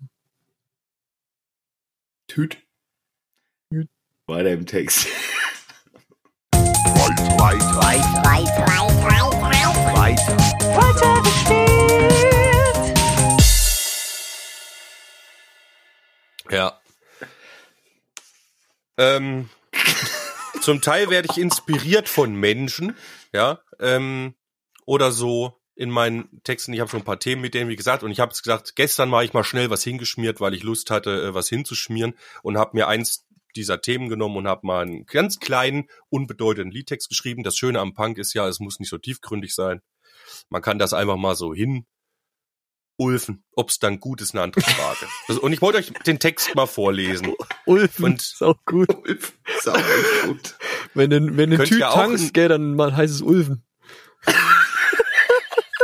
Tüt. 2.28 2.58
Tüt. 3.72 3.88
Weiter 4.26 4.52
im 4.52 4.66
Text. 4.66 5.08
Ja. 16.50 16.80
Ähm, 18.98 19.50
zum 20.62 20.82
Teil 20.82 21.10
werde 21.10 21.28
ich 21.32 21.38
inspiriert 21.38 22.10
von 22.10 22.34
Menschen, 22.36 22.96
ja, 23.34 23.60
ähm, 23.80 24.34
oder 24.86 25.12
so 25.12 25.60
in 25.76 25.92
meinen 25.92 26.42
Texten. 26.44 26.74
Ich 26.74 26.80
habe 26.80 26.90
schon 26.90 27.02
ein 27.02 27.06
paar 27.06 27.20
Themen 27.20 27.42
mit 27.42 27.54
denen, 27.54 27.70
wie 27.70 27.76
gesagt, 27.76 28.02
und 28.02 28.10
ich 28.10 28.20
habe 28.20 28.34
gesagt, 28.34 28.76
gestern 28.76 29.12
war 29.12 29.24
ich 29.24 29.34
mal 29.34 29.44
schnell 29.44 29.70
was 29.70 29.84
hingeschmiert, 29.84 30.42
weil 30.42 30.56
ich 30.56 30.64
Lust 30.64 30.90
hatte, 30.90 31.28
äh, 31.28 31.34
was 31.34 31.50
hinzuschmieren 31.50 32.16
und 32.42 32.58
habe 32.58 32.76
mir 32.76 32.88
eins 32.88 33.27
dieser 33.58 33.82
Themen 33.82 34.10
genommen 34.10 34.38
und 34.38 34.48
habe 34.48 34.66
mal 34.66 34.84
einen 34.84 35.06
ganz 35.06 35.40
kleinen, 35.40 35.90
unbedeutenden 36.10 36.72
Liedtext 36.72 37.10
geschrieben. 37.10 37.44
Das 37.44 37.58
Schöne 37.58 37.80
am 37.80 37.94
Punk 37.94 38.18
ist 38.18 38.34
ja, 38.34 38.48
es 38.48 38.60
muss 38.60 38.80
nicht 38.80 38.90
so 38.90 38.98
tiefgründig 38.98 39.54
sein. 39.54 39.82
Man 40.50 40.62
kann 40.62 40.80
das 40.80 40.94
einfach 40.94 41.18
mal 41.18 41.36
so 41.36 41.54
hin 41.54 41.86
ulfen. 42.98 43.44
Ob 43.56 43.70
es 43.70 43.80
dann 43.80 44.00
gut 44.00 44.22
ist, 44.22 44.34
eine 44.34 44.42
andere 44.44 44.62
Frage. 44.62 45.08
Das, 45.28 45.38
und 45.40 45.54
ich 45.54 45.62
wollte 45.62 45.78
euch 45.78 45.94
den 46.06 46.20
Text 46.20 46.56
mal 46.56 46.66
vorlesen. 46.66 47.34
Ulfen 47.66 48.06
Und- 48.06 48.22
ist 48.22 48.42
auch 48.44 48.58
gut. 48.66 48.90
Ist 49.06 49.70
auch 49.70 49.82
gut. 50.26 50.56
Wenn 50.94 51.10
du, 51.10 51.38
wenn 51.38 51.56
Könnt 51.56 51.70
Typ 51.70 51.84
auch 51.84 51.94
tankst, 51.94 52.34
gell, 52.34 52.50
dann 52.50 52.76
mal 52.76 52.96
heißt 52.96 53.14
es 53.14 53.22
Ulfen. 53.22 53.64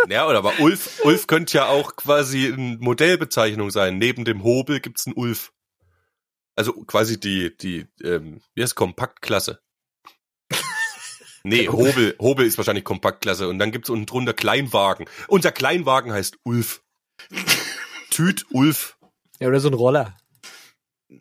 Ja, 0.10 0.28
oder 0.28 0.40
aber 0.40 0.60
Ulf, 0.60 1.00
Ulf 1.06 1.28
könnte 1.28 1.58
ja 1.58 1.68
auch 1.68 1.96
quasi 1.96 2.52
eine 2.52 2.78
Modellbezeichnung 2.80 3.72
sein. 3.72 3.98
Neben 3.98 4.26
dem 4.26 4.44
Hobel 4.44 4.82
gibt's 4.82 5.08
einen 5.08 5.16
Ulf. 5.16 5.54
Also 6.56 6.74
quasi 6.84 7.20
die, 7.20 7.56
die, 7.58 7.88
ähm, 8.04 8.42
wie 8.54 8.62
heißt 8.62 8.76
Kompaktklasse? 8.76 9.62
Nee, 11.44 11.68
Hobel, 11.70 12.16
Hobel 12.20 12.46
ist 12.46 12.58
wahrscheinlich 12.58 12.84
Kompaktklasse. 12.84 13.48
Und 13.48 13.60
dann 13.60 13.72
gibt's 13.72 13.90
unten 13.90 14.06
drunter 14.06 14.34
Kleinwagen. 14.34 15.08
Unser 15.28 15.52
Kleinwagen 15.52 16.12
heißt 16.12 16.38
Ulf. 16.44 16.84
Tüt 18.10 18.46
Ulf. 18.52 18.98
Ja, 19.40 19.48
oder 19.48 19.60
so 19.60 19.70
ein 19.70 19.74
Roller. 19.74 20.16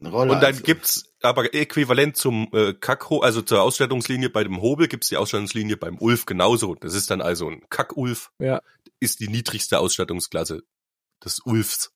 Roller, 0.03 0.35
Und 0.35 0.41
dann 0.41 0.53
also. 0.53 0.63
gibt's 0.63 1.15
aber 1.23 1.55
äquivalent 1.55 2.17
zum 2.17 2.49
äh, 2.53 2.73
Kackho, 2.75 3.21
also 3.21 3.43
zur 3.43 3.63
Ausstattungslinie 3.63 4.31
bei 4.31 4.43
dem 4.43 4.61
Hobel 4.61 4.89
gibt's 4.89 5.09
die 5.09 5.17
Ausstattungslinie 5.17 5.77
beim 5.77 5.99
Ulf 5.99 6.27
genauso. 6.27 6.75
Das 6.75 6.95
ist 6.95 7.11
dann 7.11 7.21
also 7.21 7.49
ein 7.49 7.63
Kack-Ulf. 7.69 8.31
Ja. 8.39 8.61
Ist 9.01 9.21
die 9.21 9.29
niedrigste 9.29 9.79
Ausstattungsklasse 9.79 10.63
des 11.25 11.41
Ulfs. 11.41 11.93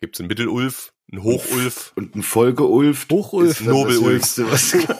Gibt's 0.00 0.20
einen 0.20 0.28
Mittelulf, 0.28 0.92
einen 1.12 1.22
Hochulf. 1.22 1.92
Und 1.96 2.14
ein 2.14 2.22
Folgeulf. 2.22 3.06
Hochulf. 3.10 3.60
Nobelulf. 3.60 4.36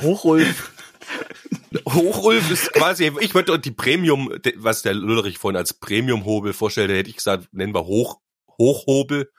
Hochulf. 0.02 0.72
Hochulf 1.88 2.50
ist 2.50 2.72
quasi, 2.72 3.12
ich 3.20 3.34
würde 3.34 3.58
die 3.58 3.70
Premium, 3.70 4.32
was 4.56 4.82
der 4.82 4.94
Lullerich 4.94 5.38
vorhin 5.38 5.56
als 5.56 5.74
Premium-Hobel 5.74 6.52
vorstellte, 6.52 6.96
hätte 6.96 7.10
ich 7.10 7.16
gesagt, 7.16 7.48
nennen 7.52 7.74
wir 7.74 7.86
Hoch, 7.86 8.20
Hochhobel 8.58 9.30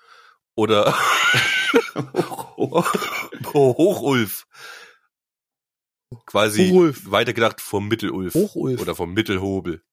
oder 0.55 0.95
Hochulf. 3.53 4.47
Quasi 6.25 6.69
Hochulf. 6.69 7.11
weitergedacht 7.11 7.59
vom 7.59 7.87
Mittelulf. 7.87 8.33
Hochulf. 8.33 8.81
Oder 8.81 8.95
vom 8.95 9.13
Mittelhobel. 9.13 9.83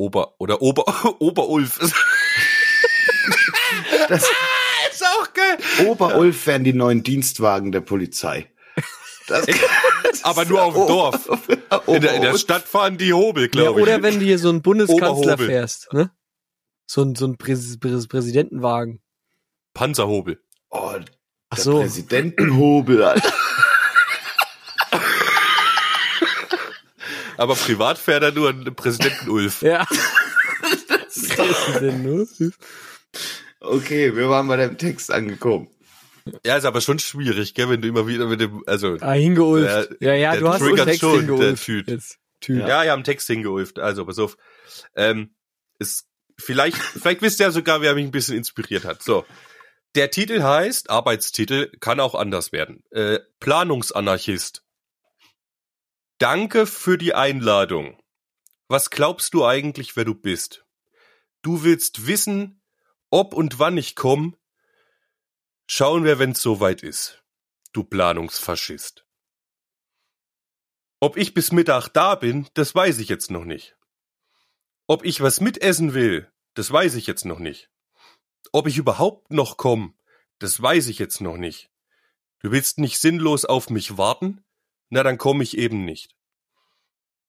Ober, 0.00 0.34
oder 0.38 0.62
Ober, 0.62 0.84
Oberulf. 1.20 1.78
Das 4.90 4.94
ist 4.94 5.04
auch 5.06 5.32
geil. 5.34 5.58
Oberulf 5.86 6.46
wären 6.46 6.64
die 6.64 6.72
neuen 6.72 7.02
Dienstwagen 7.02 7.72
der 7.72 7.80
Polizei. 7.82 8.50
Das, 9.28 9.46
Aber 10.22 10.44
nur 10.46 10.62
auf 10.62 10.74
dem 10.74 10.86
Dorf. 10.86 11.28
In 11.86 12.00
der, 12.00 12.14
in 12.14 12.22
der 12.22 12.38
Stadt 12.38 12.66
fahren 12.66 12.96
die 12.96 13.12
Hobel, 13.12 13.44
Ja, 13.44 13.48
glaube 13.48 13.80
ich. 13.80 13.86
oder 13.86 14.02
wenn 14.02 14.18
du 14.18 14.24
hier 14.24 14.38
so 14.38 14.48
einen 14.48 14.62
Bundeskanzler 14.62 15.10
Oberhobel. 15.12 15.46
fährst, 15.46 15.92
ne? 15.92 16.10
So 16.86 17.02
ein, 17.02 17.14
so 17.14 17.26
ein 17.26 17.36
Präs 17.36 17.78
Präs 17.78 18.08
Präsidentenwagen. 18.08 19.00
Panzerhobel. 19.74 20.40
Oh, 20.70 20.92
Ach 21.50 21.56
der 21.56 21.64
so. 21.64 21.80
Präsidentenhobel, 21.80 23.02
Alter. 23.04 23.32
Aber 27.36 27.54
privat 27.54 27.98
fährt 27.98 28.22
er 28.22 28.32
nur 28.32 28.48
ein 28.50 28.74
Präsidenten-Ulf. 28.74 29.62
Ja. 29.62 29.86
Was 29.90 31.16
ist 31.16 31.80
denn 31.80 32.02
nur? 32.02 32.26
Okay, 33.60 34.14
wir 34.14 34.28
waren 34.28 34.46
bei 34.48 34.56
dem 34.56 34.78
Text 34.78 35.10
angekommen. 35.10 35.68
Ja, 36.44 36.56
ist 36.56 36.64
aber 36.64 36.80
schon 36.80 36.98
schwierig, 36.98 37.54
gell, 37.54 37.68
wenn 37.70 37.80
du 37.80 37.88
immer 37.88 38.06
wieder 38.06 38.26
mit 38.26 38.40
dem, 38.40 38.62
also, 38.66 38.96
Ah, 39.00 39.12
hingeulft. 39.12 39.90
Der- 40.00 40.08
ja, 40.08 40.14
ja, 40.14 40.32
der 40.32 40.40
du 40.40 40.48
hast 40.48 40.60
den 40.62 40.76
Text 40.76 41.00
schon, 41.00 41.12
der 41.12 41.20
hingeulft. 41.36 41.64
Typ. 41.64 41.88
Jetzt. 41.88 42.18
Typ. 42.40 42.60
ja, 42.68 42.84
ja, 42.84 42.94
am 42.94 43.02
Text 43.02 43.26
hingeulft. 43.26 43.78
Also, 43.78 44.04
pass 44.04 44.18
auf. 44.18 44.36
Ähm, 44.94 45.34
ist, 45.78 46.06
vielleicht, 46.38 46.76
vielleicht 46.76 47.22
wisst 47.22 47.40
ihr 47.40 47.46
ja 47.46 47.50
sogar, 47.52 47.80
wer 47.80 47.94
mich 47.94 48.04
ein 48.04 48.10
bisschen 48.12 48.36
inspiriert 48.36 48.84
hat. 48.84 49.02
So. 49.02 49.24
Der 49.94 50.10
Titel 50.10 50.42
heißt, 50.42 50.90
Arbeitstitel, 50.90 51.72
kann 51.80 51.98
auch 51.98 52.14
anders 52.14 52.52
werden. 52.52 52.84
Äh, 52.90 53.20
Planungsanarchist. 53.40 54.62
Danke 56.18 56.66
für 56.66 56.98
die 56.98 57.14
Einladung. 57.14 57.98
Was 58.68 58.90
glaubst 58.90 59.32
du 59.34 59.46
eigentlich, 59.46 59.96
wer 59.96 60.04
du 60.04 60.14
bist? 60.14 60.64
Du 61.42 61.62
willst 61.64 62.06
wissen, 62.06 62.57
ob 63.10 63.34
und 63.34 63.58
wann 63.58 63.76
ich 63.76 63.94
komm? 63.94 64.36
Schauen 65.66 66.04
wir, 66.04 66.18
wenn's 66.18 66.40
soweit 66.40 66.82
ist. 66.82 67.22
Du 67.72 67.84
Planungsfaschist. 67.84 69.06
Ob 71.00 71.16
ich 71.16 71.34
bis 71.34 71.52
Mittag 71.52 71.88
da 71.88 72.14
bin, 72.14 72.48
das 72.54 72.74
weiß 72.74 72.98
ich 72.98 73.08
jetzt 73.08 73.30
noch 73.30 73.44
nicht. 73.44 73.76
Ob 74.86 75.04
ich 75.04 75.20
was 75.20 75.40
mitessen 75.40 75.94
will, 75.94 76.32
das 76.54 76.72
weiß 76.72 76.94
ich 76.96 77.06
jetzt 77.06 77.24
noch 77.24 77.38
nicht. 77.38 77.70
Ob 78.52 78.66
ich 78.66 78.78
überhaupt 78.78 79.30
noch 79.30 79.56
komm, 79.56 79.96
das 80.38 80.60
weiß 80.60 80.88
ich 80.88 80.98
jetzt 80.98 81.20
noch 81.20 81.36
nicht. 81.36 81.70
Du 82.40 82.50
willst 82.50 82.78
nicht 82.78 82.98
sinnlos 82.98 83.44
auf 83.44 83.70
mich 83.70 83.98
warten? 83.98 84.44
Na, 84.90 85.02
dann 85.02 85.18
komm 85.18 85.40
ich 85.40 85.58
eben 85.58 85.84
nicht. 85.84 86.16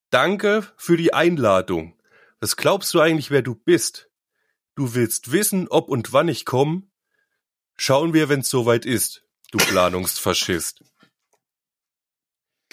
Danke 0.10 0.66
für 0.78 0.98
die 0.98 1.14
Einladung. 1.14 2.00
Was 2.40 2.56
glaubst 2.56 2.94
du 2.94 3.02
eigentlich, 3.02 3.32
wer 3.32 3.42
du 3.42 3.54
bist? 3.54 4.09
Du 4.80 4.94
willst 4.94 5.34
wissen, 5.34 5.68
ob 5.68 5.90
und 5.90 6.14
wann 6.14 6.30
ich 6.30 6.46
komm? 6.46 6.90
Schauen 7.76 8.14
wir, 8.14 8.30
wenn's 8.30 8.50
soweit 8.50 8.86
ist, 8.86 9.26
du 9.52 9.58
Planungsfaschist. 9.58 10.86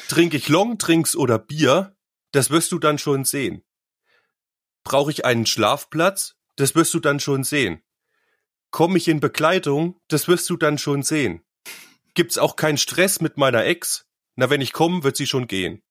Trink 0.06 0.32
ich 0.32 0.48
Longdrinks 0.48 1.16
oder 1.16 1.40
Bier? 1.40 1.96
Das 2.30 2.50
wirst 2.50 2.70
du 2.70 2.78
dann 2.78 2.98
schon 2.98 3.24
sehen. 3.24 3.64
Brauche 4.84 5.10
ich 5.10 5.24
einen 5.24 5.46
Schlafplatz? 5.46 6.36
Das 6.54 6.76
wirst 6.76 6.94
du 6.94 7.00
dann 7.00 7.18
schon 7.18 7.42
sehen. 7.42 7.82
Komm 8.70 8.94
ich 8.94 9.08
in 9.08 9.18
Begleitung? 9.18 10.00
Das 10.06 10.28
wirst 10.28 10.48
du 10.48 10.56
dann 10.56 10.78
schon 10.78 11.02
sehen. 11.02 11.44
Gibt's 12.14 12.38
auch 12.38 12.54
keinen 12.54 12.78
Stress 12.78 13.20
mit 13.20 13.36
meiner 13.36 13.64
Ex? 13.64 14.06
Na, 14.36 14.48
wenn 14.48 14.60
ich 14.60 14.72
komme, 14.72 15.02
wird 15.02 15.16
sie 15.16 15.26
schon 15.26 15.48
gehen. 15.48 15.82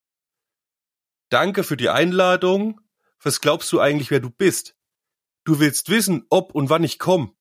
Danke 1.27 1.65
für 1.65 1.75
die 1.75 1.89
Einladung. 1.89 2.79
Was 3.21 3.41
glaubst 3.41 3.69
du 3.73 3.81
eigentlich, 3.81 4.11
wer 4.11 4.21
du 4.21 4.29
bist? 4.29 4.77
Du 5.45 5.59
willst 5.59 5.89
wissen, 5.89 6.25
ob 6.29 6.53
und 6.53 6.69
wann 6.69 6.83
ich 6.83 6.99
komm. 6.99 7.35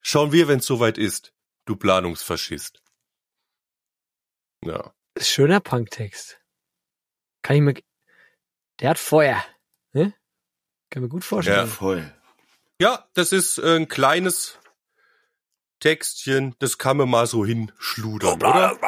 Schauen 0.00 0.32
wir, 0.32 0.48
wenn's 0.48 0.66
soweit 0.66 0.98
ist, 0.98 1.34
du 1.66 1.76
Planungsfaschist. 1.76 2.82
Ja. 4.64 4.94
Schöner 5.18 5.60
Punktext. 5.60 6.40
Kann 7.42 7.56
ich 7.56 7.62
mir. 7.62 7.74
Der 8.80 8.90
hat 8.90 8.98
Feuer. 8.98 9.44
Ne? 9.92 10.14
Kann 10.90 11.02
mir 11.02 11.08
gut 11.08 11.22
Ja, 11.22 11.28
vorstellen. 11.28 11.66
voll. 11.68 12.14
Ja, 12.80 13.08
das 13.14 13.32
ist 13.32 13.58
äh, 13.58 13.76
ein 13.76 13.88
kleines 13.88 14.58
Textchen, 15.80 16.54
das 16.60 16.78
kann 16.78 16.96
man 16.96 17.10
mal 17.10 17.26
so 17.26 17.44
hinschludern, 17.44 18.34
oder? 18.42 18.78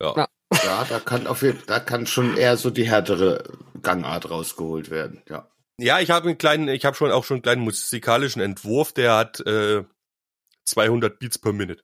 Ja. 0.00 0.28
Ja, 0.64 0.84
da 0.84 1.00
kann 1.00 1.26
auf 1.26 1.42
jeden, 1.42 1.64
da 1.66 1.80
kann 1.80 2.06
schon 2.06 2.36
eher 2.36 2.56
so 2.56 2.70
die 2.70 2.88
härtere 2.88 3.42
Gangart 3.80 4.30
rausgeholt 4.30 4.90
werden. 4.90 5.22
Ja. 5.28 5.48
Ja, 5.82 6.00
ich 6.00 6.10
habe 6.10 6.28
einen 6.28 6.38
kleinen, 6.38 6.68
ich 6.68 6.84
habe 6.84 6.96
schon 6.96 7.10
auch 7.10 7.24
schon 7.24 7.36
einen 7.36 7.42
kleinen 7.42 7.62
musikalischen 7.62 8.40
Entwurf, 8.42 8.92
der 8.92 9.14
hat 9.16 9.40
äh, 9.40 9.84
200 10.64 11.18
Beats 11.18 11.38
per 11.38 11.52
Minute. 11.52 11.82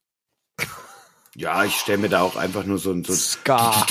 Ja, 1.35 1.65
ich 1.65 1.75
stelle 1.77 1.99
mir 1.99 2.09
da 2.09 2.23
auch 2.23 2.37
einfach 2.37 2.65
nur 2.65 2.79
so 2.79 2.91
ein, 2.93 3.05
so 3.05 3.15
Ska. 3.15 3.87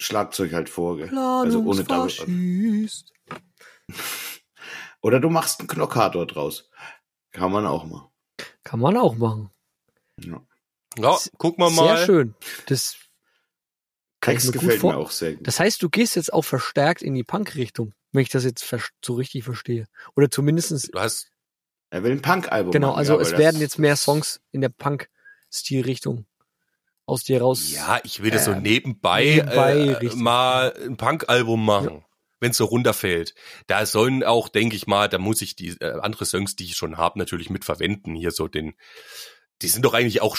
Schlagzeug 0.00 0.52
halt 0.52 0.68
vor. 0.68 0.96
Gell? 0.96 1.16
Also 1.16 1.60
ohne 1.62 1.84
Double. 1.84 2.10
Oder 5.02 5.20
du 5.20 5.28
machst 5.30 5.60
einen 5.60 5.68
Knockator 5.68 6.26
draus. 6.26 6.70
Kann 7.32 7.50
man 7.52 7.66
auch 7.66 7.84
mal. 7.84 8.10
Kann 8.64 8.80
man 8.80 8.96
auch 8.96 9.16
machen. 9.16 9.50
Ja. 10.20 10.40
Ja, 10.98 11.18
guck 11.38 11.58
mal 11.58 11.70
Sehr 11.70 11.84
mal. 11.84 12.04
schön. 12.06 12.34
Das, 12.66 12.96
Kann 14.20 14.34
ich 14.36 14.42
Text 14.42 14.46
mir 14.46 14.52
gut 14.52 14.60
gefällt 14.60 14.80
vor- 14.80 14.92
mir 14.92 14.98
auch 14.98 15.10
sehr 15.10 15.34
gut. 15.34 15.46
das 15.46 15.58
heißt, 15.58 15.82
du 15.82 15.88
gehst 15.88 16.16
jetzt 16.16 16.32
auch 16.32 16.42
verstärkt 16.42 17.00
in 17.02 17.14
die 17.14 17.24
Punk-Richtung, 17.24 17.94
wenn 18.12 18.22
ich 18.22 18.28
das 18.28 18.44
jetzt 18.44 18.64
so 19.04 19.14
richtig 19.14 19.44
verstehe. 19.44 19.86
Oder 20.16 20.30
zumindestens 20.30 20.82
Du 20.92 20.98
hast 21.00 21.30
Er 21.90 22.02
will 22.04 22.12
ein 22.12 22.22
Punk-Album 22.22 22.72
genau, 22.72 22.88
machen. 22.88 22.98
also 22.98 23.14
ja, 23.16 23.20
es 23.20 23.30
das- 23.30 23.38
werden 23.38 23.60
jetzt 23.60 23.78
mehr 23.78 23.96
Songs 23.96 24.40
in 24.50 24.60
der 24.60 24.68
Punk-Stil-Richtung 24.70 26.26
aus 27.06 27.24
dir 27.24 27.40
raus. 27.40 27.70
Ja, 27.72 28.00
ich 28.04 28.22
will 28.22 28.30
das 28.30 28.44
so 28.44 28.52
Ähm, 28.52 28.62
nebenbei, 28.62 29.24
nebenbei, 29.24 29.72
äh, 29.76 29.90
richtig. 29.94 30.14
mal 30.20 30.72
ein 30.84 30.96
Punk-Album 30.96 31.64
machen. 31.64 32.04
Wenn's 32.40 32.56
so 32.56 32.64
runterfällt. 32.64 33.34
Da 33.68 33.86
sollen 33.86 34.24
auch, 34.24 34.48
denke 34.48 34.74
ich 34.74 34.86
mal, 34.88 35.08
da 35.08 35.18
muss 35.18 35.42
ich 35.42 35.54
die 35.54 35.68
äh, 35.80 36.00
andere 36.00 36.24
Songs, 36.26 36.56
die 36.56 36.64
ich 36.64 36.74
schon 36.76 36.96
habe, 36.96 37.18
natürlich 37.18 37.50
mit 37.50 37.64
verwenden. 37.64 38.14
Hier 38.16 38.30
so 38.32 38.48
den, 38.48 38.74
die 39.62 39.68
sind 39.68 39.84
doch 39.84 39.94
eigentlich 39.94 40.22
auch 40.22 40.36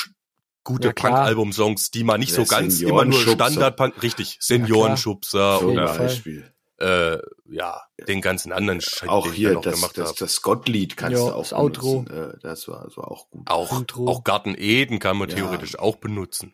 gute 0.66 0.88
Ja. 0.90 0.94
Punk-Album-Songs, 0.94 1.92
die 1.92 2.04
man 2.04 2.20
nicht 2.20 2.36
Der 2.36 2.46
so 2.46 2.50
ganz 2.50 2.82
immer 2.82 3.06
nur. 3.06 3.20
Standard-Punk, 3.22 4.02
richtig, 4.04 4.38
Seniorenschubser 4.42 5.60
Zum 5.60 5.72
oder. 5.72 5.98
Beispiel. 5.98 6.53
Äh, 6.80 7.18
ja, 7.50 7.82
den 8.08 8.22
ganzen 8.22 8.52
anderen 8.52 8.82
Scheiß, 8.82 9.08
Auch 9.10 9.24
den 9.26 9.32
ich 9.34 9.38
hier 9.38 9.54
noch 9.54 9.62
das, 9.62 9.76
gemacht 9.76 9.98
das, 9.98 10.10
habe. 10.10 10.20
das 10.20 10.34
Scott-Lied 10.34 10.98
kannst 10.98 11.20
Ja, 11.20 11.30
du 11.30 11.36
auch 11.36 11.44
das 11.44 11.54
Outro. 11.54 12.02
benutzen. 12.04 12.34
Äh, 12.36 12.40
Das 12.42 12.68
war, 12.68 12.84
das 12.86 12.98
war 12.98 13.10
auch 13.12 13.30
gut. 13.30 13.50
Auch, 13.50 13.84
auch 14.08 14.24
Garten 14.24 14.56
Eden 14.58 15.00
kann 15.00 15.18
man 15.18 15.30
Ja. 15.30 15.36
theoretisch 15.36 15.78
auch 15.78 15.98
benutzen. 15.98 16.54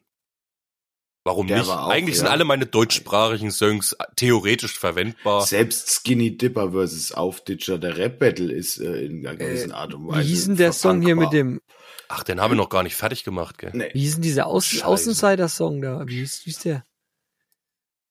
Warum 1.25 1.47
Der 1.47 1.59
nicht? 1.59 1.69
auch, 1.69 1.89
Eigentlich 1.89 2.15
sind 2.15 2.25
ja. 2.25 2.31
alle 2.31 2.45
meine 2.45 2.65
deutschsprachigen 2.65 3.51
Songs 3.51 3.95
theoretisch 4.15 4.79
verwendbar. 4.79 5.45
Selbst 5.45 5.89
Skinny 5.89 6.37
Dipper 6.37 6.71
versus 6.71 7.11
Aufditcher, 7.11 7.77
der 7.77 7.97
Rap-Battle 7.97 8.51
ist 8.51 8.79
äh, 8.79 9.05
in 9.05 9.25
einer 9.27 9.35
gewissen 9.37 9.71
Art 9.71 9.93
und 9.93 10.07
Weise. 10.07 10.21
Wie 10.21 10.27
hieß 10.31 10.45
denn 10.45 10.55
der 10.57 10.73
Song 10.73 11.01
hier 11.01 11.15
mit 11.15 11.33
dem, 11.33 11.61
Ach, 12.07 12.23
den 12.23 12.41
haben 12.41 12.51
wir 12.51 12.55
noch 12.55 12.69
gar 12.69 12.83
nicht 12.83 12.95
fertig 12.95 13.23
gemacht, 13.23 13.57
gell? 13.59 13.71
Nee, 13.73 13.89
wie 13.93 13.99
hieß 13.99 14.13
denn 14.15 14.21
dieser 14.23 14.47
Außen 14.47 14.79
Scheiße. 14.79 14.87
Außenseiter-Song 14.87 15.81
da? 15.81 16.07
Wie 16.07 16.19
hieß, 16.19 16.41
wie 16.45 16.49
hieß 16.51 16.59
der? 16.59 16.85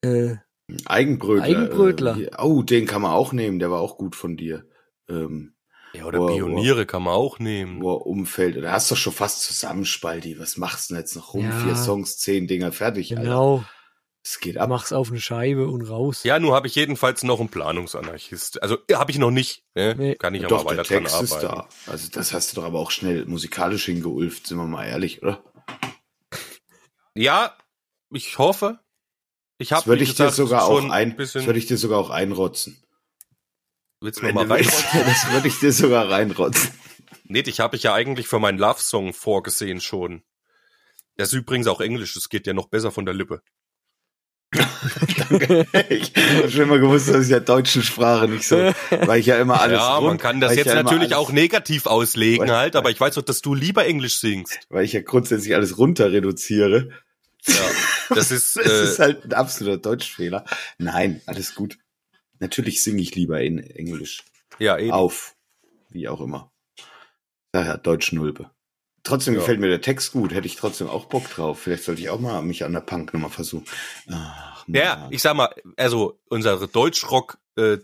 Äh, 0.05 0.37
Eigenbrötler. 0.85 1.45
Eigenbrötler. 1.45 2.19
Äh, 2.19 2.31
oh, 2.39 2.63
den 2.63 2.87
kann 2.87 3.03
man 3.03 3.13
auch 3.13 3.33
nehmen, 3.33 3.59
der 3.59 3.71
war 3.71 3.81
auch 3.81 3.97
gut 3.97 4.15
von 4.17 4.37
dir. 4.37 4.65
Ähm, 5.09 5.55
Ja, 5.95 6.05
oder 6.05 6.21
Wow, 6.21 6.31
Pioniere 6.33 6.85
kann 6.87 7.03
man 7.03 7.15
auch 7.15 7.39
nehmen. 7.39 7.81
wo 7.81 7.95
er 7.95 8.07
umfällt. 8.07 8.63
Da 8.63 8.73
hast 8.73 8.91
du 8.91 8.95
doch 8.95 9.01
schon 9.01 9.13
fast 9.15 9.43
zusammen, 9.43 9.85
Spaldi. 9.87 10.39
Was 10.39 10.57
machst 10.59 10.91
du 10.91 10.95
denn 10.95 11.01
jetzt 11.03 11.17
noch 11.17 11.33
rum? 11.35 11.45
Ja. 11.45 11.53
Vier 11.53 11.77
Songs, 11.77 12.19
zehn 12.19 12.47
Dinger 12.47 12.73
fertig. 12.73 13.13
Alter. 13.13 13.23
genau. 13.23 13.65
Es 14.23 14.41
geht 14.41 14.59
ab. 14.59 14.69
Mach's 14.69 14.93
auf 14.93 15.09
eine 15.11 15.21
Scheibe 15.21 15.69
und 15.69 15.83
raus. 15.89 16.23
Ja, 16.25 16.39
nur 16.39 16.55
habe 16.55 16.67
ich 16.67 16.75
jedenfalls 16.75 17.23
noch 17.23 17.41
einen 17.41 17.49
Planungsanarchist. 17.49 18.63
Also 18.63 18.77
habe 18.93 19.11
ich 19.11 19.17
noch 19.19 19.31
nicht. 19.31 19.65
Ne? 19.75 19.95
Nee. 19.97 20.15
Kann 20.17 20.35
ich 20.35 20.45
aber 20.45 20.57
Doch, 20.57 20.65
weiter 20.67 20.83
der 20.83 20.85
dran 20.85 20.99
Text 21.05 21.15
arbeiten. 21.15 21.35
ist 21.35 21.43
da. 21.87 21.91
Also 21.91 22.09
das 22.13 22.35
hast 22.35 22.53
du 22.53 22.57
doch 22.61 22.67
aber 22.67 22.79
auch 22.81 22.91
schnell 22.91 23.25
musikalisch 23.25 23.87
hingeulft, 23.87 24.47
sind 24.49 24.59
wir 24.59 24.67
mal 24.67 24.85
ehrlich, 24.87 25.23
oder? 25.23 25.43
Ja, 27.15 27.57
ich 28.11 28.37
hoffe. 28.39 28.81
Ich 29.59 29.73
habe 29.73 29.87
würde 29.87 30.05
ich 30.05 30.15
dir 30.15 30.31
sogar 30.31 30.65
auch 30.65 30.89
ein, 30.89 31.11
das 31.11 31.17
bisschen. 31.17 31.47
würde 31.47 31.59
ich 31.59 31.67
dir 31.67 31.77
sogar 31.77 31.99
auch 31.99 32.11
einrotzen. 32.11 32.83
willst 34.01 34.23
du 34.23 34.27
noch 34.27 34.35
mal 34.35 34.47
rein? 34.47 34.65
willst, 34.65 34.85
das 34.95 35.33
würde 35.33 35.49
ich 35.49 35.59
dir 35.59 35.73
sogar 35.73 36.09
reinrotzen. 36.11 36.71
Nee, 37.25 37.43
dich 37.43 37.61
habe 37.61 37.77
ich 37.77 37.83
ja 37.83 37.93
eigentlich 37.93 38.29
für 38.29 38.39
meinen 38.39 38.59
Love 38.59 38.81
Song 38.81 39.13
vorgesehen 39.13 39.81
schon. 39.81 40.23
Das 41.17 41.29
ist 41.29 41.35
übrigens 41.35 41.67
auch 41.67 41.81
Englisch, 41.81 42.15
das 42.15 42.29
geht 42.29 42.47
ja 42.47 42.55
noch 42.55 42.69
besser 42.69 42.93
von 42.93 43.05
der 43.05 43.15
Lippe. 43.15 43.43
ich 44.55 46.13
habe 46.17 46.51
schon 46.51 46.63
immer 46.63 46.79
gewusst, 46.79 47.09
dass 47.09 47.25
ich 47.25 47.29
der 47.29 47.41
deutschen 47.41 47.83
Sprache 47.83 48.29
nicht 48.29 48.47
so, 48.47 48.73
weil 48.91 49.21
ich 49.21 49.27
ja 49.27 49.39
immer 49.39 49.61
alles 49.61 49.79
ja, 49.79 50.01
man 50.01 50.17
kann 50.17 50.41
das 50.41 50.57
jetzt 50.57 50.69
ja 50.69 50.83
natürlich 50.83 51.15
auch 51.15 51.33
negativ 51.33 51.85
auslegen 51.85 52.49
Weil- 52.49 52.57
halt, 52.57 52.77
aber 52.77 52.91
ich 52.91 52.99
weiß 52.99 53.17
doch, 53.17 53.23
dass 53.23 53.43
du 53.43 53.55
lieber 53.55 53.85
Englisch 53.85 54.21
singst. 54.21 54.61
weil 54.71 54.87
ich 54.87 54.95
ja 54.95 55.03
grundsätzlich 55.03 55.55
alles 55.55 55.77
runter 55.77 56.13
reduziere. 56.13 56.91
Ja, 57.49 58.15
das 58.15 58.31
ist, 58.31 58.57
Das 58.57 58.67
äh, 58.67 58.85
ist 58.85 58.99
halt 58.99 59.25
ein 59.25 59.33
absoluter 59.33 59.79
Deutschfehler. 59.79 60.45
Nein, 60.79 61.21
alles 61.27 61.55
gut. 61.55 61.79
Natürlich 62.41 62.83
singe 62.83 63.03
ich 63.03 63.15
lieber 63.15 63.41
in 63.41 63.59
Englisch. 63.59 64.23
ja 64.59 64.79
eben. 64.79 64.93
Auf. 64.93 65.35
Wie 65.91 66.09
auch 66.09 66.21
immer. 66.21 66.53
Daher 67.53 67.79
Deutsch-Nulpe. 67.79 68.51
Trotzdem 69.03 69.35
Ja. 69.35 69.41
gefällt 69.41 69.61
mir 69.61 69.69
der 69.69 69.81
Text 69.81 70.13
gut. 70.13 70.33
Hätte 70.35 70.47
ich 70.47 70.57
trotzdem 70.57 70.89
auch 70.89 71.07
Bock 71.07 71.29
drauf. 71.31 71.61
Vielleicht 71.61 71.85
sollte 71.85 72.01
ich 72.03 72.11
auch 72.11 72.21
mal 72.21 72.43
mich 72.43 72.65
an 72.65 72.73
der 72.75 72.81
Punk-Nummer 72.81 73.31
versuchen. 73.31 73.65
Ach, 74.11 74.65
Ja, 74.69 75.09
ich 75.11 75.23
sag 75.23 75.35
mal, 75.35 75.55
also 75.77 76.21
unsere 76.29 76.69
Deutschrock 76.69 77.39
äh, 77.57 77.79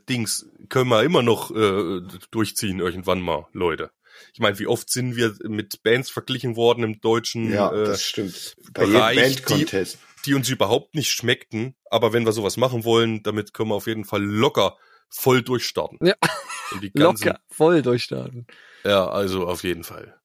können 0.68 0.88
wir 0.88 1.02
immer 1.02 1.22
noch 1.22 1.50
äh, 1.50 2.02
durchziehen 2.30 2.78
irgendwann 2.80 3.22
mal, 3.22 3.46
Leute. 3.52 3.90
Ich 4.34 4.40
meine, 4.40 4.58
wie 4.58 4.66
oft 4.66 4.90
sind 4.90 5.14
wir 5.16 5.34
mit 5.44 5.82
Bands 5.84 6.10
verglichen 6.10 6.56
worden 6.56 6.82
im 6.84 7.00
deutschen 7.00 7.50
Ja, 7.52 7.72
äh, 7.72 7.84
das 7.86 8.02
stimmt. 8.02 8.56
Bei 8.72 8.84
Bereich, 8.84 9.16
jedem 9.16 9.44
Bandcontest. 9.44 9.98
die 10.26 10.34
uns 10.34 10.48
überhaupt 10.50 10.94
nicht 10.96 11.10
schmeckten, 11.10 11.76
aber 11.88 12.12
wenn 12.12 12.24
wir 12.26 12.32
sowas 12.32 12.56
machen 12.56 12.84
wollen, 12.84 13.22
damit 13.22 13.54
können 13.54 13.70
wir 13.70 13.76
auf 13.76 13.86
jeden 13.86 14.04
Fall 14.04 14.22
locker 14.22 14.76
voll 15.08 15.42
durchstarten. 15.42 15.98
Ja. 16.04 16.14
Und 16.72 16.82
die 16.82 16.90
ganzen, 16.92 17.26
Locker, 17.28 17.40
voll 17.48 17.80
durchstarten. 17.82 18.46
Ja, 18.84 19.08
also 19.08 19.46
auf 19.46 19.62
jeden 19.62 19.84
Fall. 19.84 20.20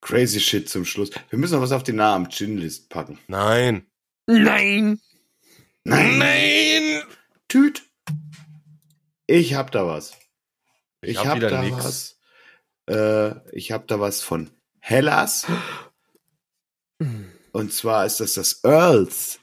Crazy 0.00 0.40
Shit 0.40 0.68
zum 0.68 0.84
Schluss. 0.84 1.10
Wir 1.30 1.38
müssen 1.38 1.54
noch 1.54 1.62
was 1.62 1.72
auf 1.72 1.82
die 1.84 1.92
Namen 1.92 2.28
Gin-List 2.28 2.90
packen. 2.90 3.18
Nein. 3.28 3.86
Nein! 4.26 5.00
Nein! 5.84 7.02
Tüt. 7.48 7.84
Ich 9.26 9.54
hab 9.54 9.70
da 9.70 9.86
was. 9.86 10.12
Ich 11.00 11.10
Ich, 11.10 11.18
hab 11.18 11.26
hab, 11.26 11.36
wieder 11.36 11.50
da 11.50 11.62
nix. 11.62 11.76
was. 11.76 12.15
Äh, 12.88 13.34
ich 13.52 13.72
hab 13.72 13.86
da 13.88 14.00
was 14.00 14.22
von 14.22 14.50
Hellas. 14.80 15.46
Und 17.52 17.72
zwar 17.72 18.04
ist 18.06 18.20
das 18.20 18.34
das 18.34 18.62
Earls 18.64 19.40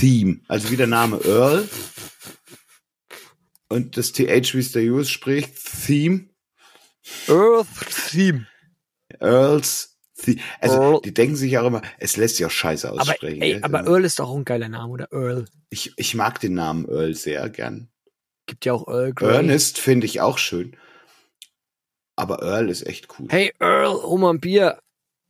Theme. 0.00 0.40
Also 0.48 0.70
wie 0.70 0.76
der 0.76 0.86
Name 0.86 1.20
Earl. 1.24 1.68
Und 3.68 3.96
das 3.96 4.12
TH, 4.12 4.54
wie 4.54 4.58
es 4.58 4.72
der 4.72 4.82
US 4.92 5.10
spricht, 5.10 5.54
Theme. 5.86 6.28
Earth 7.28 7.68
Theme. 8.10 8.46
Earls 9.20 9.98
Theme. 10.16 10.40
Also, 10.60 10.76
Earl. 10.80 11.00
die 11.02 11.14
denken 11.14 11.36
sich 11.36 11.56
auch 11.58 11.66
immer, 11.66 11.82
es 11.98 12.16
lässt 12.16 12.36
sich 12.36 12.46
auch 12.46 12.50
scheiße 12.50 12.88
Aber, 12.90 13.00
aussprechen. 13.00 13.42
ey, 13.42 13.52
gell? 13.54 13.64
aber 13.64 13.86
Earl 13.86 14.04
ist 14.04 14.18
doch 14.18 14.28
auch 14.28 14.36
ein 14.36 14.44
geiler 14.44 14.68
Name, 14.68 14.92
oder 14.92 15.08
Earl? 15.10 15.46
ich, 15.70 15.92
ich 15.96 16.14
mag 16.14 16.38
den 16.40 16.54
Namen 16.54 16.86
Earl 16.86 17.14
sehr 17.14 17.48
gern. 17.48 17.88
Gibt 18.46 18.64
ja 18.64 18.74
auch 18.74 18.86
Earl 18.88 19.14
Grey. 19.14 19.36
Ernest 19.36 19.78
finde 19.78 20.06
ich 20.06 20.20
auch 20.20 20.38
schön. 20.38 20.76
Aber 22.16 22.42
Earl 22.42 22.68
ist 22.68 22.86
echt 22.86 23.08
cool. 23.18 23.26
Hey 23.30 23.52
Earl, 23.58 24.18
mal 24.18 24.30
ein 24.30 24.40
Bier. 24.40 24.78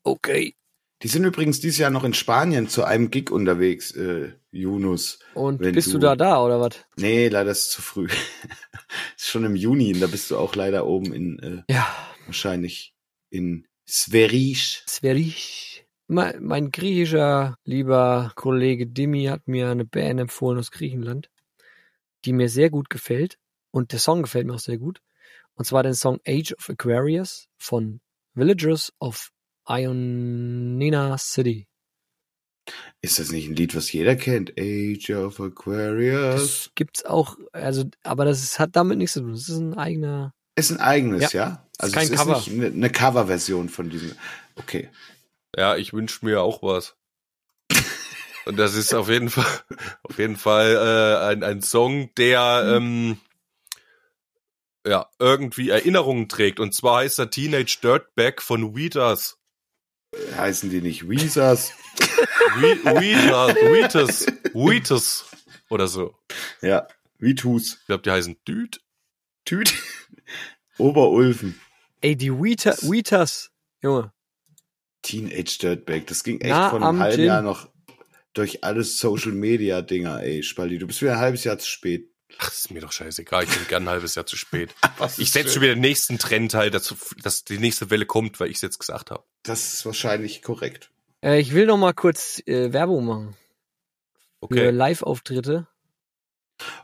Okay. 0.03 0.55
Die 1.03 1.09
sind 1.09 1.25
übrigens 1.25 1.59
dieses 1.61 1.79
Jahr 1.79 1.91
noch 1.91 2.05
in 2.05 2.15
Spanien 2.15 2.69
zu 2.69 2.85
einem 2.85 3.11
Gig 3.11 3.31
unterwegs, 3.31 3.91
äh, 3.93 4.33
Yunus. 4.53 5.19
Und 5.35 5.59
bist 5.61 5.89
du, 5.89 5.93
du- 5.95 5.99
da 5.99 6.17
da, 6.17 6.43
oder 6.45 6.61
was? 6.61 6.77
Nee, 6.97 7.29
leider 7.29 7.51
ist 7.51 7.59
es 7.67 7.71
zu 7.71 7.83
früh. 7.83 8.07
ist 9.17 9.29
schon 9.29 9.45
im 9.45 9.57
Juni 9.57 9.95
und 9.95 10.01
da 10.01 10.07
bist 10.07 10.31
du 10.31 10.37
auch 10.39 10.55
leider 10.55 10.87
oben 10.87 11.13
in, 11.13 11.39
äh, 11.41 11.73
Ja, 11.73 11.87
wahrscheinlich 12.27 12.95
in 13.31 13.67
Sverisch. 13.89 14.85
Sverich. 14.89 15.87
Mein, 16.07 16.43
mein 16.45 16.71
griechischer 16.71 17.57
lieber 17.65 18.33
Kollege 18.35 18.87
Dimi 18.87 19.25
hat 19.25 19.49
mir 19.49 19.71
eine 19.71 19.85
Band 19.85 20.21
empfohlen 20.21 20.59
aus 20.59 20.71
Griechenland, 20.71 21.31
die 22.25 22.33
mir 22.33 22.49
sehr 22.49 22.71
gut 22.71 22.91
gefällt. 22.91 23.39
Und 23.71 23.93
der 23.93 23.99
Song 23.99 24.23
gefällt 24.23 24.47
mir 24.47 24.55
auch 24.55 24.59
sehr 24.61 24.79
gut. 24.79 25.01
Und 25.55 25.65
zwar 25.65 25.83
den 25.83 25.95
Song 25.95 26.21
Age 26.27 26.55
of 26.55 26.71
Aquarius 26.71 27.49
von 27.59 28.01
Villagers 28.35 28.93
of 28.99 29.31
Ionina 29.69 31.19
City. 31.19 31.69
Ist 33.01 33.19
das 33.19 33.33
nicht 33.33 33.49
ein 33.49 33.57
Lied, 33.57 33.75
was 33.75 33.93
jeder 33.93 34.15
kennt? 34.17 34.53
Age 34.59 35.11
of 35.11 35.41
Aquarius. 35.41 36.41
Das 36.41 36.71
gibt's 36.75 37.05
auch, 37.05 37.37
also, 37.53 37.85
aber 38.05 38.25
das 38.25 38.43
ist, 38.43 38.59
hat 38.59 38.77
damit 38.77 38.99
nichts 38.99 39.15
zu 39.15 39.21
tun. 39.21 39.33
Das 39.33 39.49
ist 39.49 39.59
ein 39.59 39.75
eigener. 39.75 40.33
Ist 40.55 40.71
ein 40.71 40.81
eigenes, 40.81 41.33
ja? 41.33 41.67
Also 41.79 41.95
kein 41.95 42.05
es 42.05 42.11
ist 42.11 42.19
Cover. 42.19 42.37
nicht 42.37 42.51
eine, 42.51 42.67
eine 42.67 42.91
Coverversion 42.91 43.69
von 43.69 43.91
diesem. 43.91 44.13
Okay. 44.57 44.91
Ja, 45.57 45.77
ich 45.77 45.93
wünsche 45.93 46.25
mir 46.25 46.43
auch 46.43 46.63
was. 46.63 46.95
Und 48.45 48.57
das 48.57 48.75
ist 48.75 48.95
auf 48.95 49.09
jeden 49.09 49.31
Fall, 49.31 49.47
auf 50.03 50.19
jeden 50.19 50.37
Fall 50.37 50.75
äh, 50.75 51.33
ein, 51.33 51.43
ein 51.43 51.63
Song, 51.63 52.11
der 52.17 52.75
ähm, 52.77 53.19
ja 54.87 55.09
irgendwie 55.19 55.71
Erinnerungen 55.71 56.29
trägt. 56.29 56.61
Und 56.61 56.75
zwar 56.75 56.99
heißt 57.01 57.19
er 57.19 57.31
Teenage 57.31 57.79
Dirtbag 57.83 58.41
von 58.43 58.75
Weeders. 58.77 59.39
Heißen 60.37 60.69
die 60.71 60.81
nicht 60.83 61.09
Weezers? 61.09 61.73
We- 62.57 62.85
Weeders, 63.01 63.55
Weeders, 63.57 64.27
Weeders 64.55 65.25
oder 65.71 65.87
so. 65.89 66.15
ja, 66.61 66.87
Vitus. 67.19 67.79
Ich 67.81 67.87
glaube, 67.87 68.03
die 68.03 68.11
heißen 68.11 68.37
Düd. 68.47 68.81
Tüt. 69.45 69.73
Oberulfen. 70.79 71.61
Ey, 72.01 72.17
die 72.17 72.33
Wheater, 72.33 72.77
Wheaters, 72.83 73.51
Junge. 73.83 74.13
Teenage 75.03 75.59
Dirtbag. 75.61 76.07
Das 76.09 76.23
ging 76.25 76.41
echt 76.41 76.51
Na, 76.51 76.71
vor 76.71 76.79
am 76.83 76.89
einem 76.97 77.01
halben. 77.01 77.25
Jahr 77.25 77.43
noch 77.43 77.69
durch 78.35 78.65
alles 78.65 78.99
Social 78.99 79.33
Media 79.33 79.83
Dinger, 79.83 80.23
ey, 80.23 80.43
Spaldi. 80.43 80.79
Du 80.79 80.87
bist 80.87 81.01
wieder 81.03 81.13
ein 81.15 81.19
halbes 81.19 81.45
Jahr 81.45 81.59
zu 81.59 81.69
spät. 81.69 82.12
Ach, 82.39 82.51
ist 82.53 82.71
mir 82.71 82.81
doch 82.81 82.93
scheißegal. 82.93 83.45
Ich 83.45 83.51
bin 83.51 83.67
gern 83.69 83.85
ein 83.85 83.89
halbes 83.89 84.15
Jahr 84.15 84.27
zu 84.27 84.37
spät. 84.37 84.75
Ich 85.19 85.33
setze 85.33 85.55
schon 85.55 85.63
wieder 85.63 85.75
den 85.75 85.81
nächsten 85.81 86.19
Trend 86.19 86.55
halt, 86.55 86.75
dass, 86.75 86.95
dass 87.23 87.45
die 87.45 87.59
nächste 87.59 87.91
Welle 87.91 88.07
kommt, 88.07 88.39
weil 88.41 88.49
ich 88.49 88.57
es 88.57 88.63
jetzt 88.63 88.79
gesagt 88.79 89.11
habe. 89.11 89.25
Das 89.43 89.75
ist 89.75 89.85
wahrscheinlich 89.87 90.43
korrekt. 90.43 90.91
Äh, 91.23 91.41
ich 91.41 91.53
will 91.53 91.67
noch 91.67 91.77
mal 91.77 91.93
kurz 91.93 92.41
äh, 92.47 92.73
Werbung 92.73 93.05
machen 93.05 93.37
für 94.41 94.45
Okay. 94.45 94.71
Live-Auftritte, 94.71 95.69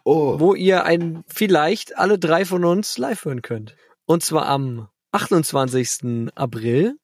Oh, 0.05 0.39
wo 0.41 0.55
ihr 0.55 0.85
ein 0.85 1.25
vielleicht 1.29 1.97
alle 1.97 2.19
drei 2.19 2.45
von 2.45 2.65
uns 2.65 2.99
live 2.99 3.25
hören 3.25 3.43
könnt. 3.43 3.77
Und 4.07 4.23
zwar 4.25 4.47
am 4.47 4.89
28. 5.13 6.31
April 6.35 6.99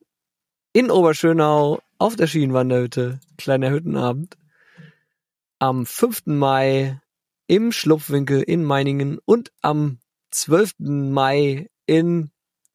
in 0.73 0.91
Oberschönau 0.91 1.81
auf 1.99 2.17
der 2.17 2.27
Schienenwanderhütte, 2.27 3.21
kleiner 3.39 3.71
Hüttenabend. 3.71 4.37
Am 5.59 5.87
5. 5.87 6.27
Mai 6.27 7.01
im 7.47 7.73
Schlupfwinkel 7.73 8.43
in 8.43 8.65
Meiningen 8.65 9.19
und 9.25 9.51
am 9.63 9.99
12. 10.31 10.75
Mai 10.79 11.69
in 11.87 12.31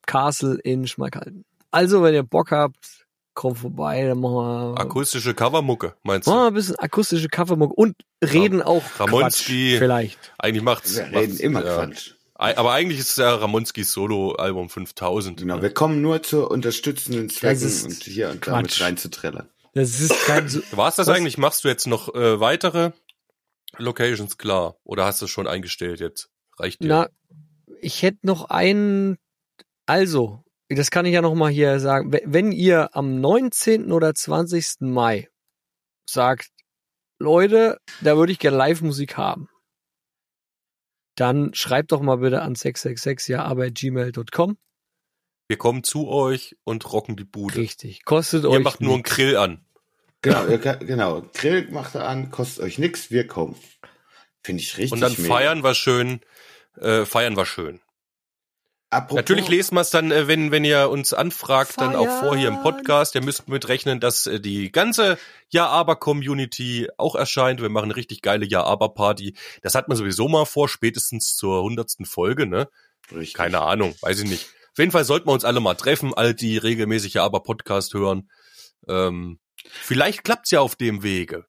Kassel 0.06 0.60
in 0.64 0.88
Schmalkalden. 0.88 1.46
Also, 1.72 2.02
wenn 2.02 2.14
ihr 2.14 2.24
Bock 2.24 2.52
habt, 2.52 3.06
kommt 3.34 3.60
vorbei, 3.60 4.06
dann 4.06 4.20
machen 4.20 4.36
wir, 4.36 4.80
Akustische 4.80 5.34
Covermucke, 5.34 5.96
meinst 6.04 6.28
machen 6.28 6.38
du? 6.38 6.44
wir 6.44 6.48
ein 6.48 6.54
bisschen 6.54 6.76
akustische 6.78 7.30
Covermuck 7.30 7.78
und 7.78 7.96
reden 8.24 8.62
auch 8.62 8.84
Ramonski. 9.00 9.72
Quatsch, 9.72 9.80
vielleicht. 9.80 10.34
Eigentlich 10.38 10.64
macht's. 10.64 10.96
wir 10.96 11.06
reden 11.06 11.14
macht's, 11.14 11.40
immer 11.40 11.66
ja. 11.66 11.76
Quatsch. 11.76 12.12
Aber 12.36 12.72
eigentlich 12.72 13.00
ist 13.00 13.10
es 13.12 13.18
ja 13.18 13.36
Ramonskis 13.36 13.92
Solo-Album 13.92 14.70
5000. 14.70 15.42
Genau, 15.42 15.58
ne? 15.58 15.62
wir 15.62 15.74
kommen 15.74 16.02
nur 16.02 16.24
zu 16.24 16.50
unterstützenden 16.50 17.30
Zwecken 17.30 17.70
und 17.84 18.04
hier 18.04 18.30
und 18.30 18.48
da 18.48 18.62
mit 18.62 18.70
Quatsch. 18.72 18.82
reinzutrellern. 18.82 19.50
Das 19.74 20.00
ist 20.00 20.26
kein 20.26 20.48
so, 20.48 20.62
War's 20.72 20.96
das 20.96 21.08
Was? 21.08 21.18
eigentlich? 21.18 21.38
Machst 21.38 21.64
du 21.64 21.68
jetzt 21.68 21.86
noch 21.86 22.16
äh, 22.16 22.40
weitere 22.40 22.92
Locations 23.80 24.38
klar? 24.38 24.78
Oder 24.84 25.06
hast 25.06 25.22
du 25.22 25.26
es 25.26 25.32
schon 25.32 25.48
eingestellt 25.48 26.00
jetzt? 26.00 26.30
Reicht 26.58 26.84
dir? 26.84 26.88
Na, 26.88 27.10
ich 27.82 28.02
hätte 28.04 28.20
noch 28.24 28.46
einen. 28.50 29.18
Also, 29.86 30.44
das 30.70 30.92
kann 30.92 31.06
ich 31.06 31.14
ja 31.14 31.22
noch 31.22 31.36
mal 31.36 31.50
hier 31.52 31.80
sagen. 31.80 32.12
We- 32.14 32.22
Wenn 32.26 32.52
ihr 32.52 32.96
am 32.96 33.20
19. 33.22 33.92
oder 33.92 34.14
20. 34.14 34.82
Mai 34.82 35.30
sagt, 36.08 36.50
Leute, 37.20 37.80
da 38.02 38.16
würde 38.18 38.32
ich 38.32 38.40
gerne 38.40 38.58
Live-Musik 38.58 39.18
haben, 39.18 39.50
dann 41.16 41.54
schreibt 41.54 41.92
doch 41.92 42.02
mal 42.02 42.18
bitte 42.18 42.42
an 42.42 42.56
666 42.56 43.28
ja 43.30 43.54
bei 43.54 43.70
gmail.com. 43.70 44.58
Wir 45.48 45.58
kommen 45.58 45.84
zu 45.84 46.08
euch 46.08 46.56
und 46.64 46.92
rocken 46.94 47.16
die 47.18 47.26
Bude. 47.26 47.56
Richtig. 47.56 48.06
Kostet 48.06 48.44
Ihr 48.44 48.52
euch. 48.52 48.64
macht 48.64 48.82
nur 48.82 48.94
einen. 48.94 49.04
Grill 49.04 49.36
an. 49.36 49.66
Genau, 50.22 50.46
genau. 50.80 51.22
Grill 51.34 51.70
macht 51.72 51.96
er 51.96 52.08
an, 52.08 52.32
kostet 52.32 52.64
euch 52.64 52.78
nix, 52.78 53.12
wir 53.12 53.28
kommen. 53.28 53.56
Finde 54.44 54.62
ich 54.62 54.78
richtig 54.78 54.92
Und 54.94 55.02
dann 55.02 55.14
mega. 55.18 55.34
feiern 55.34 55.64
wir 55.64 55.76
schön. 55.76 56.22
Äh, 56.78 57.06
feiern 57.06 57.36
wir 57.36 57.46
schön. 57.46 57.82
Apropos, 58.92 59.18
Natürlich 59.18 59.48
lesen 59.48 59.76
wir 59.76 59.82
es 59.82 59.92
dann, 59.92 60.12
äh, 60.12 60.28
wenn, 60.28 60.52
wenn 60.52 60.64
ihr 60.66 60.90
uns 60.90 61.14
anfragt, 61.14 61.74
dann 61.78 61.96
auch 61.96 62.08
vor 62.22 62.36
hier 62.36 62.48
im 62.48 62.56
Feiern. 62.56 62.64
Podcast. 62.64 63.14
Ihr 63.14 63.24
müsst 63.24 63.48
mit 63.48 63.68
rechnen, 63.68 64.00
dass 64.00 64.26
äh, 64.26 64.40
die 64.40 64.72
ganze 64.72 65.20
Ja-Aber-Community 65.50 66.88
auch 66.98 67.16
erscheint. 67.16 67.62
Wir 67.62 67.70
machen 67.70 67.86
eine 67.86 67.96
richtig 67.96 68.24
geile 68.24 68.46
Ja-Aber-Party. 68.46 69.36
Das 69.62 69.76
hat 69.76 69.90
man 69.90 69.98
sowieso 69.98 70.28
mal 70.28 70.46
vor, 70.46 70.68
spätestens 70.68 71.36
zur 71.36 71.62
hundertsten 71.62 72.06
Folge, 72.06 72.48
ne? 72.48 72.68
Richtig. 73.12 73.36
Keine 73.36 73.62
Ahnung, 73.62 73.94
weiß 74.02 74.22
ich 74.22 74.30
nicht. 74.30 74.46
Auf 74.72 74.80
jeden 74.80 74.92
Fall 74.92 75.06
sollten 75.06 75.28
wir 75.28 75.34
uns 75.34 75.46
alle 75.46 75.60
mal 75.60 75.76
treffen, 75.76 76.14
all 76.16 76.34
die 76.34 76.58
regelmäßig 76.58 77.14
Ja-Aber-Podcast 77.14 77.94
hören. 77.94 78.30
Ähm, 78.88 79.40
vielleicht 79.82 80.24
klappt's 80.24 80.52
ja 80.52 80.60
auf 80.62 80.76
dem 80.76 81.04
Wege. 81.04 81.46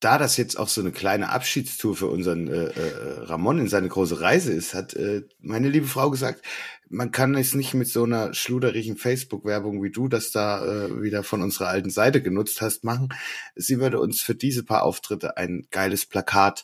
da 0.00 0.18
das 0.18 0.36
jetzt 0.36 0.58
auch 0.58 0.68
so 0.68 0.82
eine 0.82 0.92
kleine 0.92 1.30
Abschiedstour 1.30 1.96
für 1.96 2.06
unseren 2.08 2.48
äh, 2.48 2.66
äh, 2.66 3.18
Ramon 3.24 3.58
in 3.58 3.68
seine 3.68 3.88
große 3.88 4.20
Reise 4.20 4.52
ist, 4.52 4.74
hat 4.74 4.94
äh, 4.94 5.22
meine 5.40 5.68
liebe 5.70 5.86
Frau 5.86 6.10
gesagt, 6.10 6.42
man 6.88 7.10
kann 7.10 7.34
es 7.34 7.54
nicht 7.54 7.72
mit 7.74 7.88
so 7.88 8.04
einer 8.04 8.32
schluderigen 8.34 8.96
Facebook-Werbung 8.96 9.82
wie 9.82 9.90
du 9.90 10.06
das 10.06 10.30
da 10.30 10.64
äh, 10.64 11.02
wieder 11.02 11.22
von 11.24 11.42
unserer 11.42 11.68
alten 11.68 11.90
Seite 11.90 12.22
genutzt 12.22 12.60
hast 12.60 12.84
machen. 12.84 13.08
Sie 13.56 13.80
würde 13.80 13.98
uns 13.98 14.20
für 14.20 14.34
diese 14.34 14.64
paar 14.64 14.82
Auftritte 14.84 15.36
ein 15.38 15.66
geiles 15.70 16.06
Plakat 16.06 16.62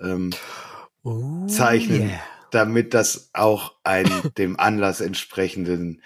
ähm, 0.00 0.30
Oh, 1.04 1.46
zeichnen. 1.46 2.08
yeah. 2.08 2.20
damit 2.50 2.92
das 2.94 3.30
auch 3.34 3.74
ein 3.84 4.08
dem 4.38 4.58
Anlass 4.58 5.00
entsprechenden 5.00 6.02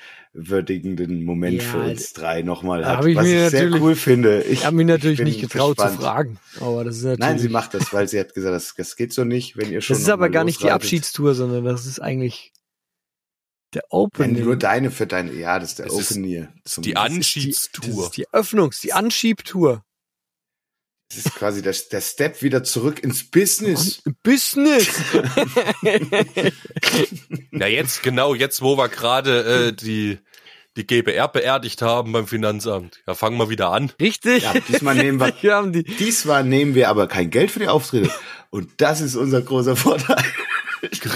würdigenden 0.46 1.24
Moment 1.24 1.62
Ja, 1.62 1.68
für 1.68 1.78
uns 1.78 2.12
drei 2.12 2.42
nochmal 2.42 2.84
hat, 2.86 2.98
hab 2.98 3.06
ich 3.06 3.16
was 3.16 3.24
mir 3.26 3.44
ich 3.46 3.50
sehr 3.50 3.64
natürlich- 3.64 3.82
cool 3.82 3.96
finde. 3.96 4.42
Ich 4.44 4.64
habe 4.64 4.76
mich 4.76 4.86
natürlich 4.86 5.20
nicht 5.20 5.40
getraut 5.40 5.76
gespannt. 5.76 5.96
zu 5.96 6.02
fragen. 6.02 6.38
Aber 6.60 6.84
das 6.84 6.96
ist 6.98 7.02
natürlich. 7.02 7.18
Nein, 7.20 7.38
sie 7.38 7.48
macht 7.48 7.74
das, 7.74 7.92
weil 7.92 8.08
sie 8.08 8.20
hat 8.20 8.34
gesagt, 8.34 8.54
das, 8.54 8.74
das 8.76 8.96
geht 8.96 9.12
so 9.12 9.24
nicht, 9.24 9.56
wenn 9.56 9.70
ihr 9.72 9.80
schon. 9.80 9.94
Das 9.94 10.02
ist 10.02 10.08
aber 10.08 10.28
gar 10.30 10.44
nicht 10.44 10.62
die. 10.62 10.70
Abschiedstour, 10.70 11.34
sondern 11.34 11.64
das 11.64 11.86
ist 11.86 12.00
eigentlich 12.00 12.52
der 13.74 13.82
Nein, 13.82 13.88
Opening. 13.90 14.44
nur 14.44 14.56
deine 14.56 14.90
für 14.90 15.06
deine, 15.06 15.32
ja, 15.34 15.58
das 15.58 15.70
ist 15.70 15.78
der 15.80 15.86
Es 15.86 16.08
zum- 16.08 16.24
ist 16.24 16.84
die 16.84 16.92
Das 16.94 17.02
Anschiedstour. 17.02 18.04
ist 18.06 18.16
die 18.16 18.28
Öffnungs-, 18.28 18.80
die 18.80 18.92
Anschiebtour. 18.92 19.82
Das 21.10 21.24
ist 21.24 21.34
quasi 21.36 21.62
der, 21.62 21.74
der 21.90 22.00
Step 22.02 22.42
wieder 22.42 22.62
zurück 22.64 23.02
ins 23.02 23.24
Business. 23.30 24.02
Business! 24.22 24.88
Ja, 27.50 27.66
jetzt, 27.66 28.02
genau, 28.02 28.34
jetzt, 28.34 28.62
wo 28.62 28.76
wir 28.76 28.88
gerade 28.88 29.68
äh, 29.68 29.72
die, 29.72 30.18
die 30.78 30.86
GBR 30.86 31.28
beerdigt 31.28 31.82
haben 31.82 32.12
beim 32.12 32.26
Finanzamt. 32.26 33.02
Ja, 33.06 33.14
fangen 33.14 33.36
wir 33.38 33.50
wieder 33.50 33.70
an. 33.70 33.92
Richtig. 34.00 34.44
Ja, 34.44 34.54
diesmal 34.60 34.94
nehmen 34.94 35.20
wir, 35.20 35.32
Wir 35.42 35.56
haben 35.56 35.72
die, 35.72 35.82
diesmal 35.82 36.44
nehmen 36.44 36.74
wir 36.74 36.88
aber 36.88 37.08
kein 37.08 37.30
Geld 37.30 37.50
für 37.50 37.58
die 37.58 37.68
Auftritte. 37.68 38.10
Und 38.50 38.70
das 38.78 39.00
ist 39.00 39.16
unser 39.16 39.42
großer 39.42 39.76
Vorteil. 39.76 40.24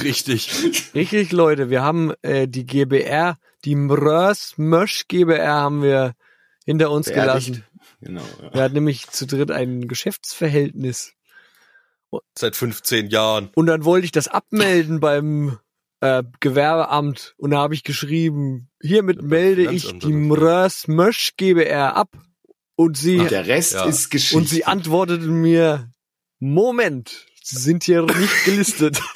Richtig. 0.02 0.50
richtig, 0.94 1.30
Leute, 1.30 1.70
wir 1.70 1.82
haben 1.82 2.12
äh, 2.22 2.48
die 2.48 2.66
GBR, 2.66 3.38
die 3.64 3.76
Mrös 3.76 4.54
Mösch 4.56 5.06
GBR 5.06 5.52
haben 5.52 5.82
wir 5.82 6.14
hinter 6.64 6.90
uns 6.90 7.06
Beerdigt. 7.06 7.46
gelassen. 7.46 7.64
Genau. 8.00 8.22
Ja. 8.42 8.54
Wir 8.54 8.62
hatten 8.62 8.74
nämlich 8.74 9.08
zu 9.08 9.26
dritt 9.26 9.52
ein 9.52 9.86
Geschäftsverhältnis. 9.86 11.14
Seit 12.36 12.56
15 12.56 13.08
Jahren. 13.08 13.50
Und 13.54 13.66
dann 13.66 13.84
wollte 13.84 14.04
ich 14.04 14.12
das 14.12 14.28
abmelden 14.28 15.00
beim 15.00 15.58
äh, 16.02 16.22
Gewerbeamt 16.40 17.34
und 17.38 17.52
da 17.52 17.58
habe 17.58 17.74
ich 17.74 17.84
geschrieben, 17.84 18.68
hiermit 18.82 19.18
beim 19.18 19.28
melde 19.28 19.72
ich 19.72 19.98
die? 19.98 20.12
Mrös 20.12 20.88
Mösch 20.88 21.32
GBR 21.36 21.96
ab. 21.96 22.10
Und 22.74 22.96
sie, 22.96 23.18
Der 23.28 23.46
Rest 23.46 23.74
Ja. 23.74 23.84
ist 23.84 24.10
Geschichte. 24.10 24.36
und 24.36 24.48
sie 24.48 24.64
antwortete 24.64 25.26
mir, 25.26 25.90
Moment, 26.40 27.26
Sie 27.44 27.58
sind 27.58 27.84
hier 27.84 28.02
nicht 28.02 28.44
gelistet. 28.44 29.00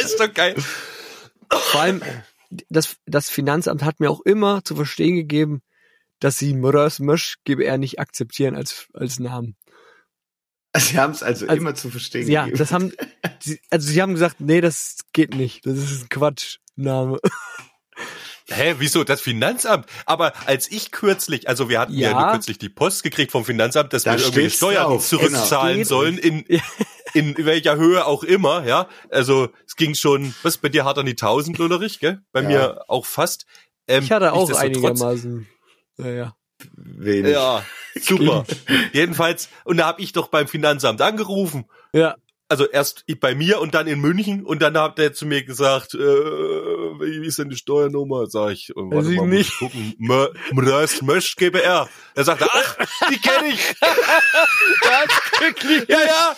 ist 0.00 0.20
doch 0.20 0.32
geil. 0.32 0.54
Vor 1.50 1.80
allem, 1.80 2.02
das, 2.68 2.96
das 3.06 3.28
Finanzamt 3.30 3.82
hat 3.84 4.00
mir 4.00 4.10
auch 4.10 4.20
immer 4.20 4.64
zu 4.64 4.74
verstehen 4.76 5.14
gegeben, 5.16 5.62
dass 6.20 6.38
sie 6.38 6.54
Mrös 6.54 7.00
Mösch 7.00 7.36
GBR 7.44 7.78
nicht 7.78 7.98
akzeptieren 8.00 8.54
als, 8.56 8.86
als 8.92 9.18
Namen. 9.18 9.56
Sie 10.78 10.98
haben 10.98 11.12
es 11.12 11.22
also, 11.22 11.46
Also- 11.46 11.60
immer 11.60 11.74
zu 11.74 11.90
verstehen 11.90 12.28
Ja, 12.28 12.42
gegeben. 12.44 12.58
das 12.58 12.72
haben, 12.72 12.92
sie, 13.40 13.60
also 13.70 13.88
sie 13.88 14.02
haben 14.02 14.14
gesagt, 14.14 14.36
nee, 14.40 14.60
das 14.60 14.98
geht 15.12 15.34
nicht. 15.34 15.64
Das 15.66 15.78
ist 15.78 16.02
ein 16.04 16.08
Quatschname. 16.08 17.18
Hä, 18.50 18.74
wieso 18.78 19.04
das 19.04 19.22
Finanzamt? 19.22 19.86
Aber 20.04 20.34
als 20.46 20.70
ich 20.70 20.90
kürzlich, 20.90 21.48
also 21.48 21.70
wir 21.70 21.80
hatten 21.80 21.94
ja, 21.94 22.10
Ja. 22.10 22.20
nur 22.20 22.32
kürzlich 22.32 22.58
die 22.58 22.68
Post 22.68 23.02
gekriegt 23.02 23.32
vom 23.32 23.44
Finanzamt, 23.44 23.92
dass 23.94 24.02
Da 24.02 24.12
wir 24.12 24.18
irgendwelche 24.18 24.50
steht's 24.50 24.56
Steuern 24.58 24.84
drauf, 24.88 25.06
zurückzahlen 25.06 25.76
genau. 25.78 25.88
sollen 25.88 26.18
in, 26.18 26.44
in 27.14 27.36
welcher 27.46 27.76
Höhe 27.76 28.04
auch 28.04 28.22
immer, 28.22 28.66
ja. 28.66 28.86
Also 29.10 29.48
es 29.66 29.76
ging 29.76 29.94
schon, 29.94 30.34
was 30.42 30.58
bei 30.58 30.68
dir 30.68 30.84
hart 30.84 30.98
an 30.98 31.06
die 31.06 31.12
1000, 31.12 31.56
Lullerich, 31.56 32.00
gell? 32.00 32.20
Bei 32.32 32.42
Ja. 32.42 32.48
mir 32.48 32.84
auch 32.88 33.06
fast. 33.06 33.46
Ähm, 33.88 34.04
Ich 34.04 34.12
hatte 34.12 34.34
auch 34.34 34.50
einigermaßen. 34.50 35.46
Naja. 35.96 36.36
Wenig. 36.76 37.32
Ja, 37.32 37.64
super. 38.00 38.44
Jedenfalls, 38.92 39.48
und 39.64 39.78
da 39.78 39.86
habe 39.86 40.02
ich 40.02 40.12
doch 40.12 40.28
beim 40.28 40.48
Finanzamt 40.48 41.00
angerufen. 41.00 41.64
Ja. 41.92 42.16
Also 42.48 42.68
erst 42.68 43.04
bei 43.20 43.34
mir 43.34 43.60
und 43.60 43.74
dann 43.74 43.86
in 43.86 44.00
München 44.00 44.44
und 44.44 44.60
dann 44.60 44.76
hat 44.76 44.98
der 44.98 45.14
zu 45.14 45.26
mir 45.26 45.44
gesagt, 45.44 45.94
äh, 45.94 45.98
wie 47.00 47.26
ist 47.26 47.38
denn 47.38 47.48
die 47.50 47.56
Steuernummer? 47.56 48.26
Sag 48.26 48.52
ich, 48.52 48.74
und 48.76 48.90
warte 48.90 49.06
Weiß 49.06 49.12
ich 49.12 49.16
mal, 49.18 49.26
muss 49.26 49.36
nicht. 49.36 49.50
ich 49.52 49.58
gucken. 49.58 49.94
Mö- 50.00 50.34
Mrös 50.52 51.02
Mösch 51.02 51.36
GBR. 51.36 51.88
Er 52.14 52.24
sagte, 52.24 52.46
ach, 52.50 52.76
die 53.10 53.18
kenne 53.18 53.48
ich. 53.52 53.74
ja, 55.88 56.34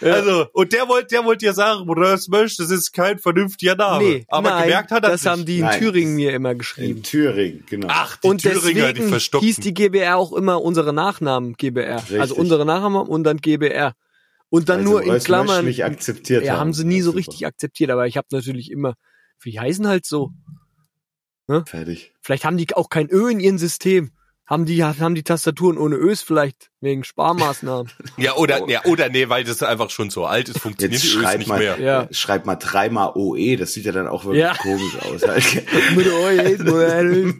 ja. 0.00 0.12
Also, 0.12 0.46
und 0.52 0.72
der 0.72 0.88
wollte, 0.88 1.08
der 1.08 1.24
wollte 1.24 1.46
ja 1.46 1.52
sagen, 1.52 1.86
Mrös 1.86 2.28
Mösch, 2.28 2.56
das 2.56 2.70
ist 2.70 2.92
kein 2.92 3.18
vernünftiger 3.18 3.74
Name. 3.74 4.04
Nee, 4.04 4.26
Aber 4.28 4.50
nein, 4.50 4.64
gemerkt 4.64 4.90
hat 4.90 5.04
er 5.04 5.10
das 5.10 5.22
nicht. 5.22 5.30
haben 5.30 5.44
die 5.44 5.58
in 5.58 5.64
Nein, 5.64 5.80
Thüringen 5.80 6.14
mir 6.14 6.32
immer 6.32 6.52
In 6.52 6.58
geschrieben. 6.58 7.02
Thüringen, 7.02 7.64
genau. 7.68 7.88
Ach, 7.90 8.16
die 8.16 8.28
Und 8.28 8.42
Thüringer, 8.42 8.88
die 8.88 8.92
deswegen 8.94 9.08
verstockten. 9.08 9.46
hieß 9.46 9.56
die 9.56 9.74
GBR 9.74 10.16
auch 10.16 10.32
immer 10.32 10.62
unsere 10.62 10.92
Nachnamen 10.92 11.54
GBR. 11.54 11.96
Also 11.96 12.14
Richtig. 12.16 12.38
unsere 12.38 12.64
Nachnamen 12.66 13.06
und 13.06 13.24
dann 13.24 13.38
GBR. 13.38 13.94
Und 14.48 14.68
dann 14.68 14.78
Weil 14.78 14.84
sie 14.86 14.90
nur 14.90 15.02
in 15.16 15.22
Klammern. 15.22 15.64
nicht 15.64 15.84
akzeptiert 15.84 16.44
ja, 16.44 16.56
haben 16.58 16.72
sie 16.72 16.84
nie 16.84 17.00
so 17.00 17.10
richtig 17.10 17.46
akzeptiert, 17.46 17.90
aber 17.90 18.06
ich 18.06 18.16
habe 18.16 18.28
natürlich 18.30 18.70
immer, 18.70 18.94
wie 19.40 19.58
heißen 19.58 19.86
halt 19.86 20.06
so. 20.06 20.32
Fertig. 21.66 22.12
Vielleicht 22.20 22.44
haben 22.44 22.56
die 22.56 22.74
auch 22.74 22.88
kein 22.88 23.08
Ö 23.08 23.30
in 23.30 23.40
ihrem 23.40 23.58
System. 23.58 24.10
Haben 24.46 24.64
die, 24.64 24.84
haben 24.84 25.16
die 25.16 25.24
Tastaturen 25.24 25.76
ohne 25.76 25.96
Ös 25.96 26.22
vielleicht 26.22 26.70
wegen 26.80 27.02
Sparmaßnahmen. 27.02 27.90
ja, 28.16 28.36
oder, 28.36 28.68
ja, 28.68 28.84
oder 28.84 29.08
nee, 29.08 29.28
weil 29.28 29.42
das 29.42 29.60
einfach 29.64 29.90
schon 29.90 30.08
so 30.08 30.24
alt 30.24 30.48
ist, 30.48 30.60
funktioniert 30.60 31.02
Jetzt 31.02 31.14
die 31.14 31.18
Ös 31.18 31.38
nicht 31.38 31.48
mal, 31.48 31.58
mehr. 31.58 31.80
Ja. 31.80 32.08
schreib 32.12 32.46
mal 32.46 32.54
dreimal 32.54 33.12
OE, 33.16 33.56
das 33.56 33.72
sieht 33.72 33.86
ja 33.86 33.90
dann 33.92 34.06
auch 34.06 34.24
wirklich 34.24 34.42
Ja. 34.44 34.54
komisch 34.54 34.96
aus. 35.00 35.22
Halt. 35.26 35.42
Mit 35.96 36.06
Ö, 36.06 37.32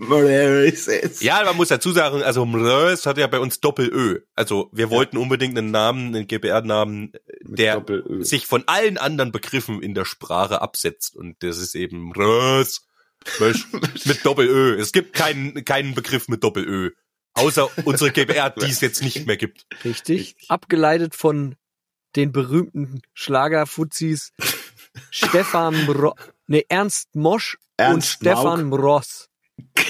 Ja, 1.20 1.44
man 1.44 1.56
muss 1.56 1.68
dazu 1.68 1.92
sagen, 1.92 2.22
also 2.24 2.44
Mrös 2.44 3.06
hat 3.06 3.18
ja 3.18 3.28
bei 3.28 3.38
uns 3.38 3.60
Doppel-Ö. 3.60 4.22
Also 4.34 4.68
wir 4.72 4.90
wollten 4.90 5.16
unbedingt 5.16 5.56
einen 5.56 5.70
Namen, 5.70 6.14
einen 6.14 6.26
GBR-Namen, 6.26 7.12
der 7.42 7.84
sich 8.18 8.46
von 8.46 8.64
allen 8.66 8.98
anderen 8.98 9.30
Begriffen 9.30 9.80
in 9.80 9.94
der 9.94 10.06
Sprache 10.06 10.60
absetzt. 10.60 11.14
Und 11.14 11.36
das 11.44 11.58
ist 11.58 11.76
eben 11.76 12.08
Mrös 12.08 12.82
Mösch 13.38 13.66
mit 14.04 14.24
Doppel-Ö. 14.24 14.78
Es 14.78 14.92
gibt 14.92 15.12
keinen, 15.12 15.64
keinen 15.64 15.94
Begriff 15.94 16.28
mit 16.28 16.42
Doppel-Ö. 16.42 16.90
Außer 17.34 17.68
unsere 17.84 18.10
GBR, 18.10 18.50
die 18.60 18.66
es 18.66 18.80
jetzt 18.80 19.02
nicht 19.02 19.26
mehr 19.26 19.36
gibt. 19.36 19.66
Richtig. 19.84 20.20
Richtig. 20.20 20.50
Abgeleitet 20.50 21.14
von 21.14 21.56
den 22.16 22.32
berühmten 22.32 23.02
Schlagerfuzis 23.12 24.32
Stefan 25.10 25.84
Mro 25.84 26.14
nee, 26.46 26.64
Ernst 26.68 27.14
Mosch 27.14 27.56
und 27.78 27.84
Ernst 27.84 28.08
Stefan 28.08 28.64
Mross. 28.68 29.28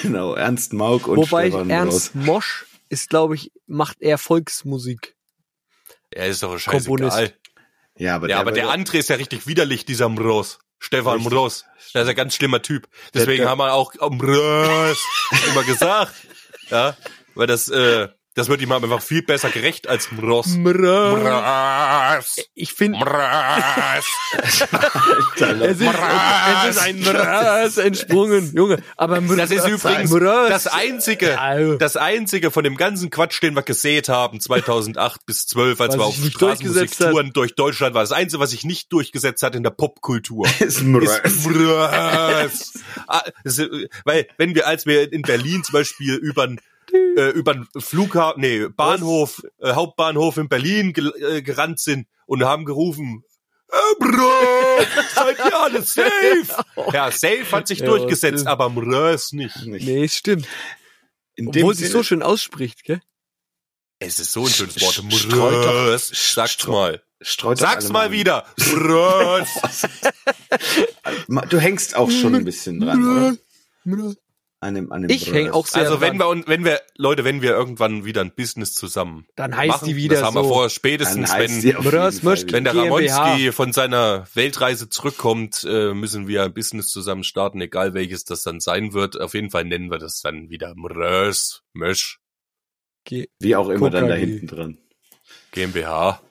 Genau, 0.03 0.34
Ernst 0.34 0.72
Mauk 0.72 1.07
und 1.07 1.16
Wobei 1.18 1.49
Stefan 1.49 1.70
Ernst 1.70 2.14
Ross. 2.14 2.24
Mosch 2.26 2.66
ist, 2.89 3.11
glaube 3.11 3.37
ich, 3.37 3.53
macht 3.66 4.01
eher 4.01 4.18
Volksmusik. 4.18 5.16
Er 6.11 6.26
ist 6.28 6.43
doch 6.43 6.61
Komponist. 6.64 7.16
scheißegal. 7.16 7.39
Ja, 7.99 8.16
aber 8.16 8.28
Ja, 8.28 8.41
aber 8.41 8.53
der 8.53 8.70
andere 8.70 8.99
ist 8.99 9.09
ja 9.09 9.16
richtig 9.16 9.47
widerlich, 9.47 9.84
dieser 9.84 10.09
Mross. 10.09 10.59
Stefan. 10.79 11.22
Mross. 11.22 11.64
Der 11.95 12.03
ist 12.03 12.09
ein 12.09 12.16
ganz 12.16 12.35
schlimmer 12.35 12.61
Typ. 12.62 12.89
Deswegen 13.14 13.47
haben 13.47 13.59
wir 13.59 13.72
auch 13.72 13.95
Mross 13.95 14.99
immer 15.51 15.64
gesagt. 15.64 16.14
Ja, 16.68 16.97
weil 17.37 17.47
das, 17.47 17.68
äh, 17.68 18.09
das 18.37 18.51
wird 18.51 18.61
ihm 18.61 18.70
einfach 18.70 19.01
viel 19.01 19.22
besser 19.22 19.49
gerecht 19.49 19.89
als 19.89 20.12
Mross. 20.12 20.49
Mross. 20.59 21.22
Mross. 21.22 22.37
Ich 22.55 22.74
finde, 22.74 22.99
Mross. 22.99 24.05
es 25.62 25.80
ist, 25.80 25.80
es 25.80 26.76
ist 26.76 26.82
ein 26.82 27.01
Mross 27.01 27.78
entsprungen, 27.78 28.53
Junge. 28.55 28.82
Aber 28.99 29.22
Mross, 29.22 29.39
Das 29.39 29.51
ist 29.51 29.66
übrigens 29.66 30.11
Mross. 30.11 30.51
das 30.51 30.66
einzige, 30.66 31.76
das 31.78 31.97
einzige 31.97 32.51
von 32.51 32.62
dem 32.62 32.76
ganzen 32.76 33.09
Quatsch, 33.09 33.43
den 33.43 33.55
wir 33.55 33.62
gesät 33.62 34.11
haben, 34.11 34.39
2008 34.39 35.24
bis 35.24 35.47
12, 35.47 35.80
als 35.80 35.95
Was 35.95 35.99
wir 35.99 36.05
auf 36.05 36.16
Straßenmusiktouren 36.16 37.32
durch 37.32 37.55
Deutschland 37.55 37.95
war. 37.95 38.03
Das 38.03 38.12
einzige, 38.12 38.39
was 38.41 38.51
sich 38.51 38.64
nicht 38.64 38.93
durchgesetzt 38.93 39.43
hat 39.43 39.55
in 39.55 39.62
der 39.62 39.70
Popkultur. 39.70 40.47
ist 40.61 40.82
Mrös. 40.82 41.20
ist 41.24 41.47
Mrös. 41.47 42.72
Ah, 43.07 43.22
äh, 43.45 43.89
Weil, 44.05 44.28
wenn 44.37 44.55
wir, 44.55 44.66
als 44.66 44.84
wir 44.84 45.11
in 45.11 45.22
Berlin 45.22 45.64
zum 45.64 45.72
Beispiel 45.72 46.16
über 46.16 46.49
äh, 47.17 47.31
über 47.31 47.67
Flughafen, 47.79 48.41
nee, 48.41 48.69
Bahnhof, 48.69 49.43
äh, 49.61 49.73
Hauptbahnhof 49.73 50.37
in 50.37 50.49
Berlin 50.49 50.93
gel- 50.93 51.15
äh, 51.21 51.43
gerannt 51.43 51.81
sind 51.81 52.07
und 52.27 52.43
haben 52.45 52.65
gerufen, 52.65 53.23
äh, 53.71 54.05
Mrös, 54.05 54.87
seid 55.15 55.39
ihr 55.39 55.59
alle 55.61 55.83
safe? 55.85 56.65
Ja, 56.93 57.11
safe 57.11 57.47
hat 57.53 57.69
sich 57.69 57.81
Ja, 57.81 57.87
durchgesetzt, 57.87 58.41
stimmt. 58.41 58.49
aber 58.49 58.69
Mrös 58.71 59.33
nicht. 59.33 59.57
Nicht. 59.67 59.87
Nee, 59.87 60.09
stimmt. 60.09 60.47
In 61.35 61.51
dem 61.53 61.63
Obwohl 61.65 61.75
sie 61.75 61.87
so 61.87 62.03
schön 62.03 62.23
ausspricht, 62.23 62.85
gell? 62.85 63.01
Es 63.99 64.19
ist 64.21 64.33
so 64.33 64.45
ein 64.45 64.53
schönes 64.53 64.81
Wort. 64.81 65.03
Mrös. 65.05 66.11
Sag's 66.35 66.67
mal. 66.67 67.03
streut 67.23 67.59
Sag's 67.59 67.89
mal 67.89 68.11
wieder. 68.13 68.45
Mrös. 68.73 69.49
Du 71.49 71.59
hängst 71.59 71.97
auch 71.97 72.11
schon 72.11 72.35
ein 72.35 72.45
bisschen 72.45 72.81
dran, 72.81 73.37
oder? 73.85 74.17
An 74.59 74.75
dem, 74.75 74.91
an 74.91 75.03
dem 75.03 75.11
Ich 75.11 75.31
häng 75.33 75.45
Mrös. 75.47 75.55
auch 75.55 75.67
sehr 75.67 75.83
Also 75.83 76.01
wenn 76.01 76.17
dran. 76.17 76.19
wir, 76.21 76.29
und 76.29 76.49
wenn 76.49 76.65
wir, 76.65 76.81
Leute, 76.97 77.25
wenn 77.25 77.43
wir 77.43 77.51
irgendwann 77.51 78.05
wieder 78.07 78.23
ein 78.23 78.35
Business 78.35 78.73
zusammen 78.73 79.27
Dann 79.37 79.55
heißt 79.55 79.69
machen, 79.69 79.89
die 79.89 79.97
wieder 79.97 80.17
das 80.17 80.25
haben 80.25 80.35
wir 80.35 80.45
so. 80.45 80.49
vor, 80.49 80.63
Dann 80.63 80.71
spätestens 80.71 81.31
wenn, 81.35 81.63
wenn 81.63 82.65
der. 82.65 82.75
Ramonski 82.75 83.53
von 83.53 83.73
seiner 83.75 84.27
Weltreise 84.35 84.89
zurückkommt, 84.89 85.65
äh, 85.69 85.93
müssen 85.93 86.27
wir 86.27 86.43
ein 86.45 86.55
Business 86.55 86.89
zusammen 86.89 87.23
starten, 87.23 87.61
egal 87.61 87.93
welches 87.93 88.25
das 88.25 88.43
dann 88.43 88.61
sein 88.61 88.95
wird. 88.95 89.21
Auf 89.21 89.35
jeden 89.35 89.51
Fall 89.51 89.65
nennen 89.65 89.91
wir 89.91 89.99
das 89.99 90.21
dann 90.23 90.49
wieder 90.49 90.73
Mrös, 90.75 91.63
Mösch, 91.75 92.19
Wie 93.39 93.57
auch 93.57 93.69
immer 93.69 93.91
dann 93.91 94.09
da 94.09 94.15
hinten 94.15 94.47
dran. 94.47 94.79
GmbH. 95.53 96.23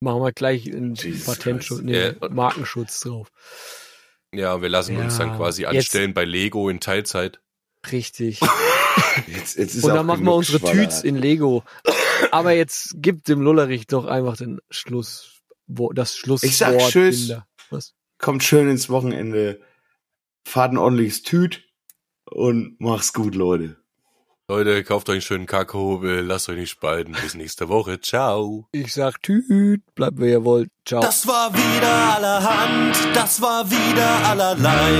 Machen 0.00 0.22
wir 0.22 0.32
gleich 0.32 0.66
einen 0.72 0.94
Jesus 0.94 1.24
Patentschutz, 1.26 1.82
nee, 1.82 2.08
Ja. 2.20 2.28
Markenschutz 2.30 3.00
drauf. 3.00 3.28
Ja, 4.36 4.60
wir 4.62 4.68
lassen 4.68 4.96
uns 4.96 5.18
Ja, 5.18 5.26
dann 5.26 5.36
quasi 5.36 5.62
jetzt- 5.62 5.74
anstellen 5.76 6.14
bei 6.14 6.24
Lego 6.24 6.68
in 6.68 6.80
Teilzeit. 6.80 7.40
Richtig. 7.90 8.40
Jetzt, 9.26 9.56
jetzt 9.58 9.74
ist 9.74 9.84
Und 9.84 9.94
dann 9.94 10.06
machen 10.06 10.24
wir 10.24 10.34
unsere. 10.34 10.60
Tüts 10.60 11.02
in 11.02 11.16
Lego. 11.16 11.64
Aber 12.30 12.52
jetzt 12.52 12.94
gibt 12.96 13.28
dem 13.28 13.40
Lullerich 13.40 13.86
doch 13.86 14.06
einfach 14.06 14.36
den 14.36 14.60
Schluss, 14.70 15.40
wo, 15.66 15.92
das 15.92 16.16
Schlusswort. 16.16 16.50
Ich 16.50 16.56
sag 16.56 16.78
Tschüss. 16.78 17.32
Kommt 18.18 18.42
schön 18.44 18.68
ins 18.70 18.88
Wochenende. 18.88 19.60
Fahrt 20.46 20.72
ein 20.72 20.78
ordentliches 20.78 21.22
Tüt 21.22 21.64
und 22.24 22.76
mach's 22.78 23.12
gut, 23.12 23.34
Leute. 23.34 23.76
Leute, 24.46 24.84
kauft 24.84 25.08
euch 25.08 25.14
einen 25.14 25.22
schönen 25.22 25.46
Kackhobel, 25.46 26.20
lasst 26.20 26.50
euch 26.50 26.58
nicht 26.58 26.68
spalten. 26.68 27.16
Bis 27.22 27.34
nächste 27.34 27.70
Woche. 27.70 27.98
Ciao. 28.02 28.68
Ich 28.72 28.92
sag 28.92 29.22
tüt, 29.22 29.80
bleibt 29.94 30.18
wer 30.18 30.28
ihr 30.28 30.44
wollt. 30.44 30.68
Ciao. 30.84 31.00
Das 31.00 31.26
war 31.26 31.50
wieder 31.54 32.14
allerhand, 32.14 32.94
das 33.14 33.40
war 33.40 33.70
wieder 33.70 34.28
allerlei. 34.28 34.90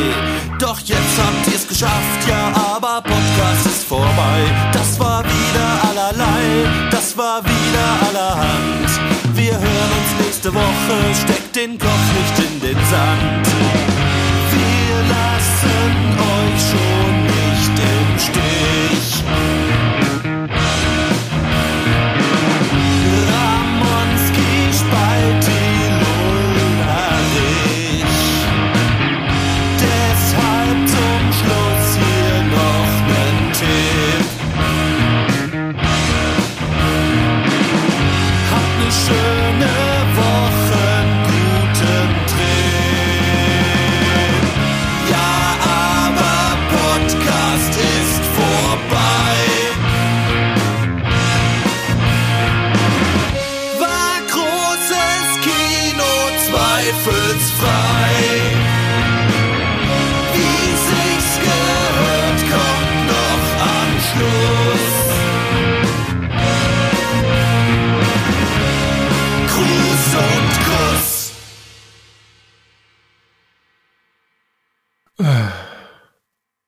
Doch 0.58 0.80
jetzt 0.80 1.18
habt 1.18 1.46
ihr 1.46 1.56
es 1.56 1.68
geschafft, 1.68 2.26
ja, 2.26 2.54
aber 2.74 3.02
Podcast 3.02 3.66
ist 3.66 3.84
vorbei. 3.84 4.70
Das 4.72 4.98
war 4.98 5.22
wieder 5.22 5.90
allerlei, 5.90 6.88
das 6.90 7.14
war 7.18 7.44
wieder 7.44 8.08
allerhand. 8.08 8.88
Wir 9.36 9.52
hören 9.52 9.92
uns 10.00 10.24
nächste 10.24 10.54
Woche, 10.54 11.14
steckt 11.22 11.54
den 11.54 11.78
Kopf 11.78 12.12
nicht 12.16 12.50
in 12.50 12.60
den 12.60 12.78
Sand. 12.86 13.46
Wir 14.56 14.96
lassen 15.12 16.18
euch 16.18 16.70
schon. 16.70 17.03
Thank 19.24 19.68
you. 19.68 19.73